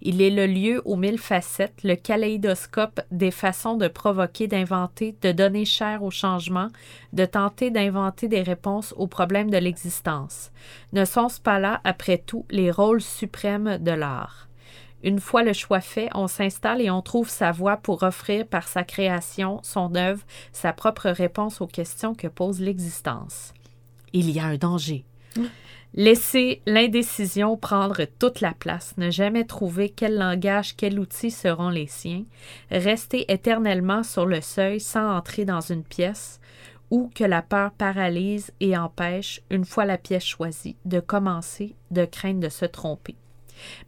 Il 0.01 0.21
est 0.21 0.29
le 0.29 0.45
lieu 0.45 0.81
aux 0.85 0.95
mille 0.95 1.17
facettes, 1.17 1.83
le 1.83 1.95
kaléidoscope 1.95 3.01
des 3.11 3.31
façons 3.31 3.75
de 3.75 3.87
provoquer, 3.87 4.47
d'inventer, 4.47 5.15
de 5.21 5.31
donner 5.31 5.65
chair 5.65 6.03
au 6.03 6.11
changement, 6.11 6.67
de 7.13 7.25
tenter 7.25 7.71
d'inventer 7.71 8.27
des 8.27 8.41
réponses 8.41 8.93
aux 8.97 9.07
problèmes 9.07 9.49
de 9.49 9.57
l'existence. 9.57 10.51
Ne 10.93 11.03
sont-ce 11.03 11.41
pas 11.41 11.59
là, 11.59 11.81
après 11.83 12.19
tout, 12.19 12.45
les 12.49 12.71
rôles 12.71 13.01
suprêmes 13.01 13.77
de 13.79 13.91
l'art? 13.91 14.47
Une 15.05 15.19
fois 15.19 15.43
le 15.43 15.53
choix 15.53 15.81
fait, 15.81 16.09
on 16.15 16.27
s'installe 16.27 16.81
et 16.81 16.89
on 16.89 17.03
trouve 17.03 17.29
sa 17.29 17.51
voie 17.51 17.77
pour 17.77 18.01
offrir 18.01 18.47
par 18.47 18.67
sa 18.67 18.83
création, 18.83 19.59
son 19.61 19.93
œuvre, 19.95 20.23
sa 20.51 20.73
propre 20.73 21.11
réponse 21.11 21.61
aux 21.61 21.67
questions 21.67 22.15
que 22.15 22.27
pose 22.27 22.59
l'existence. 22.59 23.53
Il 24.13 24.31
y 24.31 24.39
a 24.39 24.45
un 24.45 24.57
danger. 24.57 25.05
Laisser 25.93 26.63
l'indécision 26.65 27.55
prendre 27.55 28.05
toute 28.17 28.41
la 28.41 28.53
place, 28.53 28.95
ne 28.97 29.11
jamais 29.11 29.45
trouver 29.45 29.89
quel 29.89 30.17
langage, 30.17 30.75
quel 30.75 30.99
outil 30.99 31.29
seront 31.29 31.69
les 31.69 31.87
siens, 31.87 32.23
rester 32.71 33.31
éternellement 33.31 34.01
sur 34.01 34.25
le 34.25 34.41
seuil 34.41 34.79
sans 34.79 35.15
entrer 35.15 35.45
dans 35.45 35.61
une 35.61 35.83
pièce, 35.83 36.39
ou 36.89 37.11
que 37.13 37.23
la 37.23 37.43
peur 37.43 37.71
paralyse 37.73 38.51
et 38.59 38.75
empêche, 38.75 39.41
une 39.51 39.65
fois 39.65 39.85
la 39.85 39.99
pièce 39.99 40.25
choisie, 40.25 40.77
de 40.83 40.99
commencer, 40.99 41.75
de 41.91 42.05
craindre 42.05 42.39
de 42.39 42.49
se 42.49 42.65
tromper. 42.65 43.15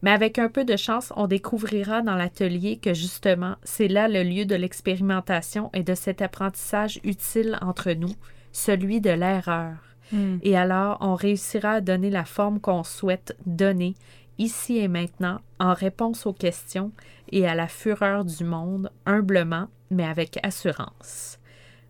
Mais 0.02 0.12
avec 0.12 0.40
un 0.40 0.50
peu 0.50 0.66
de 0.66 0.76
chance, 0.76 1.14
on 1.16 1.28
découvrira 1.28 2.02
dans 2.02 2.16
l'atelier 2.16 2.78
que 2.78 2.94
justement, 2.94 3.56
c'est 3.64 3.88
là 3.88 4.08
le 4.08 4.24
lieu 4.24 4.46
de 4.46 4.56
l'expérimentation 4.56 5.70
et 5.74 5.84
de 5.84 5.96
cet 5.96 6.22
apprentissage 6.22 7.00
utile 7.04 7.58
entre 7.62 7.92
nous, 7.92 8.14
celui 8.52 9.02
de 9.02 9.12
l'erreur. 9.12 9.76
Hmm. 10.12 10.38
Et 10.42 10.58
alors, 10.58 10.98
on 11.02 11.16
réussira 11.16 11.74
à 11.74 11.82
donner 11.82 12.10
la 12.10 12.26
forme 12.26 12.60
qu'on 12.60 12.84
souhaite 12.84 13.36
donner, 13.46 13.96
ici 14.38 14.78
et 14.78 14.88
maintenant, 14.88 15.40
en 15.60 15.74
réponse 15.74 16.26
aux 16.26 16.34
questions 16.34 16.92
et 17.32 17.48
à 17.48 17.56
la 17.56 17.68
fureur 17.68 18.24
du 18.24 18.44
monde, 18.44 18.92
humblement, 19.06 19.68
mais 19.92 20.06
avec 20.06 20.40
assurance. 20.44 21.40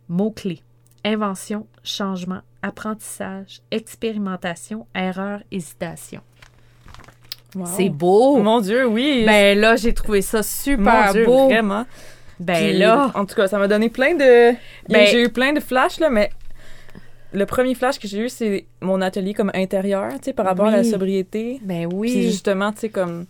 Mots-clés. 0.07 0.61
Invention, 1.03 1.67
changement, 1.83 2.41
apprentissage, 2.61 3.61
expérimentation, 3.71 4.87
erreur, 4.93 5.41
hésitation. 5.51 6.21
Wow. 7.55 7.65
C'est 7.65 7.89
beau! 7.89 8.37
Mon 8.37 8.59
Dieu, 8.61 8.85
oui. 8.87 9.23
Ben 9.25 9.57
là, 9.57 9.75
j'ai 9.75 9.93
trouvé 9.93 10.21
ça 10.21 10.39
Mon 10.39 10.43
super 10.43 11.11
Dieu, 11.13 11.25
beau. 11.25 11.45
vraiment. 11.45 11.85
Ben 12.39 12.55
Puis, 12.55 12.77
là, 12.77 13.11
En 13.15 13.25
tout 13.25 13.35
cas, 13.35 13.47
ça 13.47 13.57
m'a 13.57 13.67
donné 13.67 13.89
plein 13.89 14.13
de. 14.13 14.53
Ben- 14.89 15.07
J'ai 15.07 15.23
eu 15.23 15.29
plein 15.29 15.53
de 15.53 15.59
flashs, 15.59 15.99
là, 15.99 16.09
mais 16.09 16.29
le 17.33 17.45
premier 17.45 17.73
flash 17.75 17.99
que 17.99 18.07
j'ai 18.07 18.19
eu, 18.19 18.29
c'est 18.29 18.65
mon 18.81 19.01
atelier 19.01 19.33
comme 19.33 19.51
intérieur, 19.53 20.11
tu 20.13 20.25
sais, 20.25 20.33
par 20.33 20.45
rapport 20.45 20.67
à 20.67 20.71
la 20.71 20.83
sobriété. 20.83 21.59
ben 21.63 21.87
Puis 21.89 21.97
oui. 21.97 22.21
justement, 22.23 22.71
tu 22.71 22.79
sais, 22.81 22.89
comme 22.89 23.25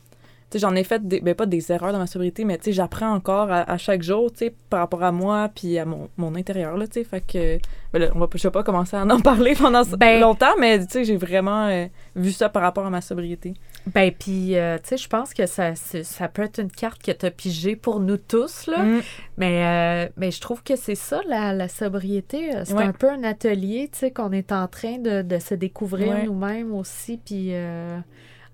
sais, 0.50 0.60
j'en 0.60 0.76
ai 0.76 0.84
fait, 0.84 1.06
des, 1.06 1.20
ben, 1.20 1.36
pas 1.36 1.46
des 1.46 1.72
erreurs 1.72 1.92
dans 1.92 1.98
ma 2.00 2.08
sobriété, 2.08 2.46
mais 2.46 2.58
tu 2.58 2.66
sais, 2.66 2.72
j'apprends 2.74 3.12
encore 3.14 3.52
à, 3.52 3.70
à 3.70 3.78
chaque 3.78 4.02
jour, 4.02 4.32
tu 4.32 4.40
sais, 4.46 4.54
par 4.70 4.80
rapport 4.82 5.04
à 5.04 5.12
moi, 5.12 5.50
puis 5.54 5.78
à 5.78 5.86
mon, 5.86 6.10
mon 6.18 6.36
intérieur, 6.36 6.78
là, 6.78 6.88
tu 6.88 6.94
sais. 6.94 7.04
Fait 7.04 7.22
que, 7.22 7.58
ben 7.94 8.00
là, 8.00 8.08
on 8.16 8.20
va, 8.20 8.28
je 8.34 8.44
vais 8.44 8.52
pas 8.52 8.64
commencer 8.64 8.96
à 8.98 9.04
en 9.06 9.20
parler 9.22 9.56
pendant 9.56 9.84
Ben- 9.98 10.20
longtemps, 10.22 10.56
mais 10.60 10.80
tu 10.80 10.86
sais, 10.90 11.04
j'ai 11.06 11.18
vraiment 11.18 11.68
euh, 11.68 11.86
vu 12.16 12.32
ça 12.32 12.50
par 12.50 12.62
rapport 12.62 12.86
à 12.86 12.90
ma 12.90 13.02
sobriété. 13.02 13.54
Ben, 13.94 14.12
puis, 14.12 14.58
euh, 14.58 14.78
tu 14.78 14.90
sais, 14.90 14.98
je 14.98 15.08
pense 15.08 15.34
que 15.34 15.46
ça, 15.46 15.74
ça 15.76 16.28
peut 16.28 16.44
être 16.44 16.60
une 16.60 16.72
carte 16.72 17.02
que 17.02 17.12
tu 17.12 17.26
as 17.26 17.32
pigée 17.32 17.76
pour 17.76 18.00
nous 18.00 18.18
tous, 18.18 18.68
là. 18.68 18.84
Mm. 18.84 19.02
Mais, 19.38 19.64
euh, 20.08 20.10
mais 20.18 20.32
je 20.32 20.42
trouve 20.42 20.64
que 20.64 20.76
c'est 20.76 20.96
ça, 20.96 21.22
la, 21.28 21.54
la 21.54 21.68
sobriété. 21.68 22.56
euh, 22.56 22.64
C'est 22.66 22.74
Ouais. 22.74 22.84
un 22.84 22.92
peu 22.94 23.10
un 23.10 23.24
atelier, 23.24 23.90
tu 23.92 24.00
sais, 24.00 24.12
qu'on 24.12 24.32
est 24.32 24.52
en 24.52 24.68
train 24.68 24.98
de, 24.98 25.22
de 25.22 25.40
se 25.40 25.54
découvrir 25.56 26.10
Ouais. 26.10 26.24
nous-mêmes 26.26 26.74
aussi. 26.74 27.20
Puis, 27.24 27.50
euh, 27.52 27.98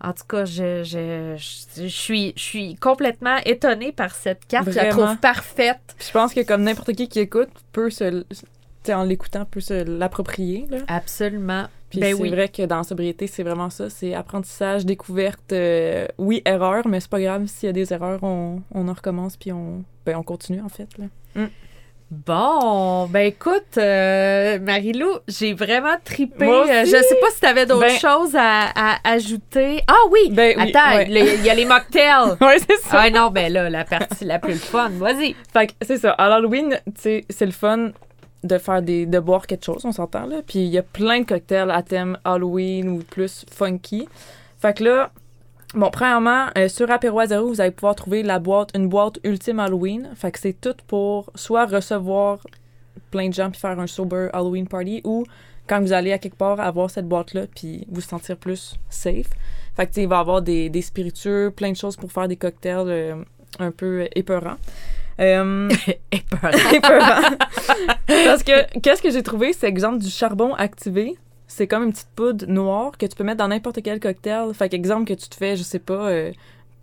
en 0.01 0.13
tout 0.13 0.25
cas, 0.27 0.45
je, 0.45 0.83
je, 0.83 1.35
je, 1.37 1.83
je 1.83 1.87
suis, 1.87 2.33
je 2.35 2.41
suis 2.41 2.75
complètement 2.75 3.37
étonnée 3.45 3.91
par 3.91 4.13
cette 4.15 4.45
carte. 4.47 4.69
Je 4.69 4.75
la 4.75 4.89
trouve 4.89 5.17
parfaite. 5.17 5.95
Je 5.99 6.11
pense 6.11 6.33
que 6.33 6.41
comme 6.41 6.63
n'importe 6.63 6.93
qui 6.93 7.07
qui 7.07 7.19
écoute 7.21 7.49
peut 7.71 7.89
se, 7.89 8.23
en 8.89 9.03
l'écoutant, 9.03 9.45
peut 9.45 9.61
se 9.61 9.83
l'approprier, 9.83 10.65
là. 10.69 10.79
Absolument. 10.89 11.67
Puis 11.93 11.99
Ben 12.01 12.15
c'est 12.15 12.21
oui. 12.23 12.29
vrai 12.31 12.49
que 12.49 12.63
dans 12.63 12.77
la 12.77 12.83
sobriété, 12.83 13.27
c'est 13.27 13.43
vraiment 13.43 13.69
ça. 13.69 13.87
C'est 13.87 14.15
apprentissage, 14.15 14.83
découverte. 14.83 15.53
euh, 15.53 16.07
oui, 16.17 16.41
erreur, 16.43 16.87
mais 16.87 16.99
c'est 16.99 17.09
pas 17.09 17.21
grave. 17.21 17.45
S'il 17.45 17.67
y 17.67 17.69
a 17.69 17.73
des 17.73 17.93
erreurs, 17.93 18.17
on, 18.23 18.61
on 18.73 18.87
en 18.87 18.93
recommence 18.93 19.37
puis 19.37 19.51
on, 19.51 19.83
ben, 20.05 20.15
on 20.17 20.23
continue, 20.23 20.59
en 20.61 20.69
fait. 20.69 20.87
Là. 20.97 21.45
Bon, 22.11 23.07
ben 23.07 23.21
écoute, 23.27 23.77
euh, 23.77 24.59
Marilou, 24.59 25.09
j'ai 25.27 25.53
vraiment 25.55 25.95
tripé. 26.03 26.45
Euh, 26.47 26.85
Je 26.85 26.91
sais 26.91 27.17
pas 27.19 27.29
si 27.31 27.39
tu 27.39 27.45
avais 27.47 27.65
d'autres 27.65 27.81
Ben- 27.87 27.97
choses 27.99 28.35
à, 28.35 28.69
à 28.75 28.97
ajouter. 29.03 29.81
Ah 29.87 29.95
oui! 30.11 30.29
Ben 30.31 30.53
oui, 30.55 30.71
Attends, 30.75 30.97
ouais. 30.97 31.07
il 31.09 31.43
y 31.43 31.49
a 31.49 31.55
les 31.55 31.65
mocktails. 31.65 32.37
Ouais, 32.41 32.57
c'est 32.59 32.77
ça. 32.81 33.01
ah 33.01 33.09
non, 33.09 33.31
ben 33.31 33.51
là, 33.51 33.67
la 33.69 33.83
partie 33.83 34.25
la 34.25 34.37
plus 34.37 34.59
fun. 34.59 34.89
Vas-y. 34.89 35.35
Fait 35.51 35.67
que 35.67 35.73
c'est 35.81 35.97
ça. 35.97 36.11
À 36.11 36.29
l'Halloween, 36.29 36.79
tu 36.85 37.01
sais, 37.01 37.25
c'est 37.31 37.45
le 37.47 37.51
fun 37.51 37.91
de 38.43 38.57
faire 38.57 38.81
des 38.81 39.05
de 39.05 39.19
boire 39.19 39.47
quelque 39.47 39.65
chose, 39.65 39.85
on 39.85 39.91
s'entend 39.91 40.25
là. 40.25 40.41
Puis 40.45 40.59
il 40.59 40.69
y 40.69 40.77
a 40.77 40.83
plein 40.83 41.21
de 41.21 41.25
cocktails 41.25 41.71
à 41.71 41.81
thème 41.81 42.17
Halloween 42.23 42.89
ou 42.89 42.97
plus 42.99 43.45
funky. 43.51 44.07
Fait 44.59 44.77
que 44.77 44.83
là, 44.83 45.11
bon, 45.73 45.89
premièrement, 45.89 46.47
euh, 46.57 46.67
sur 46.67 46.89
Apéro 46.91 47.19
à 47.19 47.27
zéro, 47.27 47.47
vous 47.47 47.61
allez 47.61 47.71
pouvoir 47.71 47.95
trouver 47.95 48.23
la 48.23 48.39
boîte, 48.39 48.69
une 48.75 48.89
boîte 48.89 49.19
ultime 49.23 49.59
Halloween. 49.59 50.09
Fait 50.15 50.31
que 50.31 50.39
c'est 50.39 50.59
tout 50.59 50.75
pour 50.87 51.31
soit 51.35 51.65
recevoir 51.65 52.39
plein 53.11 53.29
de 53.29 53.33
gens 53.33 53.49
puis 53.49 53.59
faire 53.59 53.79
un 53.79 53.87
sober 53.87 54.29
Halloween 54.33 54.67
party 54.67 55.01
ou 55.03 55.25
quand 55.67 55.79
vous 55.81 55.93
allez 55.93 56.11
à 56.11 56.17
quelque 56.17 56.37
part 56.37 56.59
avoir 56.59 56.89
cette 56.89 57.07
boîte 57.07 57.33
là 57.33 57.43
puis 57.55 57.85
vous 57.89 58.01
sentir 58.01 58.37
plus 58.37 58.75
safe. 58.89 59.29
Fait 59.75 59.87
que 59.87 59.99
il 59.99 60.07
va 60.07 60.17
y 60.17 60.19
avoir 60.19 60.41
des, 60.41 60.69
des 60.69 60.81
spiritueux, 60.81 61.51
plein 61.55 61.71
de 61.71 61.77
choses 61.77 61.95
pour 61.95 62.11
faire 62.11 62.27
des 62.27 62.35
cocktails 62.35 62.87
euh, 62.87 63.15
un 63.59 63.71
peu 63.71 64.07
épeurants. 64.15 64.57
Euh. 65.19 65.69
Parce 68.07 68.43
que 68.43 68.79
qu'est-ce 68.79 69.01
que 69.01 69.11
j'ai 69.11 69.23
trouvé, 69.23 69.53
c'est 69.53 69.67
exemple 69.67 69.99
du 69.99 70.09
charbon 70.09 70.53
activé. 70.53 71.15
C'est 71.47 71.67
comme 71.67 71.83
une 71.83 71.91
petite 71.91 72.09
poudre 72.15 72.45
noire 72.47 72.97
que 72.97 73.05
tu 73.05 73.15
peux 73.15 73.23
mettre 73.23 73.37
dans 73.37 73.47
n'importe 73.47 73.81
quel 73.83 73.99
cocktail. 73.99 74.53
Fait 74.53 74.69
qu'exemple 74.69 75.05
que 75.05 75.13
tu 75.13 75.29
te 75.29 75.35
fais, 75.35 75.55
je 75.55 75.63
sais 75.63 75.79
pas, 75.79 76.09
euh, 76.09 76.31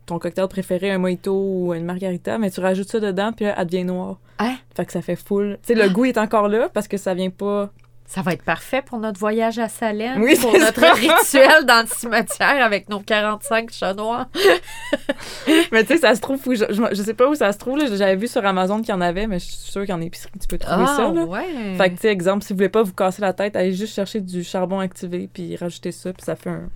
ton 0.07 0.19
cocktail 0.19 0.47
préféré, 0.49 0.91
un 0.91 0.99
mojito 0.99 1.33
ou 1.33 1.75
une 1.75 1.85
margarita, 1.85 2.39
mais 2.39 2.51
tu 2.51 2.61
rajoutes 2.61 2.89
ça 2.89 3.01
dedans, 3.01 3.33
puis 3.33 3.47
là, 3.47 3.55
elle 3.59 3.67
devient 3.67 3.85
noire. 3.85 4.19
Hein? 4.39 4.57
Fait 4.77 4.87
que 4.87 4.93
ça 4.93 5.03
fait 5.03 5.17
full. 5.17 5.59
Tu 5.63 5.75
sais, 5.75 5.81
le 5.81 5.89
goût 5.91 6.05
est 6.05 6.19
encore 6.19 6.49
là 6.49 6.69
parce 6.73 6.89
que 6.89 6.97
ça 6.97 7.15
vient 7.15 7.31
pas. 7.31 7.71
Ça 8.13 8.23
va 8.23 8.33
être 8.33 8.43
parfait 8.43 8.83
pour 8.83 8.99
notre 8.99 9.21
voyage 9.21 9.61
à 9.61 9.69
Salem, 9.69 10.21
Oui, 10.21 10.35
pour 10.41 10.53
notre 10.53 10.81
ça. 10.81 10.95
rituel 10.95 11.65
dans 11.65 11.83
le 11.83 11.87
cimetière 11.87 12.65
avec 12.65 12.89
nos 12.89 12.99
45 12.99 13.71
chats 13.71 13.95
noirs. 13.95 14.27
Mais 15.71 15.85
tu 15.85 15.95
sais, 15.95 15.99
ça 15.99 16.17
se 16.17 16.21
trouve, 16.21 16.41
où 16.49 16.55
je, 16.57 16.65
je, 16.71 16.83
je 16.91 17.03
sais 17.03 17.15
pas 17.15 17.29
où 17.29 17.37
ça 17.37 17.53
se 17.53 17.59
trouve. 17.59 17.79
J'avais 17.97 18.17
vu 18.17 18.27
sur 18.27 18.45
Amazon 18.45 18.81
qu'il 18.81 18.89
y 18.89 18.93
en 18.93 19.01
avait, 19.01 19.29
mais 19.29 19.39
je 19.39 19.45
suis 19.45 19.55
sûre 19.71 19.87
qu'en 19.87 20.01
épicerie, 20.01 20.33
tu 20.41 20.49
peux 20.49 20.59
trouver 20.59 20.87
Ah, 20.89 20.95
ça. 20.97 21.13
Là. 21.13 21.25
ouais. 21.25 21.77
Fait 21.79 21.91
que, 21.91 21.95
tu 21.95 22.01
sais, 22.03 22.09
exemple, 22.09 22.45
si 22.45 22.53
vous 22.53 22.57
voulez 22.57 22.69
pas 22.69 22.83
vous 22.83 22.93
casser 22.93 23.23
la 23.23 23.33
tête, 23.33 23.55
allez 23.55 23.73
juste 23.75 23.95
chercher 23.95 24.21
du 24.21 24.43
charbon 24.43 24.81
activé, 24.81 25.29
puis 25.33 25.55
rajouter 25.57 25.93
ça, 25.93 26.13
puis 26.13 26.25
ça 26.25 26.35
fait 26.35 26.51
un, 26.51 26.69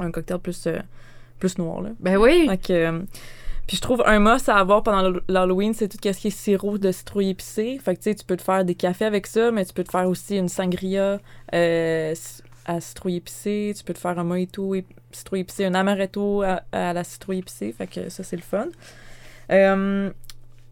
un 0.00 0.10
cocktail 0.10 0.38
plus, 0.38 0.66
euh, 0.66 0.78
plus 1.38 1.56
noir, 1.56 1.80
là. 1.80 1.90
Ben 1.98 2.18
oui. 2.18 2.46
Fait 2.46 2.58
que, 2.58 2.72
euh, 2.74 3.00
puis 3.68 3.76
je 3.76 3.82
trouve 3.82 4.02
un 4.06 4.18
must 4.18 4.48
à 4.48 4.56
avoir 4.56 4.82
pendant 4.82 5.02
l'Hall- 5.02 5.20
l'Halloween, 5.28 5.74
c'est 5.74 5.88
tout 5.88 5.98
ce 6.02 6.18
qui 6.18 6.28
est 6.28 6.30
sirop 6.30 6.78
de 6.78 6.90
citrouille 6.90 7.28
épicé. 7.28 7.78
Fait 7.84 7.94
que, 7.94 8.00
tu 8.00 8.04
sais, 8.10 8.14
tu 8.14 8.24
peux 8.24 8.36
te 8.38 8.42
faire 8.42 8.64
des 8.64 8.74
cafés 8.74 9.04
avec 9.04 9.26
ça, 9.26 9.50
mais 9.50 9.64
tu 9.66 9.74
peux 9.74 9.84
te 9.84 9.90
faire 9.90 10.08
aussi 10.08 10.38
une 10.38 10.48
sangria 10.48 11.20
euh, 11.54 12.14
à 12.64 12.80
citrouille 12.80 13.16
épicée. 13.16 13.74
Tu 13.76 13.84
peux 13.84 13.92
te 13.92 13.98
faire 13.98 14.18
un 14.18 14.24
mojito 14.24 14.74
ép- 14.74 14.86
citrouille 15.12 15.40
épicée, 15.40 15.66
un 15.66 15.74
amaretto 15.74 16.42
à, 16.42 16.62
la 16.72 17.04
citrouille 17.04 17.38
épicée. 17.40 17.72
Fait 17.76 17.86
que 17.86 18.08
ça, 18.08 18.22
c'est 18.24 18.36
le 18.36 18.42
fun. 18.42 18.68
Euh, 19.52 20.10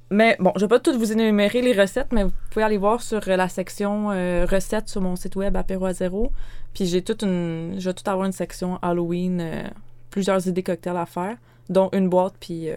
mais 0.09 0.37
bon, 0.41 0.53
je 0.57 0.61
vais 0.63 0.69
pas 0.69 0.81
toutes 0.81 0.97
vous 0.97 1.13
énumérer 1.13 1.61
les 1.61 1.79
recettes, 1.79 2.13
mais 2.13 2.25
vous 2.25 2.33
pouvez 2.51 2.65
aller 2.65 2.79
voir 2.79 3.03
sur 3.03 3.21
euh, 3.29 3.37
la 3.37 3.51
section 3.51 4.09
recettes 4.47 4.89
sur 4.89 5.03
mon 5.03 5.17
site 5.17 5.37
web 5.37 5.55
apéro 5.55 5.85
à 5.85 5.93
zéro. 5.93 6.33
Puis 6.73 6.87
j'ai 6.87 7.03
toute 7.03 7.23
une, 7.25 7.75
je 7.79 7.91
vais 7.91 7.95
tout 7.95 8.09
avoir 8.11 8.25
une 8.25 8.33
section 8.33 8.79
Halloween, 8.81 9.71
plusieurs 10.11 10.49
idées 10.49 10.63
cocktails 10.63 10.97
à 10.97 11.05
faire, 11.05 11.37
dont 11.68 11.88
une 11.92 12.09
boîte, 12.09 12.35
puis 12.40 12.70
euh, 12.70 12.76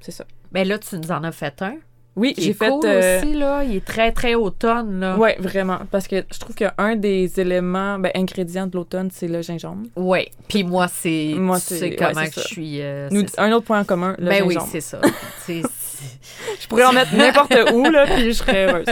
c'est 0.00 0.12
ça. 0.12 0.24
Ben 0.52 0.66
là, 0.66 0.78
tu 0.78 0.96
nous 0.98 1.10
en 1.10 1.22
as 1.24 1.32
fait 1.32 1.60
un. 1.62 1.74
Oui, 2.14 2.32
j'ai 2.38 2.54
fait. 2.54 2.70
cool 2.70 2.80
euh, 2.86 3.18
aussi, 3.20 3.34
là. 3.34 3.62
Il 3.62 3.76
est 3.76 3.84
très, 3.84 4.10
très 4.10 4.34
automne, 4.34 5.00
là. 5.00 5.18
Ouais, 5.18 5.36
vraiment, 5.38 5.80
parce 5.90 6.08
que 6.08 6.24
je 6.32 6.38
trouve 6.38 6.56
qu'un 6.56 6.96
des 6.96 7.38
éléments, 7.38 7.98
ben, 7.98 8.10
ingrédients 8.14 8.66
de 8.66 8.74
l'automne, 8.74 9.10
c'est 9.12 9.28
le 9.28 9.42
gingembre. 9.42 9.86
Ouais. 9.96 10.30
Puis 10.48 10.64
moi, 10.64 10.88
c'est. 10.88 11.34
Moi, 11.36 11.58
tu 11.58 11.64
c'est- 11.66 11.78
sais 11.78 11.96
comment 11.96 12.24
que 12.24 12.30
je 12.36 12.40
suis. 12.40 12.80
euh, 12.80 13.08
Nous, 13.10 13.24
un 13.36 13.52
autre 13.52 13.66
point 13.66 13.80
en 13.80 13.84
commun, 13.84 14.14
le 14.18 14.30
ben 14.30 14.42
oui, 14.46 14.56
c'est 14.70 14.80
ça. 14.80 14.98
Je 16.60 16.66
pourrais 16.68 16.84
en 16.84 16.92
mettre 16.92 17.14
n'importe 17.14 17.54
où, 17.72 17.82
là, 17.84 18.06
puis 18.06 18.24
je 18.26 18.32
serais 18.32 18.66
heureuse. 18.66 18.86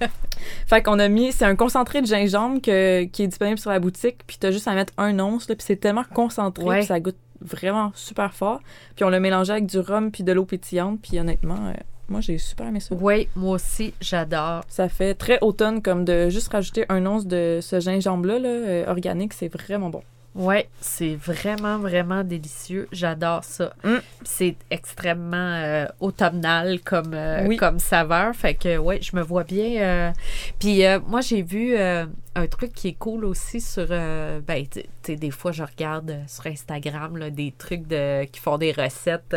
Fait 0.66 0.82
qu'on 0.82 0.98
a 0.98 1.08
mis, 1.08 1.32
c'est 1.32 1.44
un 1.44 1.56
concentré 1.56 2.00
de 2.00 2.06
gingembre 2.06 2.60
que- 2.60 3.04
qui 3.04 3.22
est 3.24 3.26
disponible 3.26 3.58
sur 3.58 3.70
la 3.70 3.78
boutique, 3.80 4.18
puis 4.26 4.36
t'as 4.38 4.50
juste 4.50 4.68
à 4.68 4.74
mettre 4.74 4.92
un 4.98 5.18
once, 5.18 5.48
là, 5.48 5.54
puis 5.54 5.64
c'est 5.66 5.76
tellement 5.76 6.04
concentré, 6.14 6.64
Ouais. 6.64 6.78
puis 6.78 6.86
ça 6.86 7.00
goûte 7.00 7.16
vraiment 7.40 7.92
super 7.94 8.34
fort. 8.34 8.60
Puis 8.96 9.04
on 9.04 9.08
l'a 9.08 9.20
mélangé 9.20 9.52
avec 9.52 9.66
du 9.66 9.78
rhum 9.78 10.10
puis 10.10 10.24
de 10.24 10.32
l'eau 10.32 10.44
pétillante, 10.44 11.00
puis 11.00 11.18
honnêtement, 11.18 11.68
euh, 11.68 11.74
moi 12.08 12.20
j'ai 12.20 12.38
super 12.38 12.66
aimé 12.66 12.80
ça. 12.80 12.94
Oui, 12.94 13.28
moi 13.36 13.56
aussi, 13.56 13.94
j'adore. 14.00 14.62
Ça 14.68 14.88
fait 14.88 15.14
très 15.14 15.38
automne 15.40 15.82
comme 15.82 16.04
de 16.04 16.28
juste 16.28 16.52
rajouter 16.52 16.84
un 16.88 17.04
once 17.06 17.26
de 17.26 17.58
ce 17.62 17.80
gingembre-là, 17.80 18.38
là, 18.38 18.48
euh, 18.48 18.86
organique, 18.90 19.32
c'est 19.32 19.48
vraiment 19.48 19.90
bon. 19.90 20.02
Ouais, 20.34 20.68
c'est 20.80 21.16
vraiment, 21.16 21.78
vraiment 21.78 22.22
délicieux. 22.22 22.86
J'adore 22.92 23.42
ça. 23.44 23.72
Mm. 23.82 23.96
C'est 24.24 24.56
extrêmement 24.70 25.36
euh, 25.36 25.86
automnal 26.00 26.80
comme, 26.80 27.12
euh, 27.14 27.46
Oui. 27.46 27.56
comme 27.56 27.78
saveur. 27.78 28.34
Fait 28.36 28.54
que, 28.54 28.76
ouais, 28.78 29.00
je 29.02 29.16
me 29.16 29.22
vois 29.22 29.44
bien. 29.44 29.80
euh. 29.82 30.12
Puis, 30.60 30.82
moi, 31.06 31.20
j'ai 31.22 31.42
vu 31.42 31.76
un 31.76 32.46
truc 32.50 32.72
qui 32.72 32.88
est 32.88 32.98
cool 32.98 33.24
aussi 33.24 33.60
sur. 33.60 33.86
ben, 33.88 34.64
tu 34.70 34.82
sais, 35.02 35.16
des 35.16 35.30
fois, 35.30 35.50
je 35.52 35.64
regarde 35.64 36.18
sur 36.28 36.46
Instagram 36.46 37.16
là, 37.16 37.30
des 37.30 37.52
trucs 37.56 37.86
de, 37.88 38.24
qui 38.24 38.38
font 38.40 38.58
des 38.58 38.72
recettes. 38.72 39.34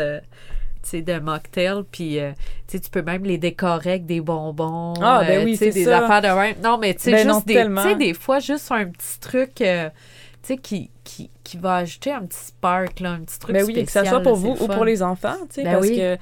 de 0.92 1.18
mocktail, 1.20 1.84
puis 1.90 2.18
euh, 2.18 2.32
tu 2.68 2.78
peux 2.90 3.02
même 3.02 3.24
les 3.24 3.38
décorer 3.38 3.90
avec 3.90 4.06
des 4.06 4.20
bonbons. 4.20 4.94
Ah, 5.00 5.22
ben 5.26 5.44
oui, 5.44 5.56
des 5.56 5.84
ça. 5.84 6.04
affaires 6.04 6.20
de 6.34 6.38
même. 6.38 6.56
Non, 6.62 6.76
mais 6.76 6.94
tu 6.94 7.02
sais, 7.04 7.12
Ben 7.12 7.28
juste 7.32 7.46
des, 7.46 7.94
des 7.94 8.14
fois, 8.14 8.40
juste 8.40 8.70
un 8.72 8.86
petit 8.86 9.20
truc, 9.20 9.60
euh, 9.60 9.88
sais, 10.48 10.56
qui, 10.56 10.90
qui, 11.04 11.30
qui 11.44 11.56
va 11.56 11.76
ajouter 11.76 12.12
un 12.12 12.22
petit 12.26 12.38
spark, 12.38 13.00
là, 13.00 13.12
un 13.12 13.20
petit 13.20 13.38
truc 13.38 13.54
Ben 13.54 13.64
oui, 13.64 13.74
que 13.74 13.80
ça 13.90 14.00
spécial, 14.00 14.08
soit 14.08 14.20
pour 14.22 14.32
là, 14.32 14.38
vous 14.38 14.64
ou 14.64 14.68
pour 14.68 14.84
les 14.84 15.02
enfants, 15.02 15.36
tu 15.48 15.56
sais, 15.56 15.64
Ben 15.64 15.72
parce 15.72 15.86
oui. 15.86 15.96
que 15.96 16.16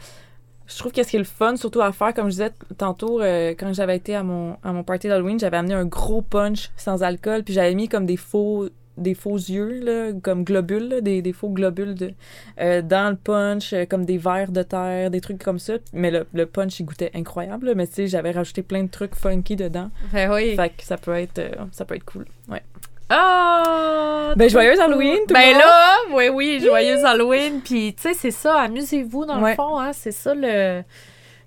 je 0.67 0.79
trouve 0.79 0.93
que 0.93 1.03
ce 1.03 1.09
qui 1.11 1.17
est 1.17 1.21
le 1.21 1.25
fun, 1.25 1.57
surtout 1.57 1.81
à 1.81 1.91
faire, 1.93 2.15
comme 2.15 2.27
je 2.27 2.31
disais 2.31 2.53
tantôt, 2.79 3.21
euh, 3.21 3.51
quand 3.59 3.73
j'avais 3.73 3.97
été 3.97 4.15
à 4.15 4.23
mon, 4.23 4.57
à 4.63 4.73
mon 4.73 4.85
party 4.85 5.09
d'Halloween, 5.09 5.39
j'avais 5.39 5.57
amené 5.57 5.75
un 5.75 5.85
gros 5.85 6.23
punch 6.23 6.71
sans 6.77 7.03
alcool, 7.03 7.43
puis 7.43 7.55
j'avais 7.55 7.75
mis 7.75 7.89
comme 7.89 8.07
des 8.07 8.17
faux 8.17 8.69
des 8.97 9.15
faux 9.15 9.37
yeux, 9.37 9.81
là, 9.83 10.13
comme 10.23 10.45
globules, 10.45 10.89
là, 10.89 11.01
des, 11.01 11.23
des 11.23 11.33
faux 11.33 11.49
globules 11.49 11.95
de, 11.95 12.13
euh, 12.61 12.83
dans 12.83 13.09
le 13.09 13.17
punch, 13.17 13.73
euh, 13.73 13.87
comme 13.87 14.05
des 14.05 14.19
vers 14.19 14.53
de 14.53 14.63
terre, 14.63 15.11
des 15.11 15.23
trucs 15.23 15.43
comme 15.43 15.59
ça. 15.59 15.75
Mais 15.95 16.11
le, 16.11 16.27
le 16.35 16.45
punch, 16.45 16.79
il 16.81 16.85
goûtait 16.85 17.11
incroyable, 17.15 17.67
là, 17.69 17.75
mais 17.75 17.87
tu 17.87 17.95
sais, 17.95 18.07
j'avais 18.09 18.31
rajouté 18.33 18.63
plein 18.63 18.83
de 18.83 18.91
trucs 18.91 19.15
funky 19.15 19.57
dedans. 19.57 19.91
Ben 20.13 20.31
oui. 20.31 20.55
Fait 20.55 20.69
que 20.69 20.85
ça 20.85 20.99
peut 20.99 21.15
être, 21.15 21.39
euh, 21.39 21.51
ça 21.73 21.87
peut 21.87 21.95
être 21.95 22.05
cool. 22.05 22.27
Ouais. 22.49 22.63
Ah! 23.11 24.33
Ben, 24.37 24.49
trop 24.49 24.61
joyeuse. 24.61 24.79
Halloween, 24.81 25.19
tout 25.27 25.35
le 25.35 25.35
Ben 25.35 25.53
monde! 25.53 25.59
là, 25.63 25.97
oui, 26.15 26.29
oui, 26.29 26.61
joyeuse 26.65 27.05
Halloween. 27.05 27.61
Puis, 27.61 27.95
tu 27.95 28.03
sais, 28.03 28.15
c'est 28.15 28.31
ça, 28.31 28.59
amusez-vous 28.61 29.25
dans 29.27 29.43
Ouais. 29.43 29.51
le 29.51 29.57
fond, 29.57 29.79
hein, 29.79 29.91
c'est 29.93 30.13
ça 30.13 30.33
le, 30.35 30.83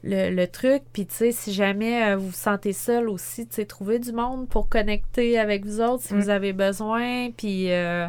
le, 0.03 0.29
le 0.29 0.47
truc. 0.47 0.83
Puis, 0.91 1.05
tu 1.05 1.15
sais, 1.15 1.31
si 1.31 1.53
jamais 1.53 2.11
euh, 2.11 2.15
vous 2.17 2.27
vous 2.27 2.33
sentez 2.33 2.73
seul 2.73 3.07
aussi, 3.07 3.47
tu 3.47 3.55
sais, 3.55 3.65
trouvez 3.65 3.99
du 3.99 4.11
monde 4.11 4.47
pour 4.49 4.67
connecter 4.67 5.39
avec 5.39 5.65
vous 5.65 5.79
autres 5.79 6.03
si 6.03 6.13
Mm. 6.13 6.19
vous 6.21 6.29
avez 6.29 6.51
besoin. 6.53 7.29
Puis, 7.31 7.71
euh, 7.71 8.07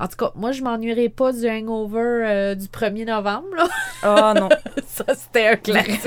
en 0.00 0.06
tout 0.06 0.16
cas, 0.16 0.30
moi, 0.36 0.52
je 0.52 0.62
m'ennuierai 0.62 1.08
pas 1.08 1.32
du 1.32 1.48
hangover 1.48 1.98
euh, 2.24 2.54
du 2.54 2.66
1er 2.68 3.04
novembre, 3.06 3.48
là. 3.56 3.64
Ah 4.04 4.34
non, 4.38 4.48
ça, 4.86 5.04
c'était 5.16 5.48
un 5.48 5.56
classique. 5.56 5.98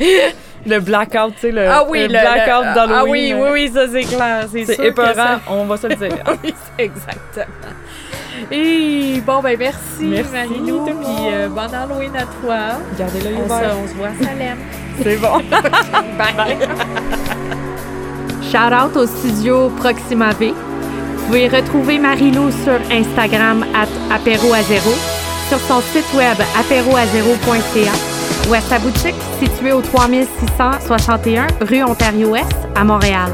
Le 0.68 0.80
blackout, 0.80 1.34
tu 1.34 1.40
sais, 1.40 1.50
le, 1.50 1.66
Ah 1.68 1.84
oui, 1.88 2.00
le 2.00 2.04
le, 2.06 2.10
blackout 2.20 2.64
le- 2.66 2.74
d'Halloween. 2.74 2.98
Ah 2.98 3.04
oui, 3.08 3.34
oui, 3.34 3.48
oui, 3.52 3.70
ça 3.72 3.86
c'est 3.90 4.02
clair. 4.02 4.46
C'est 4.52 4.64
C'est 4.66 4.84
épeurant, 4.86 5.14
ça- 5.14 5.40
on 5.48 5.64
va 5.64 5.76
se 5.76 5.86
le 5.86 5.94
dire. 5.96 6.08
oui, 6.44 6.54
c'est 6.76 6.84
exactement. 6.84 7.74
Et 8.52 9.20
bon, 9.26 9.40
ben 9.40 9.56
merci, 9.58 9.78
le 10.00 10.22
Puis 10.22 11.32
euh, 11.32 11.48
bon 11.48 11.60
Halloween 11.62 12.12
à 12.16 12.22
toi. 12.22 12.56
Gardez 12.98 13.20
l'œil 13.20 13.34
On 13.44 13.48
se, 13.48 13.52
ouvert. 13.54 13.76
on 13.82 13.88
se 13.88 13.94
voit 13.94 14.06
à 14.08 14.24
Salem. 14.24 14.58
C'est 15.02 15.16
bon. 15.16 15.38
Bye. 16.18 16.58
Shout 18.50 18.72
out 18.72 18.96
au 18.96 19.06
studio 19.06 19.70
Proxima 19.78 20.30
V. 20.32 20.52
Vous 21.16 21.26
pouvez 21.26 21.48
retrouver 21.48 21.98
Marilou 21.98 22.50
sur 22.64 22.78
Instagram 22.90 23.64
at 23.74 24.14
apéro 24.14 24.52
à 24.54 24.62
zéro, 24.62 24.90
sur 25.48 25.58
son 25.60 25.80
site 25.92 26.06
web 26.14 26.36
apéroazéro.ca 26.58 28.17
ou 28.48 28.54
à 28.54 28.60
sa 28.60 28.78
boutique 28.78 29.14
située 29.40 29.72
au 29.72 29.82
3661 29.82 31.46
rue 31.60 31.82
Ontario-Ouest 31.82 32.56
à 32.74 32.84
Montréal. 32.84 33.30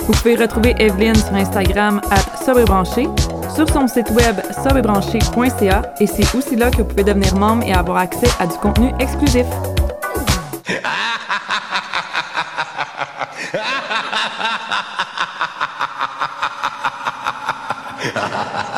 Vous 0.00 0.12
pouvez 0.12 0.36
retrouver 0.36 0.74
Evelyne 0.78 1.14
sur 1.14 1.34
Instagram 1.34 2.00
à 2.10 2.44
sobrebranché, 2.44 3.08
sur 3.54 3.68
son 3.68 3.86
site 3.86 4.10
web 4.10 4.36
sobrebranché.ca 4.64 5.94
et 6.00 6.06
c'est 6.06 6.34
aussi 6.34 6.56
là 6.56 6.70
que 6.70 6.78
vous 6.78 6.84
pouvez 6.84 7.04
devenir 7.04 7.34
membre 7.36 7.64
et 7.66 7.72
avoir 7.72 7.98
accès 7.98 8.28
à 8.38 8.46
du 8.46 8.56
contenu 8.56 8.92
exclusif. 8.98 9.46
Ha 18.14 18.20
ha 18.20 18.42
ha 18.44 18.72
ha! 18.74 18.77